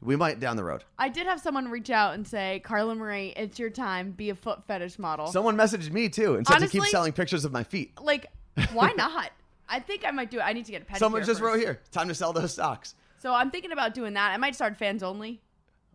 we 0.01 0.17
might 0.17 0.39
down 0.41 0.57
the 0.57 0.65
road. 0.65 0.85
I 0.99 1.09
did 1.09 1.27
have 1.27 1.41
someone 1.41 1.69
reach 1.69 1.91
out 1.91 2.15
and 2.15 2.27
say, 2.27 2.61
Carla 2.65 2.95
Marie, 2.95 3.35
it's 3.37 3.59
your 3.59 3.71
time. 3.71 4.13
Be 4.13 4.31
a 4.31 4.35
foot 4.35 4.65
fetish 4.65 4.99
model. 4.99 5.27
Someone 5.27 5.57
messaged 5.57 5.91
me 5.91 6.09
too 6.09 6.37
and 6.37 6.47
said 6.47 6.61
to 6.61 6.69
keep 6.69 6.85
selling 6.85 7.13
pictures 7.13 7.45
of 7.45 7.53
my 7.53 7.65
feet. 7.65 8.01
like, 8.01 8.27
why 8.73 8.93
not? 8.97 9.31
I 9.69 9.81
think 9.81 10.05
I 10.07 10.13
might 10.13 10.31
do 10.31 10.39
it. 10.39 10.43
I 10.43 10.53
need 10.55 10.65
to 10.67 10.73
get 10.73 10.83
a 10.83 10.85
pedicure. 10.87 10.99
Someone 10.99 11.23
just 11.23 11.41
first. 11.41 11.43
wrote 11.43 11.59
here, 11.59 11.81
time 11.91 12.09
to 12.09 12.15
sell 12.15 12.33
those 12.33 12.55
socks. 12.55 12.95
So 13.19 13.35
I'm 13.35 13.51
thinking 13.51 13.73
about 13.73 13.93
doing 13.93 14.15
that. 14.15 14.33
I 14.33 14.37
might 14.37 14.55
start 14.55 14.77
fans 14.77 15.03
only. 15.03 15.43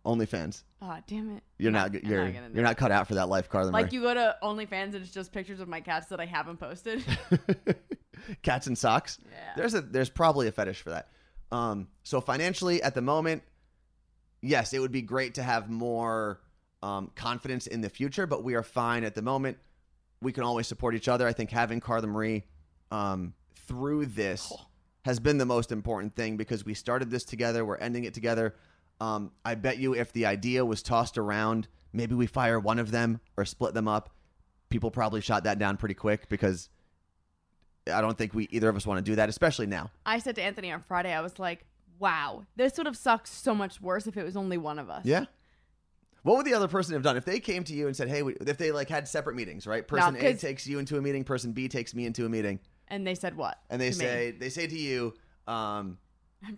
OnlyFans. 0.04 0.62
Oh, 0.82 0.96
damn 1.06 1.36
it. 1.36 1.42
You're 1.58 1.70
I'm 1.70 1.72
not, 1.92 1.94
you're 2.04 2.30
gonna 2.30 2.50
you're 2.52 2.62
not 2.62 2.76
cut 2.76 2.92
out 2.92 3.08
for 3.08 3.14
that 3.14 3.28
life, 3.28 3.48
Carla. 3.48 3.70
Like 3.70 3.92
you 3.92 4.02
go 4.02 4.12
to 4.14 4.36
OnlyFans 4.42 4.94
and 4.94 4.96
it's 4.96 5.10
just 5.10 5.32
pictures 5.32 5.60
of 5.60 5.68
my 5.68 5.80
cats 5.80 6.08
that 6.08 6.20
I 6.20 6.26
haven't 6.26 6.58
posted. 6.58 7.02
cats 8.42 8.66
and 8.66 8.76
socks. 8.76 9.18
Yeah. 9.24 9.38
There's 9.56 9.74
a 9.74 9.80
there's 9.80 10.10
probably 10.10 10.48
a 10.48 10.52
fetish 10.52 10.82
for 10.82 10.90
that. 10.90 11.08
Um, 11.52 11.88
so 12.02 12.20
financially, 12.20 12.82
at 12.82 12.94
the 12.94 13.02
moment, 13.02 13.42
yes, 14.42 14.72
it 14.72 14.78
would 14.80 14.92
be 14.92 15.02
great 15.02 15.34
to 15.34 15.42
have 15.42 15.70
more 15.70 16.40
um, 16.82 17.10
confidence 17.14 17.66
in 17.66 17.80
the 17.80 17.88
future, 17.88 18.26
but 18.26 18.42
we 18.44 18.54
are 18.54 18.62
fine 18.62 19.04
at 19.04 19.14
the 19.14 19.22
moment. 19.22 19.58
We 20.20 20.32
can 20.32 20.42
always 20.42 20.66
support 20.66 20.94
each 20.94 21.08
other. 21.08 21.26
I 21.26 21.32
think 21.32 21.50
having 21.50 21.80
Carla 21.80 22.06
Marie 22.06 22.44
um, 22.90 23.34
through 23.66 24.06
this 24.06 24.50
Oh. 24.52 24.60
has 25.04 25.20
been 25.20 25.38
the 25.38 25.46
most 25.46 25.70
important 25.72 26.14
thing 26.16 26.36
because 26.36 26.64
we 26.64 26.74
started 26.74 27.10
this 27.10 27.24
together. 27.24 27.64
We're 27.64 27.76
ending 27.76 28.04
it 28.04 28.14
together. 28.14 28.54
Um, 29.00 29.32
I 29.44 29.54
bet 29.54 29.78
you 29.78 29.94
if 29.94 30.12
the 30.12 30.26
idea 30.26 30.64
was 30.64 30.82
tossed 30.82 31.18
around, 31.18 31.68
maybe 31.92 32.14
we 32.14 32.26
fire 32.26 32.58
one 32.58 32.78
of 32.78 32.90
them 32.90 33.20
or 33.36 33.44
split 33.44 33.74
them 33.74 33.88
up. 33.88 34.10
People 34.70 34.90
probably 34.90 35.20
shot 35.20 35.44
that 35.44 35.58
down 35.58 35.76
pretty 35.76 35.94
quick 35.94 36.28
because 36.28 36.68
I 37.92 38.00
don't 38.00 38.16
think 38.16 38.34
we 38.34 38.48
either 38.50 38.68
of 38.68 38.76
us 38.76 38.86
want 38.86 39.04
to 39.04 39.10
do 39.10 39.16
that, 39.16 39.28
especially 39.28 39.66
now. 39.66 39.90
I 40.06 40.18
said 40.18 40.36
to 40.36 40.42
Anthony 40.42 40.72
on 40.72 40.80
Friday, 40.80 41.12
I 41.12 41.20
was 41.20 41.38
like, 41.38 41.66
wow, 41.98 42.44
this 42.56 42.76
would 42.78 42.86
have 42.86 42.96
sucked 42.96 43.28
so 43.28 43.54
much 43.54 43.80
worse 43.80 44.06
if 44.06 44.16
it 44.16 44.24
was 44.24 44.36
only 44.36 44.56
one 44.58 44.78
of 44.78 44.88
us. 44.90 45.04
Yeah. 45.04 45.26
What 46.22 46.38
would 46.38 46.46
the 46.46 46.54
other 46.54 46.68
person 46.68 46.94
have 46.94 47.02
done 47.02 47.18
if 47.18 47.26
they 47.26 47.38
came 47.38 47.64
to 47.64 47.74
you 47.74 47.86
and 47.86 47.94
said, 47.94 48.08
"Hey, 48.08 48.22
we, 48.22 48.32
if 48.40 48.56
they 48.56 48.72
like 48.72 48.88
had 48.88 49.06
separate 49.06 49.36
meetings, 49.36 49.66
right? 49.66 49.86
Person 49.86 50.16
A 50.16 50.32
takes 50.34 50.66
you 50.66 50.78
into 50.78 50.96
a 50.96 51.02
meeting, 51.02 51.22
person 51.22 51.52
B 51.52 51.68
takes 51.68 51.94
me 51.94 52.06
into 52.06 52.24
a 52.24 52.30
meeting, 52.30 52.60
And 52.88 53.06
they 53.06 53.14
said 53.14 53.36
what? 53.36 53.60
and 53.68 53.78
they 53.78 53.90
to 53.90 53.98
me? 53.98 54.04
say 54.04 54.30
they 54.30 54.48
say 54.48 54.66
to 54.66 54.78
you, 54.78 55.12
um, 55.46 55.98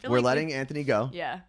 "We're 0.08 0.18
like 0.18 0.24
letting 0.24 0.46
we- 0.48 0.52
Anthony 0.54 0.84
go. 0.84 1.10
Yeah. 1.12 1.40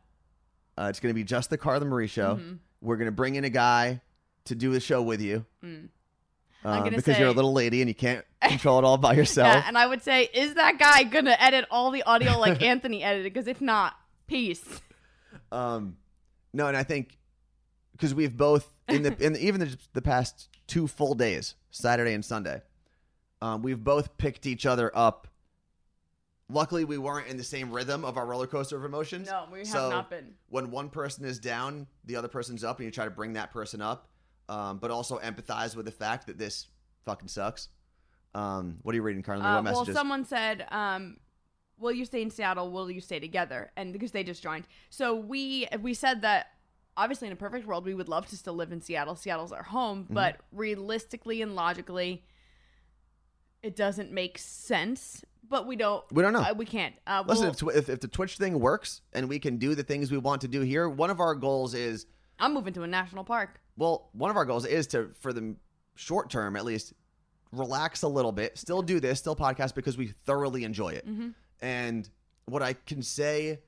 Uh, 0.78 0.88
it's 0.90 1.00
going 1.00 1.10
to 1.10 1.16
be 1.16 1.24
just 1.24 1.50
the 1.50 1.58
Carla 1.58 1.86
Marie 1.86 2.08
show. 2.08 2.36
Mhm. 2.36 2.60
We're 2.82 2.98
going 2.98 3.08
to 3.08 3.12
bring 3.12 3.36
in 3.36 3.44
a 3.44 3.50
guy 3.50 4.02
to 4.46 4.56
do 4.56 4.72
the 4.72 4.80
show 4.80 5.02
with 5.02 5.20
you 5.22 5.46
Mm. 5.63 5.90
uh, 6.63 6.90
because 6.90 7.18
you're 7.18 7.30
a 7.30 7.34
little 7.34 7.54
lady 7.54 7.82
and 7.82 7.90
you 7.90 7.96
can't 7.96 8.24
control 8.42 8.78
it 8.80 8.86
all 8.86 8.98
by 8.98 9.13
yourself." 9.13 9.54
Yeah, 9.54 9.63
and 9.68 9.78
I 9.78 9.88
would 9.88 10.02
say, 10.04 10.30
is 10.34 10.54
that 10.56 10.78
guy 10.80 11.04
gonna 11.04 11.36
edit 11.40 11.66
all 11.72 11.92
the 11.92 12.04
audio 12.04 12.38
like 12.38 12.62
Anthony 12.74 13.04
edited? 13.04 13.34
Because 13.34 13.48
if 13.48 13.60
not, 13.62 13.96
peace. 14.28 14.63
Um, 15.52 15.98
no, 16.54 16.68
and 16.68 16.78
I 16.78 16.84
think 16.84 17.18
because 17.94 18.13
we've 18.13 18.36
both 18.38 18.74
in 18.88 19.04
the 19.04 19.16
in 19.24 19.34
the, 19.34 19.46
even 19.46 19.60
the, 19.62 19.78
the 19.94 20.02
past 20.02 20.50
two 20.68 20.88
full 20.88 21.16
days, 21.16 21.56
Saturday 21.72 22.13
and 22.13 22.24
Sunday, 22.24 22.62
um, 23.42 23.62
we've 23.63 23.84
both 23.84 24.18
picked 24.18 24.46
each 24.46 24.66
other 24.66 24.92
up. 24.96 25.27
Luckily, 26.49 26.86
we 26.86 26.97
weren't 26.97 27.27
in 27.27 27.36
the 27.36 27.43
same 27.43 27.71
rhythm 27.71 28.05
of 28.05 28.17
our 28.17 28.25
roller 28.25 28.47
coaster 28.47 28.77
of 28.77 28.86
emotions. 28.86 29.27
No, 29.27 29.45
we 29.51 29.60
have 29.60 29.67
So, 29.67 29.89
not 29.89 30.10
been. 30.10 30.33
When 30.47 30.71
one 30.71 30.89
person 30.89 31.25
is 31.25 31.39
down, 31.39 31.88
the 32.05 32.15
other 32.15 32.29
person's 32.29 32.63
up, 32.63 32.77
and 32.79 32.86
you 32.86 32.91
try 32.91 33.03
to 33.03 33.12
bring 33.12 33.33
that 33.33 33.51
person 33.51 33.81
up, 33.81 34.07
um, 34.47 34.77
but 34.77 34.89
also 34.89 35.19
empathize 35.19 35.75
with 35.75 35.86
the 35.86 35.91
fact 35.91 36.27
that 36.27 36.38
this 36.38 36.67
fucking 37.03 37.27
sucks. 37.27 37.67
Um, 38.33 38.77
what 38.83 38.93
are 38.93 38.95
you 38.95 39.01
reading, 39.01 39.23
Carly? 39.23 39.43
Uh, 39.43 39.62
what 39.62 39.73
well, 39.73 39.86
someone 39.86 40.23
said, 40.23 40.65
um, 40.71 41.17
"Will 41.79 41.91
you 41.91 42.05
stay 42.05 42.21
in 42.21 42.29
Seattle? 42.29 42.71
Will 42.71 42.89
you 42.89 43.01
stay 43.01 43.19
together?" 43.19 43.71
And 43.75 43.91
because 43.91 44.12
they 44.12 44.23
just 44.23 44.41
joined, 44.41 44.67
so 44.89 45.15
we 45.15 45.67
we 45.81 45.93
said 45.93 46.21
that 46.21 46.47
obviously 46.95 47.27
in 47.27 47.33
a 47.33 47.38
perfect 47.38 47.67
world 47.67 47.86
we 47.86 47.93
would 47.93 48.10
love 48.10 48.25
to 48.27 48.38
still 48.38 48.53
live 48.53 48.71
in 48.71 48.81
Seattle. 48.81 49.15
Seattle's 49.15 49.51
our 49.51 49.63
home, 49.63 50.03
Mm-hmm. 50.05 50.13
but 50.13 50.38
realistically 50.51 51.41
and 51.41 51.55
logically, 51.55 52.23
it 53.62 53.75
doesn't 53.75 54.12
make 54.12 54.38
sense. 54.38 55.23
But 55.49 55.65
we 55.67 55.75
don't. 55.75 56.03
we 56.12 56.21
don't 56.23 56.33
know. 56.33 56.41
Uh, 56.41 56.53
we 56.55 56.65
can't. 56.65 56.93
Uh, 57.05 57.23
Listen, 57.25 57.45
we'll- 57.62 57.69
if, 57.75 57.86
tw- 57.86 57.89
if, 57.89 57.89
if 57.89 57.99
the 58.01 58.07
Twitch 58.07 58.38
thing 58.38 58.60
works 58.60 59.01
and 59.13 59.29
we 59.29 59.39
can 59.39 59.57
do 59.57 59.75
the 59.75 59.83
things 59.83 60.12
we 60.12 60.17
want 60.17 60.41
to 60.41 60.47
do 60.47 60.62
here, 60.62 60.89
one 60.89 61.10
of 61.10 61.19
our 61.19 61.36
goals 61.36 61.73
is 61.73 62.05
I'm 62.39 62.53
moving 62.53 62.73
to 62.73 62.83
a 62.83 62.88
national 62.88 63.23
park. 63.23 63.60
Well, 63.77 64.10
one 64.13 64.29
of 64.29 64.38
our 64.38 64.45
goals 64.45 64.65
is 64.65 64.88
to, 64.88 65.12
for 65.19 65.31
the 65.33 65.55
short 65.95 66.29
term 66.29 66.55
at 66.55 66.65
least, 66.65 66.93
relax 67.51 68.01
a 68.01 68.07
little 68.07 68.31
bit, 68.31 68.57
still 68.57 68.81
do 68.81 68.99
this, 68.99 69.19
still 69.19 69.36
podcast 69.36 69.73
because 69.73 69.97
we 69.97 70.07
thoroughly 70.25 70.63
enjoy 70.63 70.89
it. 70.89 71.07
Mhm. 71.07 71.33
And 71.62 72.10
what 72.45 72.62
I 72.62 72.73
can 72.73 73.01
say 73.01 73.60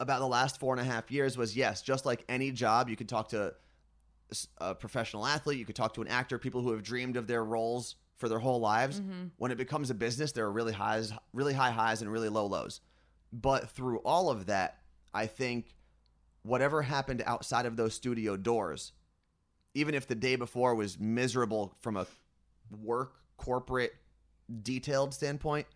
about 0.00 0.18
the 0.18 0.26
last 0.26 0.58
four 0.58 0.74
and 0.74 0.80
a 0.80 0.90
half 0.90 1.10
years 1.10 1.36
was 1.38 1.56
yes, 1.56 1.80
just 1.82 2.04
like 2.04 2.24
any 2.28 2.50
job, 2.50 2.88
you 2.88 2.96
could 2.96 3.08
talk 3.08 3.28
to 3.28 3.54
a 4.58 4.74
professional 4.74 5.26
athlete, 5.26 5.58
you 5.58 5.64
could 5.64 5.76
talk 5.76 5.94
to 5.94 6.02
an 6.02 6.08
actor, 6.08 6.38
people 6.38 6.62
who 6.62 6.72
have 6.72 6.82
dreamed 6.82 7.16
of 7.16 7.26
their 7.26 7.44
roles 7.44 7.96
for 8.22 8.28
their 8.28 8.38
whole 8.38 8.60
lives. 8.60 9.00
Mm-hmm. 9.00 9.24
When 9.36 9.50
it 9.50 9.58
becomes 9.58 9.90
a 9.90 9.94
business, 9.94 10.30
there 10.30 10.44
are 10.44 10.52
really 10.52 10.72
highs, 10.72 11.12
really 11.32 11.54
high 11.54 11.72
highs 11.72 12.02
and 12.02 12.12
really 12.12 12.28
low 12.28 12.46
lows. 12.46 12.80
But 13.32 13.68
through 13.70 13.98
all 14.04 14.30
of 14.30 14.46
that, 14.46 14.78
I 15.12 15.26
think 15.26 15.74
whatever 16.44 16.82
happened 16.82 17.24
outside 17.26 17.66
of 17.66 17.76
those 17.76 17.94
studio 17.94 18.36
doors, 18.36 18.92
even 19.74 19.96
if 19.96 20.06
the 20.06 20.14
day 20.14 20.36
before 20.36 20.76
was 20.76 21.00
miserable 21.00 21.74
from 21.80 21.96
a 21.96 22.06
work, 22.80 23.14
corporate, 23.38 23.92
detailed 24.62 25.12
standpoint, 25.12 25.66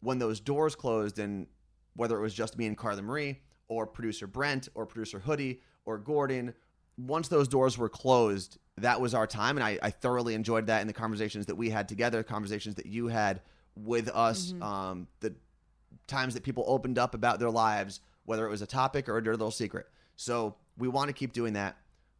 when 0.00 0.18
those 0.18 0.40
doors 0.40 0.74
closed 0.74 1.20
and 1.20 1.46
whether 1.94 2.18
it 2.18 2.22
was 2.22 2.34
just 2.34 2.58
me 2.58 2.66
and 2.66 2.76
Carla 2.76 3.02
Marie 3.02 3.38
or 3.68 3.86
producer 3.86 4.26
Brent 4.26 4.68
or 4.74 4.84
producer 4.84 5.20
Hoodie 5.20 5.60
or 5.84 5.96
Gordon, 5.96 6.54
once 6.96 7.28
those 7.28 7.46
doors 7.46 7.78
were 7.78 7.88
closed, 7.88 8.58
that 8.82 9.00
was 9.00 9.14
our 9.14 9.26
time. 9.26 9.56
And 9.56 9.64
I, 9.64 9.78
I 9.82 9.90
thoroughly 9.90 10.34
enjoyed 10.34 10.66
that 10.66 10.80
in 10.80 10.86
the 10.86 10.92
conversations 10.92 11.46
that 11.46 11.54
we 11.56 11.70
had 11.70 11.88
together, 11.88 12.22
conversations 12.22 12.74
that 12.76 12.86
you 12.86 13.08
had 13.08 13.40
with 13.76 14.08
us, 14.08 14.54
um, 14.60 15.06
the 15.20 15.34
times 16.06 16.34
that 16.34 16.42
people 16.42 16.64
opened 16.66 16.98
up 16.98 17.14
about 17.14 17.38
their 17.38 17.50
lives, 17.50 18.00
whether 18.24 18.46
it 18.46 18.50
was 18.50 18.62
a 18.62 18.66
topic 18.66 19.08
or 19.08 19.16
a 19.16 19.22
dirty 19.22 19.36
little 19.36 19.50
secret. 19.50 19.86
So 20.16 20.56
we 20.76 20.88
want 20.88 21.08
to 21.08 21.12
keep 21.12 21.32
doing 21.32 21.54
that. 21.54 21.76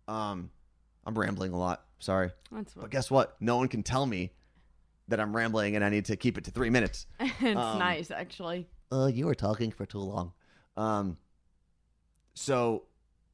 Um, 0.07 0.51
I'm 1.05 1.18
rambling 1.18 1.53
a 1.53 1.59
lot. 1.59 1.85
Sorry. 1.99 2.31
That's 2.53 2.75
But 2.75 2.90
guess 2.90 3.11
what? 3.11 3.37
No 3.40 3.57
one 3.57 3.68
can 3.68 3.83
tell 3.83 4.07
me 4.07 4.33
that 5.09 5.21
I'm 5.21 5.35
rambling 5.35 5.75
and 5.75 5.85
I 5.85 5.88
need 5.88 6.05
to 6.07 6.16
keep 6.16 6.38
it 6.38 6.44
to 6.44 6.51
three 6.51 6.71
minutes. 6.71 7.07
it's 7.21 7.42
um, 7.42 7.79
nice 7.79 8.11
actually. 8.11 8.68
Uh, 8.92 9.07
you 9.07 9.27
were 9.27 9.35
talking 9.35 9.71
for 9.71 9.87
too 9.87 9.99
long. 9.99 10.33
Um, 10.77 11.16
so 12.35 12.85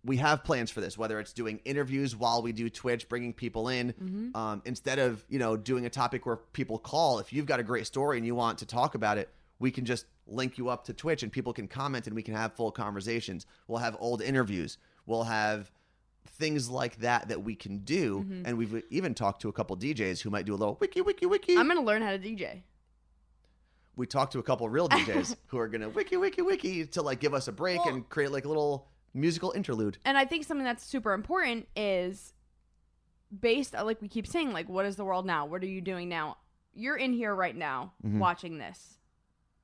we 0.04 0.18
have 0.18 0.44
plans 0.44 0.70
for 0.70 0.80
this, 0.82 0.98
whether 0.98 1.18
it's 1.18 1.32
doing 1.32 1.60
interviews 1.64 2.14
while 2.14 2.42
we 2.42 2.52
do 2.52 2.68
Twitch, 2.68 3.08
bringing 3.08 3.32
people 3.32 3.68
in, 3.68 3.92
Mm-hmm. 3.94 4.36
um, 4.36 4.62
instead 4.64 4.98
of 4.98 5.24
you 5.28 5.38
know 5.38 5.56
doing 5.56 5.86
a 5.86 5.90
topic 5.90 6.26
where 6.26 6.36
people 6.36 6.78
call. 6.78 7.18
If 7.20 7.32
you've 7.32 7.46
got 7.46 7.58
a 7.60 7.62
great 7.62 7.86
story 7.86 8.18
and 8.18 8.26
you 8.26 8.34
want 8.34 8.58
to 8.58 8.66
talk 8.66 8.94
about 8.94 9.16
it, 9.18 9.30
we 9.58 9.70
can 9.70 9.84
just 9.84 10.06
link 10.26 10.58
you 10.58 10.68
up 10.68 10.84
to 10.84 10.92
Twitch 10.92 11.22
and 11.22 11.30
people 11.32 11.52
can 11.52 11.68
comment 11.68 12.06
and 12.06 12.14
we 12.16 12.22
can 12.22 12.34
have 12.34 12.54
full 12.54 12.70
conversations. 12.72 13.46
We'll 13.68 13.78
have 13.78 13.96
old 14.00 14.20
interviews. 14.22 14.78
We'll 15.06 15.24
have 15.24 15.70
things 16.26 16.68
like 16.70 16.96
that 17.00 17.28
that 17.28 17.42
we 17.44 17.54
can 17.54 17.78
do, 17.78 18.20
Mm-hmm. 18.20 18.42
and 18.46 18.58
we've 18.58 18.82
even 18.90 19.14
talked 19.14 19.42
to 19.42 19.48
a 19.48 19.52
couple 19.52 19.76
DJs 19.76 20.20
who 20.22 20.30
might 20.30 20.44
do 20.46 20.54
a 20.54 20.56
little 20.56 20.76
wiki 20.80 21.00
wiki 21.00 21.26
wiki. 21.26 21.56
I'm 21.56 21.68
gonna 21.68 21.82
learn 21.82 22.02
how 22.02 22.10
to 22.10 22.18
DJ. 22.18 22.62
we 23.96 24.06
talked 24.06 24.32
to 24.32 24.38
a 24.38 24.42
couple 24.42 24.68
real 24.68 24.88
DJs 24.88 25.36
who 25.46 25.58
are 25.58 25.68
gonna 25.68 25.88
wiki 25.88 26.16
wiki 26.16 26.42
wiki 26.42 26.84
to 26.86 27.02
like 27.02 27.20
give 27.20 27.32
us 27.34 27.48
a 27.48 27.52
break 27.52 27.78
Well- 27.84 27.94
and 27.94 28.08
create 28.08 28.32
like 28.32 28.44
a 28.44 28.48
little 28.48 28.88
musical 29.14 29.52
interlude. 29.52 29.96
and 30.04 30.18
I 30.18 30.24
think 30.24 30.44
something 30.44 30.64
that's 30.64 30.84
super 30.84 31.12
important 31.12 31.68
is 31.76 32.32
based 33.40 33.74
like 33.74 34.00
we 34.02 34.08
keep 34.08 34.26
saying 34.26 34.52
like 34.52 34.68
what 34.68 34.84
is 34.86 34.96
the 34.96 35.04
world 35.04 35.26
now? 35.26 35.46
What 35.46 35.62
are 35.62 35.66
you 35.66 35.80
doing 35.80 36.08
now? 36.08 36.36
You're 36.72 36.96
in 36.96 37.12
here 37.12 37.34
right 37.34 37.54
now 37.56 37.92
Mhm. 38.04 38.18
watching 38.18 38.58
this. 38.58 38.98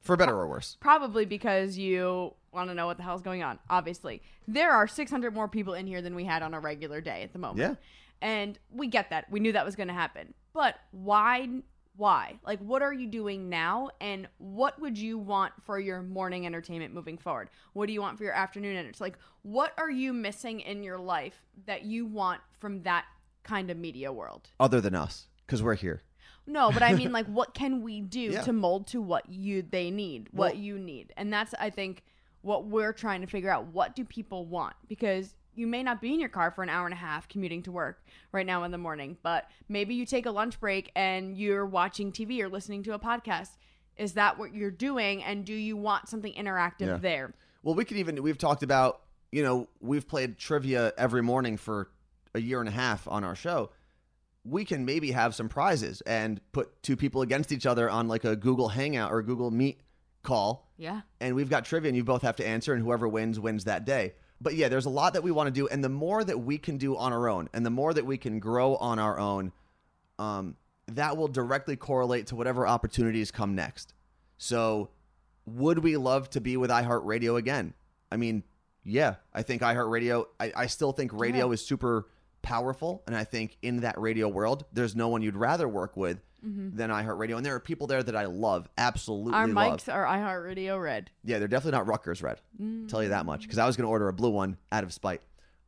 For 0.00 0.16
better 0.16 0.34
or 0.34 0.48
worse. 0.48 0.76
Probably 0.80 1.24
because 1.26 1.76
you 1.76 2.34
want 2.52 2.68
to 2.70 2.74
know 2.74 2.86
what 2.86 2.96
the 2.96 3.02
hell's 3.02 3.22
going 3.22 3.42
on. 3.42 3.58
Obviously. 3.68 4.22
There 4.48 4.72
are 4.72 4.86
600 4.88 5.34
more 5.34 5.46
people 5.48 5.74
in 5.74 5.86
here 5.86 6.00
than 6.02 6.14
we 6.14 6.24
had 6.24 6.42
on 6.42 6.54
a 6.54 6.60
regular 6.60 7.00
day 7.00 7.22
at 7.22 7.32
the 7.32 7.38
moment. 7.38 7.58
Yeah. 7.58 7.74
And 8.22 8.58
we 8.70 8.86
get 8.86 9.10
that. 9.10 9.30
We 9.30 9.40
knew 9.40 9.52
that 9.52 9.64
was 9.64 9.76
going 9.76 9.88
to 9.88 9.94
happen. 9.94 10.34
But 10.52 10.76
why 10.90 11.62
why? 12.00 12.38
Like 12.46 12.58
what 12.60 12.80
are 12.80 12.94
you 12.94 13.06
doing 13.06 13.50
now 13.50 13.90
and 14.00 14.26
what 14.38 14.80
would 14.80 14.96
you 14.96 15.18
want 15.18 15.52
for 15.66 15.78
your 15.78 16.00
morning 16.00 16.46
entertainment 16.46 16.94
moving 16.94 17.18
forward? 17.18 17.50
What 17.74 17.86
do 17.88 17.92
you 17.92 18.00
want 18.00 18.16
for 18.16 18.24
your 18.24 18.32
afternoon 18.32 18.72
entertainment? 18.74 19.00
Like 19.02 19.18
what 19.42 19.74
are 19.76 19.90
you 19.90 20.14
missing 20.14 20.60
in 20.60 20.82
your 20.82 20.98
life 20.98 21.42
that 21.66 21.84
you 21.84 22.06
want 22.06 22.40
from 22.58 22.82
that 22.84 23.04
kind 23.42 23.70
of 23.70 23.76
media 23.76 24.10
world? 24.10 24.48
Other 24.58 24.80
than 24.80 24.94
us, 24.94 25.26
because 25.46 25.62
we're 25.62 25.74
here. 25.74 26.02
No, 26.46 26.72
but 26.72 26.82
I 26.82 26.94
mean, 26.94 27.12
like, 27.18 27.26
what 27.26 27.52
can 27.52 27.82
we 27.82 28.00
do 28.00 28.20
Yeah. 28.32 28.40
to 28.42 28.52
mold 28.54 28.86
to 28.88 29.02
what 29.02 29.28
you 29.28 29.60
they 29.62 29.90
need, 29.90 30.28
what 30.32 30.54
Well- 30.54 30.62
you 30.62 30.78
need, 30.78 31.12
and 31.18 31.30
that's 31.30 31.52
I 31.60 31.68
think 31.68 32.02
what 32.40 32.64
we're 32.64 32.94
trying 32.94 33.20
to 33.20 33.26
figure 33.26 33.50
out. 33.50 33.66
What 33.66 33.94
do 33.94 34.06
people 34.06 34.46
want? 34.46 34.74
Because 34.88 35.34
you 35.54 35.66
may 35.66 35.82
not 35.82 36.00
be 36.00 36.12
in 36.14 36.20
your 36.20 36.28
car 36.28 36.50
for 36.50 36.62
an 36.62 36.68
hour 36.68 36.86
and 36.86 36.94
a 36.94 36.96
half 36.96 37.28
commuting 37.28 37.62
to 37.64 37.72
work 37.72 38.02
right 38.32 38.46
now 38.46 38.64
in 38.64 38.70
the 38.70 38.78
morning, 38.78 39.16
but 39.22 39.48
maybe 39.68 39.94
you 39.94 40.06
take 40.06 40.26
a 40.26 40.30
lunch 40.30 40.58
break 40.60 40.90
and 40.94 41.36
you're 41.36 41.66
watching 41.66 42.12
TV 42.12 42.40
or 42.40 42.48
listening 42.48 42.82
to 42.84 42.94
a 42.94 42.98
podcast. 42.98 43.50
Is 43.96 44.14
that 44.14 44.38
what 44.38 44.54
you're 44.54 44.70
doing? 44.70 45.22
And 45.22 45.44
do 45.44 45.52
you 45.54 45.76
want 45.76 46.08
something 46.08 46.32
interactive 46.32 46.86
Yeah. 46.86 46.96
there? 46.96 47.34
Well, 47.62 47.74
we 47.74 47.84
could 47.84 47.96
even 47.98 48.22
we've 48.22 48.38
talked 48.38 48.62
about 48.62 49.02
you 49.32 49.42
know 49.42 49.68
we've 49.80 50.08
played 50.08 50.38
trivia 50.38 50.92
every 50.96 51.22
morning 51.22 51.56
for 51.56 51.90
a 52.34 52.40
year 52.40 52.60
and 52.60 52.68
a 52.68 52.72
half 52.72 53.06
on 53.08 53.24
our 53.24 53.34
show. 53.34 53.70
We 54.44 54.64
can 54.64 54.84
maybe 54.86 55.10
have 55.10 55.34
some 55.34 55.48
prizes 55.50 56.00
and 56.02 56.40
put 56.52 56.82
two 56.82 56.96
people 56.96 57.20
against 57.20 57.52
each 57.52 57.66
other 57.66 57.90
on 57.90 58.08
like 58.08 58.24
a 58.24 58.34
Google 58.34 58.68
Hangout 58.68 59.12
or 59.12 59.20
Google 59.22 59.50
Meet 59.50 59.82
call, 60.22 60.70
Yeah. 60.78 61.02
and 61.20 61.34
we've 61.34 61.50
got 61.50 61.64
trivia, 61.66 61.88
and 61.88 61.96
you 61.96 62.04
both 62.04 62.22
have 62.22 62.36
to 62.36 62.46
answer, 62.46 62.72
and 62.72 62.82
whoever 62.82 63.06
wins 63.08 63.38
wins 63.38 63.64
that 63.64 63.84
day. 63.84 64.14
But 64.40 64.54
yeah, 64.54 64.68
there's 64.68 64.86
a 64.86 64.90
lot 64.90 65.12
that 65.14 65.22
we 65.22 65.30
want 65.30 65.48
to 65.48 65.50
do, 65.52 65.68
and 65.68 65.84
the 65.84 65.88
more 65.90 66.24
that 66.24 66.38
we 66.40 66.56
can 66.58 66.78
do 66.78 66.96
on 66.96 67.12
our 67.12 67.28
own, 67.28 67.48
and 67.52 67.64
the 67.64 67.70
more 67.70 67.92
that 67.92 68.06
we 68.06 68.16
can 68.16 68.38
grow 68.40 68.76
on 68.76 68.98
our 68.98 69.18
own, 69.18 69.52
um, 70.18 70.56
that 70.86 71.16
will 71.16 71.28
directly 71.28 71.76
correlate 71.76 72.26
to 72.28 72.36
whatever 72.36 72.66
opportunities 72.66 73.30
come 73.30 73.54
next. 73.54 73.92
So, 74.38 74.88
would 75.46 75.80
we 75.80 75.96
love 75.96 76.30
to 76.30 76.40
be 76.40 76.56
with 76.56 76.70
iHeartRadio 76.70 77.36
again? 77.36 77.74
I 78.10 78.16
mean, 78.16 78.42
yeah, 78.82 79.16
I 79.34 79.42
think 79.42 79.62
iHeartRadio, 79.62 80.26
I, 80.38 80.52
I 80.56 80.66
still 80.66 80.92
think 80.92 81.12
radio 81.12 81.46
Yeah. 81.48 81.52
is 81.52 81.64
super 81.64 82.08
powerful. 82.42 83.02
And 83.06 83.14
I 83.14 83.24
think 83.24 83.58
in 83.60 83.80
that 83.80 83.98
radio 84.00 84.26
world, 84.28 84.64
there's 84.72 84.96
no 84.96 85.08
one 85.08 85.20
you'd 85.22 85.36
rather 85.36 85.68
work 85.68 85.96
with 85.96 86.18
than 86.42 86.90
iHeartRadio. 86.90 87.36
And 87.36 87.44
there 87.44 87.54
are 87.54 87.60
people 87.60 87.86
there 87.86 88.02
that 88.02 88.16
I 88.16 88.26
love, 88.26 88.68
absolutely 88.78 89.34
Our 89.34 89.46
love. 89.48 89.80
mics 89.80 89.92
are 89.92 90.04
iHeartRadio 90.04 90.82
red. 90.82 91.10
Yeah, 91.24 91.38
they're 91.38 91.48
definitely 91.48 91.78
not 91.78 91.86
Rutgers 91.86 92.22
red. 92.22 92.40
Tell 92.88 93.02
you 93.02 93.10
that 93.10 93.26
much. 93.26 93.42
Because 93.42 93.58
I 93.58 93.66
was 93.66 93.76
going 93.76 93.84
to 93.86 93.90
order 93.90 94.08
a 94.08 94.12
blue 94.12 94.30
one 94.30 94.56
out 94.72 94.84
of 94.84 94.92
spite. 94.92 95.20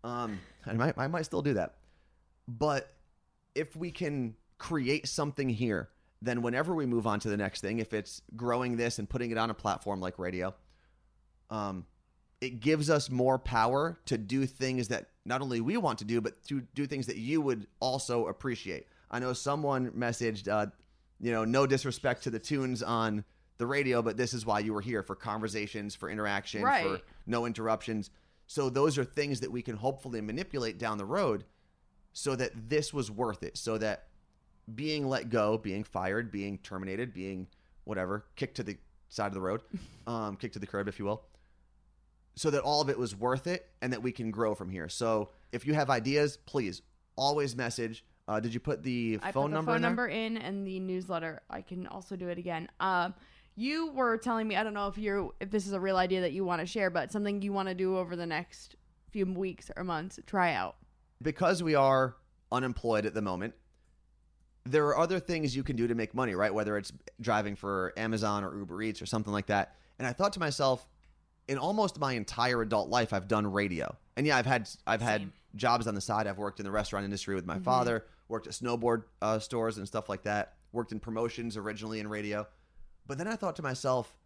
Um, 0.04 0.40
I 0.66 0.72
might, 0.74 0.94
I 0.96 1.06
might 1.08 1.24
still 1.24 1.42
do 1.42 1.54
that. 1.54 1.74
But 2.48 2.92
if 3.54 3.76
we 3.76 3.90
can 3.90 4.34
create 4.58 5.06
something 5.08 5.48
here, 5.48 5.88
then 6.20 6.42
whenever 6.42 6.74
we 6.74 6.86
move 6.86 7.06
on 7.06 7.20
to 7.20 7.28
the 7.28 7.36
next 7.36 7.60
thing, 7.60 7.78
if 7.78 7.92
it's 7.92 8.22
growing 8.36 8.76
this 8.76 8.98
and 8.98 9.08
putting 9.08 9.30
it 9.30 9.38
on 9.38 9.50
a 9.50 9.54
platform 9.54 10.00
like 10.00 10.18
radio, 10.18 10.54
um, 11.50 11.84
it 12.40 12.60
gives 12.60 12.90
us 12.90 13.10
more 13.10 13.38
power 13.38 13.98
to 14.06 14.18
do 14.18 14.46
things 14.46 14.88
that 14.88 15.08
not 15.24 15.42
only 15.42 15.60
we 15.60 15.76
want 15.76 15.98
to 16.00 16.04
do, 16.04 16.20
but 16.20 16.42
to 16.44 16.62
do 16.74 16.86
things 16.86 17.06
that 17.06 17.16
you 17.16 17.40
would 17.40 17.66
also 17.80 18.26
appreciate. 18.26 18.86
I 19.12 19.18
know 19.18 19.32
someone 19.34 19.90
messaged, 19.90 20.48
uh, 20.48 20.66
you 21.20 21.30
know, 21.30 21.44
no 21.44 21.66
disrespect 21.66 22.24
to 22.24 22.30
the 22.30 22.38
tunes 22.38 22.82
on 22.82 23.24
the 23.58 23.66
radio, 23.66 24.02
but 24.02 24.16
this 24.16 24.32
is 24.32 24.46
why 24.46 24.60
you 24.60 24.72
were 24.72 24.80
here 24.80 25.02
for 25.02 25.14
conversations, 25.14 25.94
for 25.94 26.08
interaction, 26.10 26.62
for 26.82 27.00
no 27.26 27.44
interruptions. 27.46 28.10
So 28.46 28.70
those 28.70 28.98
are 28.98 29.04
things 29.04 29.40
that 29.40 29.52
we 29.52 29.62
can 29.62 29.76
hopefully 29.76 30.20
manipulate 30.20 30.78
down 30.78 30.98
the 30.98 31.04
road 31.04 31.44
so 32.12 32.34
that 32.36 32.68
this 32.68 32.92
was 32.92 33.10
worth 33.10 33.42
it. 33.42 33.56
So 33.56 33.78
that 33.78 34.08
being 34.74 35.08
let 35.08 35.28
go, 35.28 35.58
being 35.58 35.84
fired, 35.84 36.30
being 36.32 36.58
terminated, 36.58 37.12
being 37.12 37.48
whatever, 37.84 38.24
kicked 38.36 38.56
to 38.56 38.62
the 38.62 38.76
side 39.08 39.26
of 39.26 39.34
the 39.34 39.40
road, 39.40 39.62
um, 40.06 40.36
kicked 40.36 40.54
to 40.54 40.58
the 40.58 40.66
curb, 40.66 40.88
if 40.88 40.98
you 40.98 41.04
will, 41.04 41.22
so 42.34 42.50
that 42.50 42.62
all 42.62 42.80
of 42.80 42.88
it 42.88 42.98
was 42.98 43.14
worth 43.14 43.46
it 43.46 43.68
and 43.82 43.92
that 43.92 44.02
we 44.02 44.12
can 44.12 44.30
grow 44.30 44.54
from 44.54 44.70
here. 44.70 44.88
So 44.88 45.30
if 45.52 45.66
you 45.66 45.74
have 45.74 45.90
ideas, 45.90 46.36
please 46.36 46.82
always 47.16 47.54
message. 47.54 48.04
Uh, 48.32 48.40
did 48.40 48.54
you 48.54 48.60
put 48.60 48.82
the 48.82 49.18
I 49.22 49.30
phone 49.32 49.50
put 49.50 49.50
the 49.50 49.54
number 49.54 49.72
phone 49.72 49.76
in 49.76 49.82
there? 49.82 49.90
number 49.90 50.08
in 50.08 50.36
and 50.38 50.66
the 50.66 50.80
newsletter. 50.80 51.42
I 51.50 51.60
can 51.60 51.86
also 51.86 52.16
do 52.16 52.28
it 52.28 52.38
again. 52.38 52.68
Um, 52.80 53.14
you 53.54 53.92
were 53.92 54.16
telling 54.16 54.48
me 54.48 54.56
I 54.56 54.62
don't 54.64 54.72
know 54.74 54.88
if 54.88 54.96
you're 54.96 55.30
if 55.40 55.50
this 55.50 55.66
is 55.66 55.72
a 55.74 55.80
real 55.80 55.96
idea 55.98 56.22
that 56.22 56.32
you 56.32 56.44
want 56.44 56.60
to 56.60 56.66
share, 56.66 56.88
but 56.90 57.12
something 57.12 57.42
you 57.42 57.52
want 57.52 57.68
to 57.68 57.74
do 57.74 57.98
over 57.98 58.16
the 58.16 58.26
next 58.26 58.76
few 59.10 59.26
weeks 59.26 59.70
or 59.76 59.84
months. 59.84 60.18
Try 60.26 60.54
out. 60.54 60.76
because 61.22 61.62
we 61.62 61.74
are 61.74 62.16
unemployed 62.50 63.04
at 63.06 63.14
the 63.14 63.22
moment, 63.22 63.54
there 64.64 64.86
are 64.86 64.98
other 64.98 65.20
things 65.20 65.54
you 65.54 65.62
can 65.62 65.76
do 65.76 65.86
to 65.86 65.94
make 65.94 66.14
money, 66.14 66.34
right? 66.34 66.52
Whether 66.54 66.76
it's 66.78 66.92
driving 67.20 67.54
for 67.56 67.92
Amazon 67.96 68.42
or 68.44 68.56
Uber 68.56 68.82
Eats 68.82 69.02
or 69.02 69.06
something 69.06 69.32
like 69.32 69.46
that. 69.46 69.76
And 69.98 70.06
I 70.06 70.12
thought 70.12 70.32
to 70.34 70.40
myself, 70.40 70.88
in 71.48 71.58
almost 71.58 71.98
my 71.98 72.12
entire 72.14 72.62
adult 72.62 72.88
life, 72.88 73.12
I've 73.12 73.28
done 73.28 73.46
radio, 73.52 73.96
and 74.16 74.26
yeah, 74.26 74.36
I've 74.36 74.46
had 74.46 74.68
I've 74.86 75.02
had 75.02 75.20
Same. 75.22 75.32
jobs 75.56 75.86
on 75.86 75.94
the 75.94 76.00
side. 76.00 76.26
I've 76.26 76.38
worked 76.38 76.60
in 76.60 76.64
the 76.64 76.70
restaurant 76.72 77.04
industry 77.04 77.34
with 77.34 77.44
my 77.46 77.58
father, 77.58 78.04
worked 78.32 78.46
at 78.48 78.54
snowboard 78.54 79.04
uh, 79.20 79.38
stores 79.38 79.76
and 79.78 79.86
stuff 79.86 80.08
like 80.08 80.22
that. 80.24 80.54
Worked 80.72 80.90
in 80.92 80.98
promotions 80.98 81.56
originally 81.58 82.00
in 82.00 82.08
radio, 82.08 82.46
but 83.06 83.18
then 83.18 83.28
I 83.28 83.36
thought 83.36 83.56
to 83.56 83.62
myself, 83.62 84.16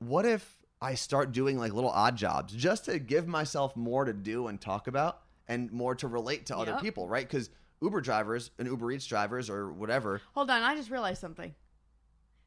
what 0.00 0.26
if 0.26 0.56
I 0.82 0.94
start 0.94 1.30
doing 1.32 1.56
like 1.58 1.72
little 1.72 1.90
odd 1.90 2.16
jobs 2.16 2.52
just 2.52 2.84
to 2.86 2.98
give 2.98 3.28
myself 3.28 3.76
more 3.76 4.04
to 4.04 4.12
do 4.12 4.48
and 4.48 4.60
talk 4.60 4.88
about 4.88 5.22
and 5.48 5.70
more 5.72 5.94
to 5.94 6.08
relate 6.08 6.46
to 6.46 6.56
other 6.58 6.76
people, 6.82 7.08
right? 7.08 7.26
Because 7.26 7.50
Uber 7.80 8.00
drivers 8.00 8.50
and 8.58 8.66
Uber 8.66 8.90
Eats 8.90 9.06
drivers 9.06 9.48
or 9.48 9.72
whatever, 9.72 10.20
Hold 10.34 10.50
on, 10.50 10.62
I 10.62 10.74
just 10.74 10.90
realized 10.90 11.20
something. 11.20 11.54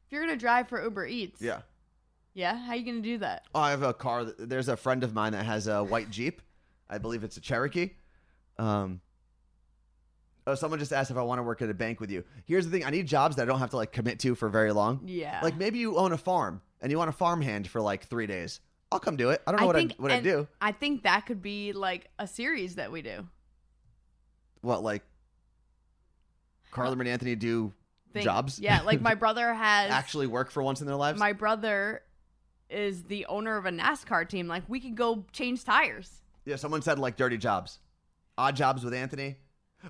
If 0.06 0.12
you're 0.12 0.20
gonna 0.22 0.36
drive 0.36 0.68
for 0.68 0.82
Uber 0.82 1.06
Eats, 1.06 1.40
yeah. 1.40 1.62
yeah, 2.34 2.56
how 2.58 2.72
are 2.72 2.76
you 2.76 2.84
gonna 2.84 3.00
do 3.00 3.16
that? 3.18 3.44
Oh, 3.54 3.60
I 3.60 3.70
have 3.70 3.82
a 3.82 3.94
car. 3.94 4.24
that- 4.24 4.50
There's 4.50 4.68
a 4.68 4.76
friend 4.76 5.02
of 5.02 5.14
mine 5.14 5.32
that 5.32 5.46
has 5.46 5.66
a 5.66 5.82
white 5.82 6.10
Jeep. 6.10 6.42
I 6.90 6.98
believe 6.98 7.24
it's 7.24 7.38
a 7.38 7.40
Cherokee. 7.40 7.92
Um, 8.58 9.00
oh, 10.46 10.54
someone 10.54 10.78
just 10.78 10.92
asked 10.92 11.10
if 11.10 11.16
I 11.16 11.22
want 11.22 11.38
to 11.38 11.42
work 11.42 11.62
at 11.62 11.70
a 11.70 11.74
bank 11.74 12.00
with 12.00 12.10
you. 12.10 12.24
Here's 12.46 12.64
the 12.64 12.70
thing: 12.70 12.84
I 12.84 12.90
need 12.90 13.06
jobs 13.06 13.36
that 13.36 13.42
I 13.42 13.46
don't 13.46 13.58
have 13.58 13.70
to 13.70 13.76
like 13.76 13.92
commit 13.92 14.18
to 14.20 14.34
for 14.34 14.48
very 14.48 14.72
long. 14.72 15.00
Yeah, 15.04 15.40
Like 15.42 15.56
maybe 15.56 15.78
you 15.78 15.96
own 15.96 16.12
a 16.12 16.18
farm 16.18 16.60
and 16.80 16.90
you 16.90 16.98
want 16.98 17.10
a 17.10 17.12
farmhand 17.12 17.68
for 17.68 17.80
like 17.80 18.04
three 18.06 18.26
days. 18.26 18.60
I'll 18.92 18.98
come 19.00 19.16
do 19.16 19.30
it. 19.30 19.40
I 19.46 19.52
don't 19.52 19.60
know 19.60 19.66
what 19.66 19.76
I 19.76 19.88
what 19.98 20.10
I 20.10 20.20
do. 20.20 20.48
I 20.60 20.72
think 20.72 21.04
that 21.04 21.26
could 21.26 21.40
be 21.42 21.72
like 21.72 22.08
a 22.18 22.26
series 22.26 22.74
that 22.76 22.90
we 22.90 23.02
do. 23.02 23.26
What 24.62 24.82
like 24.82 25.02
Carla 26.70 26.92
and 26.98 27.08
Anthony 27.08 27.34
do 27.36 27.72
Think- 28.12 28.24
jobs? 28.24 28.58
Yeah, 28.58 28.82
like 28.82 29.00
my 29.00 29.14
brother 29.24 29.52
has 29.54 29.90
actually 29.90 30.26
work 30.26 30.50
for 30.50 30.62
once 30.62 30.80
in 30.80 30.86
their 30.86 30.96
lives. 30.96 31.18
my 31.18 31.32
brother 31.32 32.02
is 32.68 33.04
the 33.04 33.26
owner 33.26 33.56
of 33.56 33.66
a 33.66 33.70
NASCAR 33.70 34.28
team. 34.28 34.46
Like 34.48 34.64
we 34.68 34.80
could 34.80 34.94
go 34.96 35.24
change 35.32 35.64
tires. 35.64 36.22
Yeah, 36.44 36.56
someone 36.56 36.82
said 36.82 36.98
like 36.98 37.16
dirty 37.16 37.36
jobs, 37.36 37.78
odd 38.38 38.56
jobs 38.56 38.84
with 38.84 38.94
Anthony. 38.94 39.36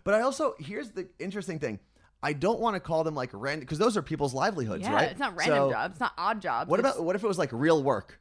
But 0.04 0.14
I 0.14 0.20
also 0.22 0.54
here's 0.58 0.90
the 0.90 1.08
interesting 1.18 1.58
thing. 1.58 1.78
I 2.22 2.32
don't 2.34 2.60
want 2.60 2.74
to 2.76 2.80
call 2.80 3.02
them 3.02 3.14
like 3.14 3.30
random 3.32 3.60
because 3.60 3.78
those 3.78 3.96
are 3.96 4.02
people's 4.02 4.34
livelihoods, 4.34 4.82
yeah, 4.82 4.92
right? 4.94 5.10
it's 5.10 5.18
not 5.20 5.34
random 5.36 5.56
So, 5.56 5.70
jobs. 5.70 5.92
It's 5.92 6.00
not 6.00 6.12
odd 6.18 6.40
jobs. 6.42 6.70
What 6.70 6.80
It's 6.80 6.88
about 6.90 7.04
what 7.04 7.16
if 7.16 7.24
it 7.24 7.26
was 7.26 7.38
like 7.38 7.50
real 7.52 7.82
work 7.82 8.20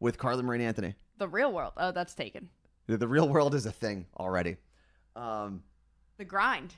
with 0.00 0.18
Carla 0.18 0.42
Marie 0.42 0.64
Anthony? 0.64 0.94
the 1.18 1.28
real 1.28 1.52
world? 1.52 1.72
Oh, 1.76 1.92
that's 1.92 2.14
taken. 2.14 2.48
The, 2.86 2.96
the 2.96 3.06
real 3.08 3.28
world 3.28 3.54
is 3.54 3.66
a 3.66 3.72
thing 3.72 4.06
already. 4.18 4.56
Um, 5.14 5.62
The 6.18 6.24
grind. 6.24 6.74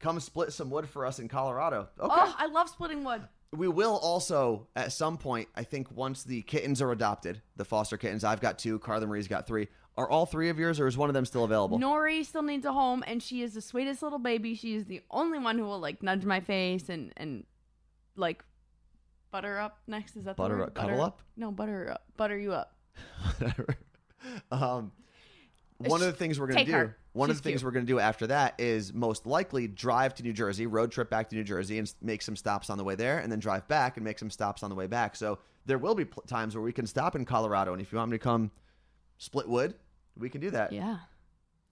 come 0.00 0.18
split 0.20 0.52
some 0.52 0.70
wood 0.70 0.88
for 0.88 1.06
us 1.06 1.18
in 1.18 1.28
Colorado. 1.28 1.88
Okay. 2.00 2.14
Oh, 2.14 2.34
I 2.36 2.46
love 2.46 2.68
splitting 2.68 3.04
wood. 3.04 3.22
We 3.52 3.68
will 3.68 3.96
also 3.98 4.68
at 4.76 4.92
some 4.92 5.18
point. 5.18 5.48
I 5.54 5.64
think 5.64 5.90
once 5.90 6.24
the 6.24 6.42
kittens 6.42 6.80
are 6.82 6.92
adopted, 6.92 7.42
the 7.56 7.64
foster 7.64 7.96
kittens. 7.96 8.24
I've 8.24 8.40
got 8.40 8.58
two. 8.58 8.78
Carla 8.78 9.06
Marie's 9.06 9.28
got 9.28 9.46
three. 9.46 9.68
Are 10.00 10.08
all 10.08 10.24
three 10.24 10.48
of 10.48 10.58
yours, 10.58 10.80
or 10.80 10.86
is 10.86 10.96
one 10.96 11.10
of 11.10 11.14
them 11.14 11.26
still 11.26 11.44
available? 11.44 11.78
Nori 11.78 12.24
still 12.24 12.40
needs 12.42 12.64
a 12.64 12.72
home, 12.72 13.04
and 13.06 13.22
she 13.22 13.42
is 13.42 13.52
the 13.52 13.60
sweetest 13.60 14.02
little 14.02 14.18
baby. 14.18 14.54
She 14.54 14.74
is 14.74 14.86
the 14.86 15.02
only 15.10 15.38
one 15.38 15.58
who 15.58 15.64
will 15.64 15.78
like 15.78 16.02
nudge 16.02 16.24
my 16.24 16.40
face 16.40 16.88
and 16.88 17.12
and 17.18 17.44
like 18.16 18.42
butter 19.30 19.58
up. 19.58 19.78
Next 19.86 20.16
is 20.16 20.24
that 20.24 20.36
the 20.36 20.42
Butter 20.42 20.56
word? 20.56 20.68
up- 20.68 20.74
cuddle 20.74 21.02
up? 21.02 21.20
No, 21.36 21.50
butter 21.52 21.90
up, 21.92 22.04
butter 22.16 22.38
you 22.38 22.52
up. 22.54 22.74
whatever. 23.38 23.76
um, 24.50 24.92
one 25.78 26.00
of 26.00 26.06
the 26.06 26.12
things 26.14 26.40
we're 26.40 26.46
going 26.46 26.56
to 26.58 26.64
Take 26.64 26.66
do, 26.68 26.72
her. 26.72 26.96
one 27.12 27.28
of 27.30 27.36
She's 27.36 27.40
the 27.42 27.48
things 27.50 27.60
cute. 27.60 27.66
we're 27.66 27.72
going 27.72 27.86
to 27.86 27.92
do 27.92 27.98
after 27.98 28.26
that 28.28 28.54
is 28.58 28.92
most 28.94 29.26
likely 29.26 29.66
drive 29.68 30.14
to 30.14 30.22
New 30.22 30.32
Jersey, 30.32 30.66
road 30.66 30.92
trip 30.92 31.10
back 31.10 31.28
to 31.30 31.36
New 31.36 31.44
Jersey, 31.44 31.78
and 31.78 31.86
s- 31.86 31.94
make 32.02 32.22
some 32.22 32.36
stops 32.36 32.70
on 32.70 32.76
the 32.78 32.84
way 32.84 32.94
there, 32.94 33.18
and 33.18 33.30
then 33.30 33.38
drive 33.38 33.68
back 33.68 33.96
and 33.98 34.04
make 34.04 34.18
some 34.18 34.30
stops 34.30 34.62
on 34.62 34.70
the 34.70 34.76
way 34.76 34.86
back. 34.86 35.14
So 35.16 35.38
there 35.66 35.78
will 35.78 35.94
be 35.94 36.04
pl- 36.06 36.22
times 36.26 36.54
where 36.54 36.62
we 36.62 36.72
can 36.72 36.86
stop 36.86 37.14
in 37.16 37.24
Colorado, 37.26 37.72
and 37.74 37.80
if 37.82 37.92
you 37.92 37.98
want 37.98 38.10
me 38.10 38.16
to 38.18 38.22
come 38.22 38.50
split 39.18 39.46
wood, 39.48 39.74
we 40.16 40.28
can 40.28 40.40
do 40.40 40.50
that. 40.50 40.72
Yeah. 40.72 40.98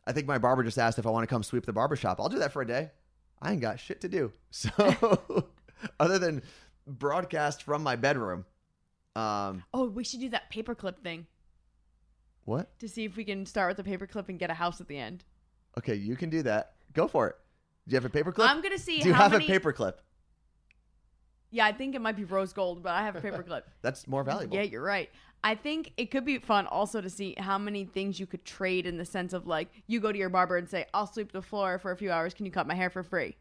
I 0.07 0.13
think 0.13 0.27
my 0.27 0.39
barber 0.39 0.63
just 0.63 0.79
asked 0.79 0.99
if 0.99 1.07
I 1.07 1.11
want 1.11 1.23
to 1.23 1.27
come 1.27 1.43
sweep 1.43 1.67
the 1.67 1.73
barber 1.73 1.97
shop. 1.97 2.19
I'll 2.21 2.29
do 2.29 2.39
that 2.39 2.53
for 2.53 2.63
a 2.63 2.67
day. 2.67 2.91
I 3.43 3.53
ain't 3.53 3.61
got 3.61 3.79
shit 3.79 4.01
to 4.03 4.09
do. 4.09 4.33
So 4.51 5.45
other 6.01 6.19
than 6.19 6.43
broadcast 6.87 7.63
from 7.63 7.83
my 7.83 7.95
bedroom, 7.97 8.45
um, 9.15 9.63
Oh, 9.75 9.89
we 9.89 10.03
should 10.05 10.21
do 10.21 10.29
that 10.31 10.51
paperclip 10.53 10.99
thing 10.99 11.27
what? 12.45 12.77
to 12.81 12.89
see 12.89 13.05
if 13.05 13.17
we 13.17 13.25
can 13.25 13.45
start 13.47 13.77
with 13.77 13.87
a 13.87 13.89
paperclip 13.89 14.29
and 14.29 14.39
get 14.39 14.51
a 14.51 14.55
house 14.55 14.81
at 14.81 14.89
the 14.89 14.97
end. 14.99 15.25
Okay, 15.77 15.95
you 15.95 16.17
can 16.17 16.31
do 16.31 16.43
that. 16.43 16.73
Go 16.95 17.07
for 17.07 17.29
it. 17.29 17.37
Do 17.87 17.95
you 17.95 18.01
have 18.01 18.05
a 18.05 18.09
paperclip? 18.11 18.49
I'm 18.49 18.61
gonna 18.63 18.79
see 18.79 19.01
Do 19.01 19.09
you 19.09 19.15
have 19.15 19.33
many. 19.33 19.47
a 19.47 19.61
paperclip? 19.61 19.95
Yeah, 21.51 21.67
I 21.67 21.73
think 21.73 21.95
it 21.95 22.01
might 22.01 22.17
be 22.17 22.25
rose 22.25 22.53
gold, 22.53 22.83
but 22.83 22.93
I 22.93 23.03
have 23.03 23.17
a 23.17 23.21
paperclip. 23.21 23.63
That's 23.83 24.07
more 24.07 24.23
valuable. 24.23 24.57
Yeah, 24.57 24.63
you're 24.63 24.83
right. 24.83 25.11
I 25.43 25.55
think 25.55 25.93
it 25.97 26.11
could 26.11 26.25
be 26.25 26.39
fun 26.39 26.67
also 26.67 27.01
to 27.01 27.09
see 27.09 27.35
how 27.39 27.59
many 27.59 27.85
things 27.85 28.19
you 28.19 28.27
could 28.27 28.45
trade 28.45 28.87
in 28.87 28.99
the 28.99 29.05
sense 29.05 29.33
of 29.33 29.47
like 29.47 29.69
you 29.87 30.01
go 30.01 30.11
to 30.13 30.19
your 30.19 30.29
barber 30.29 30.57
and 30.57 30.69
say, 30.69 30.87
"I'll 30.93 31.07
sweep 31.07 31.33
the 31.33 31.43
floor 31.43 31.79
for 31.79 31.93
a 31.93 31.97
few 31.97 32.11
hours. 32.11 32.35
Can 32.35 32.45
you 32.45 32.53
cut 32.53 32.67
my 32.67 32.75
hair 32.75 32.91
for 32.91 33.03
free?" 33.03 33.37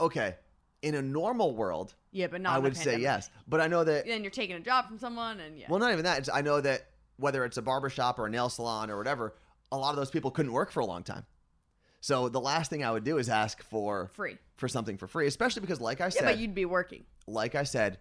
Okay, 0.00 0.36
in 0.82 0.94
a 0.94 1.02
normal 1.02 1.54
world, 1.54 1.94
Yeah, 2.10 2.28
but 2.28 2.40
not. 2.40 2.54
I 2.54 2.58
would 2.58 2.76
say 2.76 2.98
yes. 2.98 3.30
But 3.46 3.60
I 3.60 3.66
know 3.66 3.84
that. 3.84 4.06
Then 4.06 4.22
you're 4.22 4.30
taking 4.30 4.56
a 4.56 4.60
job 4.60 4.86
from 4.86 4.98
someone, 4.98 5.40
and 5.40 5.58
yeah. 5.58 5.66
Well, 5.68 5.78
not 5.78 5.92
even 5.92 6.04
that. 6.04 6.20
It's, 6.20 6.30
I 6.32 6.40
know 6.40 6.60
that 6.60 6.86
whether 7.16 7.44
it's 7.44 7.56
a 7.56 7.62
barbershop 7.62 8.18
or 8.18 8.26
a 8.26 8.30
nail 8.30 8.48
salon 8.48 8.90
or 8.90 8.96
whatever, 8.96 9.34
a 9.72 9.76
lot 9.76 9.90
of 9.90 9.96
those 9.96 10.10
people 10.10 10.30
couldn't 10.30 10.52
work 10.52 10.70
for 10.70 10.80
a 10.80 10.86
long 10.86 11.02
time. 11.02 11.26
So 12.00 12.28
the 12.28 12.40
last 12.40 12.70
thing 12.70 12.84
I 12.84 12.90
would 12.92 13.04
do 13.04 13.18
is 13.18 13.28
ask 13.28 13.62
for 13.62 14.10
free. 14.14 14.38
for 14.56 14.68
something 14.68 14.96
for 14.96 15.06
free, 15.08 15.26
especially 15.26 15.60
because, 15.60 15.80
like 15.80 16.00
I 16.00 16.04
Yeah, 16.06 16.10
said, 16.10 16.24
but 16.24 16.38
you'd 16.38 16.54
be 16.54 16.64
working. 16.64 17.04
like 17.26 17.54
I 17.54 17.64
said, 17.64 17.98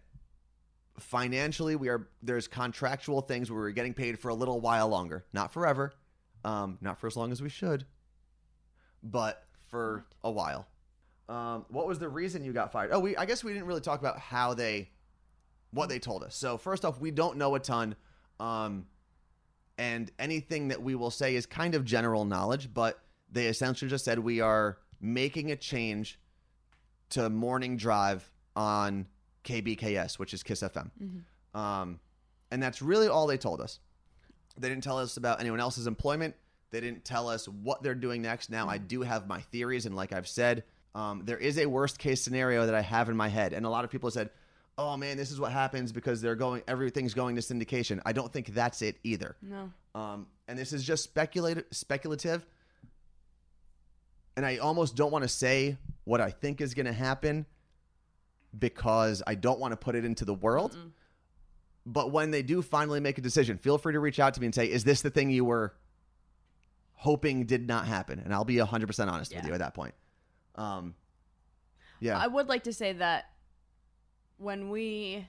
financially 0.99 1.75
we 1.75 1.89
are 1.89 2.07
there's 2.23 2.47
contractual 2.47 3.21
things 3.21 3.51
where 3.51 3.59
we're 3.59 3.71
getting 3.71 3.93
paid 3.93 4.19
for 4.19 4.29
a 4.29 4.33
little 4.33 4.59
while 4.61 4.87
longer, 4.87 5.25
not 5.33 5.51
forever, 5.51 5.93
um, 6.43 6.77
not 6.81 6.99
for 6.99 7.07
as 7.07 7.15
long 7.15 7.31
as 7.31 7.41
we 7.41 7.49
should, 7.49 7.85
but 9.03 9.43
for 9.67 10.05
a 10.23 10.31
while. 10.31 10.67
Um, 11.29 11.65
what 11.69 11.87
was 11.87 11.99
the 11.99 12.07
reason 12.09 12.43
you 12.45 12.53
got 12.53 12.71
fired? 12.71 12.91
Oh, 12.93 12.99
we 12.99 13.17
I 13.17 13.25
guess 13.25 13.43
we 13.43 13.51
didn't 13.53 13.67
really 13.67 13.81
talk 13.81 13.99
about 13.99 14.17
how 14.19 14.53
they, 14.53 14.89
what 15.71 15.89
they 15.89 15.99
told 15.99 16.23
us. 16.23 16.35
So 16.35 16.57
first 16.57 16.85
off, 16.85 16.99
we 16.99 17.11
don't 17.11 17.37
know 17.37 17.53
a 17.55 17.59
ton, 17.59 17.95
um, 18.39 18.85
and 19.77 20.09
anything 20.17 20.69
that 20.69 20.81
we 20.81 20.95
will 20.95 21.11
say 21.11 21.35
is 21.35 21.45
kind 21.45 21.75
of 21.75 21.83
general 21.83 22.23
knowledge, 22.25 22.73
but 22.73 22.99
they 23.31 23.47
essentially 23.47 23.89
just 23.89 24.05
said 24.05 24.19
we 24.19 24.41
are 24.41 24.77
making 24.99 25.51
a 25.51 25.55
change 25.55 26.19
to 27.09 27.29
morning 27.29 27.77
drive 27.77 28.29
on 28.55 29.05
KBKS, 29.43 30.19
which 30.19 30.33
is 30.33 30.43
Kiss 30.43 30.61
FM. 30.61 30.89
Um, 31.53 31.99
and 32.51 32.61
that's 32.61 32.81
really 32.81 33.07
all 33.07 33.27
they 33.27 33.37
told 33.37 33.61
us. 33.61 33.79
They 34.57 34.69
didn't 34.69 34.83
tell 34.83 34.97
us 34.97 35.17
about 35.17 35.39
anyone 35.39 35.59
else's 35.59 35.87
employment. 35.87 36.35
They 36.71 36.81
didn't 36.81 37.05
tell 37.05 37.29
us 37.29 37.47
what 37.47 37.83
they're 37.83 37.95
doing 37.95 38.21
next. 38.21 38.49
Now, 38.49 38.67
I 38.67 38.77
do 38.77 39.01
have 39.01 39.27
my 39.27 39.39
theories, 39.41 39.85
and 39.85 39.95
like 39.95 40.11
I've 40.11 40.27
said, 40.27 40.63
um, 40.95 41.21
there 41.25 41.37
is 41.37 41.59
a 41.59 41.65
worst 41.65 41.99
case 41.99 42.21
scenario 42.21 42.65
that 42.65 42.75
I 42.75 42.81
have 42.81 43.07
in 43.07 43.15
my 43.15 43.27
head. 43.29 43.53
And 43.53 43.65
a 43.65 43.69
lot 43.69 43.85
of 43.85 43.91
people 43.91 44.09
said, 44.11 44.31
"Oh 44.77 44.97
man, 44.97 45.15
this 45.15 45.31
is 45.31 45.39
what 45.39 45.51
happens 45.51 45.91
because 45.91 46.21
they're 46.21 46.35
going, 46.35 46.63
everything's 46.67 47.13
going 47.13 47.35
to 47.35 47.41
syndication." 47.41 48.01
I 48.05 48.13
don't 48.13 48.33
think 48.33 48.47
that's 48.47 48.81
it 48.81 48.97
either. 49.03 49.37
No. 49.41 49.71
Um, 49.93 50.27
and 50.47 50.57
this 50.57 50.73
is 50.73 50.83
just 50.83 51.03
speculative, 51.03 51.65
speculative. 51.71 52.45
And 54.37 54.45
I 54.45 54.57
almost 54.57 54.95
don't 54.95 55.11
want 55.11 55.23
to 55.23 55.27
say 55.27 55.77
what 56.03 56.21
I 56.21 56.29
think 56.29 56.61
is 56.61 56.75
going 56.75 56.85
to 56.85 56.93
happen 56.93 57.47
because 58.57 59.23
I 59.25 59.33
don't 59.33 59.59
want 59.59 59.71
to 59.71 59.77
put 59.77 59.95
it 59.95 60.05
into 60.05 60.25
the 60.25 60.33
world. 60.35 60.77
But 61.87 62.11
when 62.11 62.29
they 62.31 62.43
do 62.43 62.61
finally 62.61 62.99
make 62.99 63.17
a 63.17 63.21
decision, 63.21 63.57
feel 63.57 63.77
free 63.79 63.93
to 63.93 63.99
reach 63.99 64.19
out 64.19 64.35
to 64.35 64.39
me 64.39 64.45
and 64.45 64.53
say, 64.53 64.69
"Is 64.69 64.83
this 64.83 65.01
the 65.01 65.09
thing 65.09 65.31
you 65.31 65.43
were 65.43 65.73
hoping 66.93 67.45
did 67.45 67.67
not 67.67 67.87
happen?" 67.87 68.19
And 68.19 68.33
I'll 68.33 68.45
be 68.45 68.57
100% 68.57 69.11
honest 69.11 69.35
with 69.35 69.45
you 69.45 69.53
at 69.53 69.59
that 69.59 69.73
point. 69.73 69.95
Um, 70.55 70.95
yeah. 71.99 72.17
I 72.17 72.27
would 72.27 72.47
like 72.47 72.63
to 72.65 72.73
say 72.73 72.93
that 72.93 73.25
when 74.37 74.69
we 74.69 75.27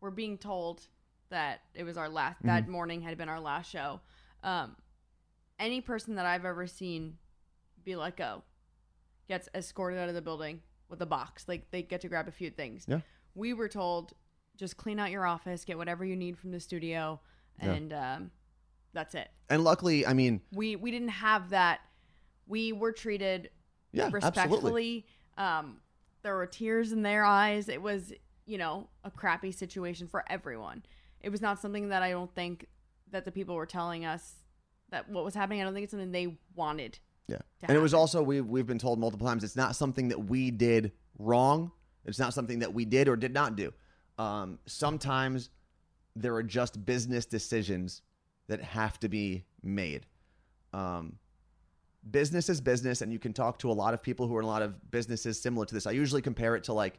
were 0.00 0.10
being 0.10 0.36
told 0.36 0.86
that 1.30 1.60
it 1.74 1.84
was 1.84 1.96
our 1.96 2.08
last 2.10 2.42
that 2.42 2.64
Mm-hmm. 2.64 2.72
morning 2.72 3.00
had 3.00 3.16
been 3.16 3.28
our 3.28 3.40
last 3.40 3.70
show, 3.70 4.00
um, 4.42 4.76
any 5.58 5.80
person 5.80 6.16
that 6.16 6.26
I've 6.26 6.44
ever 6.44 6.66
seen 6.66 7.16
be 7.84 7.96
let 7.96 8.16
go 8.16 8.42
gets 9.28 9.48
escorted 9.54 9.98
out 9.98 10.08
of 10.08 10.14
the 10.14 10.22
building 10.22 10.60
with 10.88 11.00
a 11.02 11.06
box. 11.06 11.44
Like 11.48 11.70
they 11.70 11.82
get 11.82 12.00
to 12.02 12.08
grab 12.08 12.26
a 12.28 12.32
few 12.32 12.50
things. 12.50 12.84
Yeah. 12.88 13.00
We 13.34 13.52
were 13.54 13.68
told 13.68 14.12
just 14.56 14.76
clean 14.76 14.98
out 14.98 15.10
your 15.10 15.24
office, 15.26 15.64
get 15.64 15.78
whatever 15.78 16.04
you 16.04 16.16
need 16.16 16.36
from 16.36 16.50
the 16.50 16.60
studio, 16.60 17.20
Yeah. 17.62 17.70
and 17.72 17.92
um, 17.92 18.30
that's 18.92 19.14
it. 19.14 19.28
and 19.48 19.62
luckily, 19.64 20.06
I 20.06 20.12
mean, 20.14 20.40
We 20.52 20.76
we 20.76 20.90
didn't 20.90 21.08
have 21.10 21.50
that. 21.50 21.80
We 22.46 22.72
were 22.72 22.92
treated 22.92 23.50
yeah, 23.92 24.04
absolutely. 24.12 24.28
respectfully. 24.28 25.06
Um, 25.38 25.76
there 26.22 26.34
were 26.34 26.46
tears 26.46 26.92
in 26.92 27.02
their 27.02 27.24
eyes. 27.24 27.68
It 27.68 27.80
was, 27.80 28.12
you 28.46 28.58
know, 28.58 28.88
a 29.04 29.10
crappy 29.10 29.52
situation 29.52 30.06
for 30.08 30.24
everyone. 30.28 30.82
It 31.20 31.30
was 31.30 31.40
not 31.40 31.60
something 31.60 31.88
that 31.90 32.02
I 32.02 32.10
don't 32.10 32.34
think 32.34 32.66
that 33.12 33.24
the 33.24 33.32
people 33.32 33.54
were 33.54 33.66
telling 33.66 34.04
us 34.04 34.34
that 34.90 35.08
what 35.08 35.24
was 35.24 35.34
happening. 35.34 35.60
I 35.60 35.64
don't 35.64 35.72
think 35.72 35.84
it's 35.84 35.92
something 35.92 36.10
they 36.12 36.36
wanted. 36.54 36.98
Yeah. 37.28 37.38
And 37.62 37.76
it 37.76 37.80
was 37.80 37.94
also 37.94 38.22
we 38.22 38.40
we've 38.40 38.66
been 38.66 38.78
told 38.78 38.98
multiple 38.98 39.26
times 39.26 39.44
it's 39.44 39.56
not 39.56 39.76
something 39.76 40.08
that 40.08 40.18
we 40.18 40.50
did 40.50 40.92
wrong. 41.18 41.70
It's 42.04 42.18
not 42.18 42.34
something 42.34 42.60
that 42.60 42.72
we 42.72 42.84
did 42.84 43.08
or 43.08 43.16
did 43.16 43.34
not 43.34 43.56
do. 43.56 43.72
Um, 44.18 44.58
sometimes 44.66 45.50
there 46.16 46.34
are 46.34 46.42
just 46.42 46.84
business 46.84 47.26
decisions 47.26 48.02
that 48.48 48.60
have 48.62 48.98
to 49.00 49.08
be 49.08 49.44
made. 49.62 50.06
Um, 50.72 51.18
business 52.10 52.48
is 52.48 52.60
business, 52.60 53.02
and 53.02 53.12
you 53.12 53.18
can 53.18 53.32
talk 53.32 53.58
to 53.60 53.70
a 53.70 53.72
lot 53.72 53.94
of 53.94 54.02
people 54.02 54.26
who 54.26 54.36
are 54.36 54.40
in 54.40 54.44
a 54.44 54.48
lot 54.48 54.62
of 54.62 54.90
businesses 54.90 55.40
similar 55.40 55.66
to 55.66 55.74
this. 55.74 55.86
I 55.86 55.92
usually 55.92 56.22
compare 56.22 56.56
it 56.56 56.64
to 56.64 56.72
like 56.72 56.98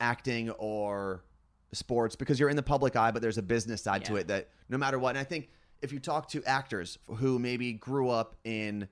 acting 0.00 0.50
or 0.50 1.24
sports 1.72 2.16
because 2.16 2.40
you're 2.40 2.48
in 2.48 2.56
the 2.56 2.62
public 2.62 2.96
eye, 2.96 3.10
but 3.10 3.22
there's 3.22 3.38
a 3.38 3.42
business 3.42 3.82
side 3.82 4.04
to 4.06 4.16
it 4.16 4.28
that 4.28 4.48
no 4.68 4.78
matter 4.78 4.98
what. 4.98 5.10
And 5.10 5.18
I 5.18 5.24
think 5.24 5.50
if 5.82 5.92
you 5.92 6.00
talk 6.00 6.28
to 6.30 6.42
actors 6.44 6.98
who 7.06 7.38
maybe 7.38 7.72
grew 7.72 8.08
up 8.08 8.36
in 8.44 8.88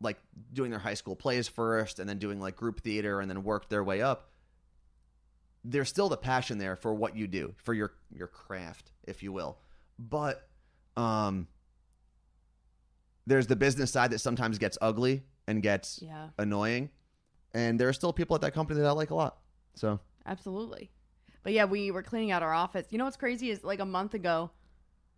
like 0.00 0.18
doing 0.52 0.70
their 0.70 0.80
high 0.80 0.94
school 0.94 1.16
plays 1.16 1.48
first 1.48 1.98
and 1.98 2.08
then 2.08 2.18
doing 2.18 2.40
like 2.40 2.56
group 2.56 2.80
theater 2.80 3.20
and 3.20 3.30
then 3.30 3.42
worked 3.42 3.70
their 3.70 3.84
way 3.84 4.02
up, 4.02 4.30
there's 5.64 5.88
still 5.88 6.08
the 6.08 6.16
passion 6.16 6.58
there 6.58 6.76
for 6.76 6.94
what 6.94 7.16
you 7.16 7.26
do, 7.26 7.54
for 7.56 7.72
your 7.74 7.92
your 8.12 8.26
craft, 8.26 8.92
if 9.04 9.22
you 9.22 9.32
will. 9.32 9.58
But 9.98 10.46
um 10.96 11.48
there's 13.26 13.46
the 13.46 13.56
business 13.56 13.90
side 13.90 14.10
that 14.10 14.18
sometimes 14.18 14.58
gets 14.58 14.76
ugly 14.82 15.22
and 15.46 15.62
gets 15.62 16.00
Yeah, 16.02 16.28
annoying. 16.38 16.90
And 17.54 17.78
there 17.78 17.88
are 17.88 17.92
still 17.92 18.12
people 18.12 18.34
at 18.34 18.42
that 18.42 18.52
company 18.52 18.80
that 18.80 18.86
I 18.86 18.92
like 18.92 19.10
a 19.10 19.14
lot. 19.14 19.38
So 19.74 20.00
absolutely. 20.26 20.90
But 21.42 21.52
yeah, 21.52 21.64
we 21.66 21.90
were 21.90 22.02
cleaning 22.02 22.30
out 22.32 22.42
our 22.42 22.52
office. 22.52 22.86
You 22.90 22.98
know 22.98 23.04
what's 23.04 23.16
crazy 23.16 23.50
is 23.50 23.62
like 23.64 23.80
a 23.80 23.84
month 23.86 24.14
ago, 24.14 24.50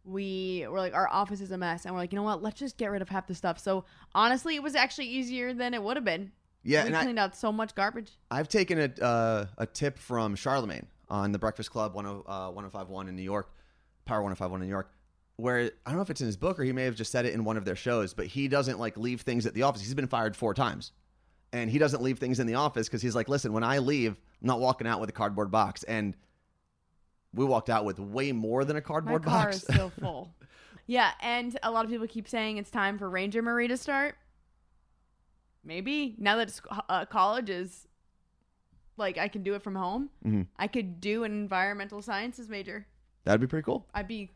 we 0.06 0.66
were 0.68 0.78
like, 0.78 0.94
our 0.94 1.08
office 1.08 1.40
is 1.40 1.50
a 1.50 1.58
mess, 1.58 1.84
and 1.84 1.94
we're 1.94 2.00
like, 2.00 2.12
you 2.12 2.16
know 2.16 2.22
what? 2.22 2.42
Let's 2.42 2.58
just 2.58 2.76
get 2.76 2.90
rid 2.90 3.02
of 3.02 3.08
half 3.08 3.26
the 3.26 3.34
stuff. 3.34 3.58
So 3.58 3.84
honestly, 4.14 4.54
it 4.54 4.62
was 4.62 4.74
actually 4.74 5.08
easier 5.08 5.52
than 5.52 5.74
it 5.74 5.82
would 5.82 5.96
have 5.96 6.04
been. 6.04 6.32
yeah, 6.62 6.82
we 6.82 6.88
and 6.88 6.96
I, 6.96 7.02
cleaned 7.02 7.18
out 7.18 7.36
so 7.36 7.52
much 7.52 7.74
garbage. 7.74 8.12
I've 8.30 8.48
taken 8.48 8.78
a 8.78 9.04
uh, 9.04 9.46
a 9.58 9.66
tip 9.66 9.98
from 9.98 10.36
Charlemagne 10.36 10.86
on 11.08 11.32
the 11.32 11.38
Breakfast 11.38 11.70
Club 11.70 11.94
10, 11.94 12.06
uh, 12.06 12.50
1051 12.50 13.08
in 13.08 13.16
New 13.16 13.22
York, 13.22 13.50
Power 14.04 14.22
1051 14.22 14.62
in 14.62 14.66
New 14.66 14.72
York, 14.72 14.90
where 15.36 15.70
I 15.84 15.90
don't 15.90 15.96
know 15.96 16.02
if 16.02 16.10
it's 16.10 16.20
in 16.20 16.26
his 16.26 16.36
book 16.36 16.58
or 16.58 16.64
he 16.64 16.72
may 16.72 16.84
have 16.84 16.94
just 16.94 17.12
said 17.12 17.26
it 17.26 17.34
in 17.34 17.44
one 17.44 17.56
of 17.56 17.64
their 17.64 17.76
shows, 17.76 18.14
but 18.14 18.26
he 18.26 18.48
doesn't 18.48 18.78
like 18.78 18.96
leave 18.96 19.20
things 19.20 19.46
at 19.46 19.54
the 19.54 19.62
office. 19.62 19.82
He's 19.82 19.94
been 19.94 20.08
fired 20.08 20.36
four 20.36 20.54
times. 20.54 20.92
And 21.52 21.70
he 21.70 21.78
doesn't 21.78 22.02
leave 22.02 22.18
things 22.18 22.40
in 22.40 22.46
the 22.46 22.56
office 22.56 22.88
because 22.88 23.00
he's 23.00 23.14
like, 23.14 23.28
listen, 23.28 23.52
when 23.52 23.62
I 23.62 23.78
leave, 23.78 24.16
I'm 24.42 24.48
not 24.48 24.60
walking 24.60 24.86
out 24.86 25.00
with 25.00 25.08
a 25.08 25.12
cardboard 25.12 25.50
box. 25.50 25.84
And 25.84 26.16
we 27.34 27.44
walked 27.44 27.68
out 27.70 27.84
with 27.84 27.98
way 27.98 28.32
more 28.32 28.64
than 28.64 28.76
a 28.76 28.80
cardboard 28.80 29.24
My 29.24 29.30
car 29.30 29.44
box. 29.46 29.56
is 29.56 29.62
still 29.64 29.90
full. 30.00 30.34
yeah, 30.86 31.12
and 31.20 31.58
a 31.62 31.70
lot 31.70 31.84
of 31.84 31.90
people 31.90 32.06
keep 32.06 32.28
saying 32.28 32.56
it's 32.58 32.70
time 32.70 32.98
for 32.98 33.08
Ranger 33.10 33.42
Marie 33.42 33.68
to 33.68 33.76
start. 33.76 34.14
Maybe 35.64 36.14
now 36.18 36.36
that 36.36 36.60
uh, 36.88 37.04
college 37.06 37.50
is 37.50 37.88
like 38.96 39.18
I 39.18 39.28
can 39.28 39.42
do 39.42 39.54
it 39.54 39.62
from 39.62 39.74
home. 39.74 40.10
Mhm. 40.24 40.46
I 40.56 40.68
could 40.68 41.00
do 41.00 41.24
an 41.24 41.32
environmental 41.32 42.00
sciences 42.02 42.48
major. 42.48 42.86
That'd 43.24 43.40
be 43.40 43.46
pretty 43.48 43.64
cool. 43.64 43.86
I'd 43.92 44.06
be 44.06 44.30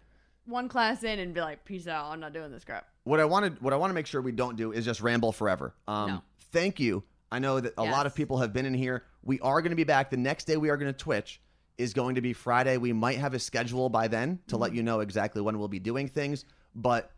one 0.47 0.69
class 0.69 1.05
in 1.05 1.21
and 1.21 1.33
be 1.33 1.41
like, 1.41 1.65
"Peace 1.65 1.87
out! 1.87 2.11
I'm 2.11 2.19
not 2.21 2.33
doing 2.33 2.51
this 2.51 2.65
crap." 2.65 2.87
what 3.05 3.19
I 3.19 3.25
wanted, 3.25 3.61
what 3.63 3.73
I 3.73 3.77
want 3.77 3.91
to 3.91 3.95
make 3.95 4.07
sure 4.07 4.21
we 4.21 4.31
don't 4.31 4.57
do 4.57 4.73
is 4.73 4.85
just 4.85 5.01
ramble 5.01 5.33
forever. 5.33 5.75
Um, 5.89 6.11
No. 6.11 6.23
Thank 6.53 6.79
you. 6.81 7.03
I 7.33 7.39
know 7.39 7.59
that 7.61 7.73
a 7.79 7.83
lot 7.85 8.07
of 8.07 8.15
people 8.15 8.39
have 8.39 8.53
been 8.53 8.67
in 8.67 8.75
here. 8.75 9.05
We 9.23 9.41
are 9.41 9.63
going 9.63 9.71
to 9.71 9.77
be 9.77 9.85
back 9.85 10.11
the 10.11 10.17
next 10.17 10.45
day. 10.47 10.57
We 10.59 10.69
are 10.69 10.77
going 10.77 10.93
to 10.93 10.99
Twitch. 10.99 11.41
Is 11.79 11.95
going 11.95 12.17
to 12.17 12.21
be 12.21 12.33
Friday. 12.35 12.77
We 12.77 12.93
might 12.93 13.19
have 13.19 13.33
a 13.35 13.39
schedule 13.39 13.89
by 13.89 14.09
then 14.09 14.39
to 14.49 14.55
Mm-hmm. 14.55 14.63
let 14.63 14.75
you 14.75 14.83
know 14.83 15.01
exactly 15.01 15.41
when 15.41 15.59
we'll 15.59 15.69
be 15.69 15.79
doing 15.81 16.09
things. 16.09 16.45
But 16.75 17.11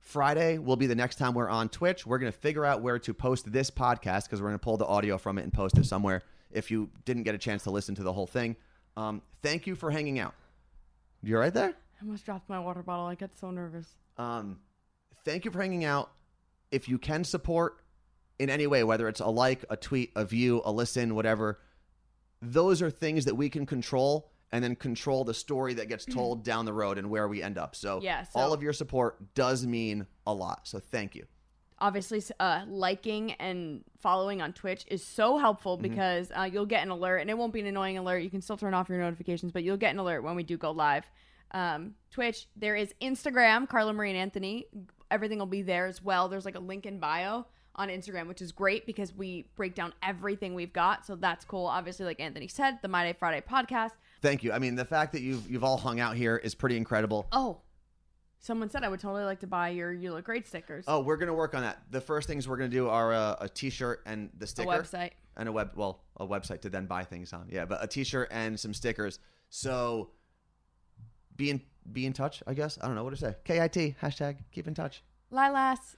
Friday 0.00 0.58
will 0.58 0.76
be 0.76 0.86
the 0.86 0.94
next 0.96 1.16
time 1.16 1.34
we're 1.34 1.48
on 1.48 1.68
Twitch. 1.68 2.04
We're 2.04 2.18
going 2.18 2.32
to 2.32 2.36
figure 2.38 2.64
out 2.64 2.82
where 2.82 2.98
to 2.98 3.14
post 3.14 3.52
this 3.52 3.70
podcast 3.70 4.24
because 4.24 4.40
we're 4.42 4.48
going 4.48 4.58
to 4.58 4.64
pull 4.64 4.76
the 4.76 4.86
audio 4.86 5.18
from 5.18 5.38
it 5.38 5.42
and 5.42 5.52
post 5.52 5.78
it 5.78 5.86
somewhere. 5.86 6.22
If 6.50 6.70
you 6.70 6.90
didn't 7.04 7.22
get 7.22 7.34
a 7.34 7.38
chance 7.38 7.62
to 7.64 7.70
listen 7.70 7.94
to 7.94 8.02
the 8.02 8.12
whole 8.12 8.26
thing, 8.26 8.56
um, 8.96 9.22
thank 9.42 9.66
you 9.68 9.74
for 9.76 9.90
hanging 9.90 10.18
out. 10.18 10.34
You're 11.22 11.38
right 11.40 11.54
there. 11.54 11.68
I 11.70 12.04
almost 12.04 12.24
dropped 12.26 12.48
my 12.48 12.58
water 12.58 12.82
bottle. 12.82 13.06
I 13.06 13.14
get 13.14 13.38
so 13.38 13.52
nervous. 13.52 13.86
Um, 14.18 14.58
thank 15.24 15.44
you 15.44 15.52
for 15.52 15.60
hanging 15.62 15.84
out. 15.84 16.10
If 16.72 16.88
you 16.88 16.98
can 16.98 17.22
support 17.22 17.76
in 18.40 18.50
any 18.50 18.66
way, 18.66 18.82
whether 18.82 19.06
it's 19.08 19.20
a 19.20 19.28
like, 19.28 19.64
a 19.70 19.76
tweet, 19.76 20.10
a 20.16 20.24
view, 20.24 20.60
a 20.64 20.72
listen, 20.72 21.14
whatever, 21.14 21.60
those 22.42 22.82
are 22.82 22.90
things 22.90 23.24
that 23.26 23.34
we 23.36 23.48
can 23.48 23.64
control 23.66 24.30
and 24.50 24.62
then 24.62 24.76
control 24.76 25.24
the 25.24 25.32
story 25.32 25.72
that 25.74 25.88
gets 25.88 26.04
told 26.04 26.44
down 26.44 26.66
the 26.66 26.72
road 26.72 26.98
and 26.98 27.08
where 27.08 27.26
we 27.28 27.42
end 27.42 27.56
up. 27.56 27.74
So, 27.74 28.00
Yeah, 28.02 28.24
so- 28.24 28.38
all 28.38 28.52
of 28.52 28.62
your 28.62 28.72
support 28.74 29.34
does 29.34 29.64
mean 29.66 30.06
a 30.26 30.34
lot. 30.34 30.66
So, 30.68 30.78
thank 30.78 31.14
you. 31.14 31.24
obviously 31.78 32.22
uh, 32.38 32.64
liking 32.68 33.32
and 33.32 33.82
following 34.00 34.40
on 34.42 34.52
Twitch 34.52 34.84
is 34.88 35.02
so 35.02 35.36
helpful 35.38 35.76
Mm-hmm. 35.78 35.88
because 35.90 36.30
uh, 36.36 36.42
you'll 36.52 36.66
get 36.66 36.82
an 36.84 36.90
alert, 36.90 37.18
and 37.18 37.30
it 37.30 37.36
won't 37.36 37.52
be 37.52 37.58
an 37.60 37.66
annoying 37.66 37.98
alert. 37.98 38.18
You 38.18 38.30
can 38.30 38.40
still 38.42 38.56
turn 38.56 38.72
off 38.74 38.88
your 38.88 38.98
notifications, 38.98 39.50
but 39.52 39.64
you'll 39.64 39.76
get 39.78 39.92
an 39.92 39.98
alert 39.98 40.22
when 40.22 40.36
we 40.36 40.42
do 40.44 40.56
go 40.56 40.70
live. 40.70 41.04
Um, 41.52 41.94
Twitch, 42.10 42.46
there 42.56 42.76
is 42.76 42.94
Instagram, 43.02 43.68
Carla 43.68 43.92
Marie 43.92 44.10
and 44.10 44.18
Anthony. 44.18 44.66
everything 45.10 45.38
will 45.38 45.46
be 45.46 45.62
there 45.62 45.86
as 45.86 46.00
well. 46.02 46.28
There's 46.28 46.44
like 46.44 46.54
a 46.54 46.60
link 46.60 46.86
in 46.86 46.98
bio 46.98 47.46
on 47.74 47.88
Instagram, 47.88 48.28
which 48.28 48.42
is 48.42 48.52
great 48.52 48.84
because 48.86 49.14
we 49.14 49.46
break 49.56 49.74
down 49.74 49.92
everything 50.02 50.54
we've 50.54 50.72
got. 50.72 51.06
So 51.06 51.16
that's 51.16 51.44
cool. 51.44 51.66
Obviously, 51.66 52.04
like 52.04 52.20
Anthony 52.20 52.48
said, 52.48 52.78
the 52.82 52.88
My 52.88 53.04
Day 53.04 53.16
Friday 53.18 53.42
podcast. 53.48 53.92
Thank 54.20 54.44
you. 54.44 54.52
I 54.52 54.58
mean, 54.58 54.74
the 54.74 54.84
fact 54.84 55.12
that 55.12 55.22
you've 55.22 55.50
you've 55.50 55.64
all 55.64 55.76
hung 55.78 55.98
out 56.00 56.16
here 56.16 56.36
is 56.36 56.54
pretty 56.54 56.76
incredible. 56.76 57.26
Oh, 57.32 57.60
someone 58.38 58.70
said 58.70 58.84
I 58.84 58.88
would 58.88 59.00
totally 59.00 59.24
like 59.24 59.40
to 59.40 59.46
buy 59.46 59.70
your 59.70 59.92
You 59.92 60.12
Look 60.12 60.24
Great 60.24 60.46
stickers. 60.46 60.84
Oh, 60.86 61.00
we're 61.00 61.16
gonna 61.16 61.34
work 61.34 61.54
on 61.54 61.62
that. 61.62 61.82
The 61.90 62.00
first 62.00 62.28
things 62.28 62.46
we're 62.46 62.56
gonna 62.56 62.68
do 62.68 62.88
are 62.88 63.12
uh, 63.12 63.36
a 63.40 63.48
T-shirt 63.48 64.02
and 64.06 64.30
the 64.38 64.44
a 64.44 64.48
sticker 64.48 64.68
website. 64.68 65.10
and 65.36 65.48
a 65.48 65.52
web. 65.52 65.72
Well, 65.74 66.02
a 66.18 66.26
website 66.26 66.60
to 66.62 66.68
then 66.70 66.86
buy 66.86 67.04
things 67.04 67.32
on. 67.32 67.48
Yeah, 67.50 67.64
but 67.64 67.82
a 67.82 67.86
T-shirt 67.86 68.28
and 68.30 68.58
some 68.60 68.74
stickers. 68.74 69.18
So 69.48 70.10
be 71.34 71.50
in 71.50 71.60
be 71.92 72.06
in 72.06 72.12
touch. 72.12 72.42
I 72.46 72.54
guess 72.54 72.78
I 72.80 72.86
don't 72.86 72.94
know 72.94 73.02
what 73.04 73.10
to 73.10 73.16
say. 73.16 73.34
KIT 73.44 73.96
hashtag 74.00 74.36
keep 74.52 74.68
in 74.68 74.74
touch. 74.74 75.02
Lilas. 75.32 75.96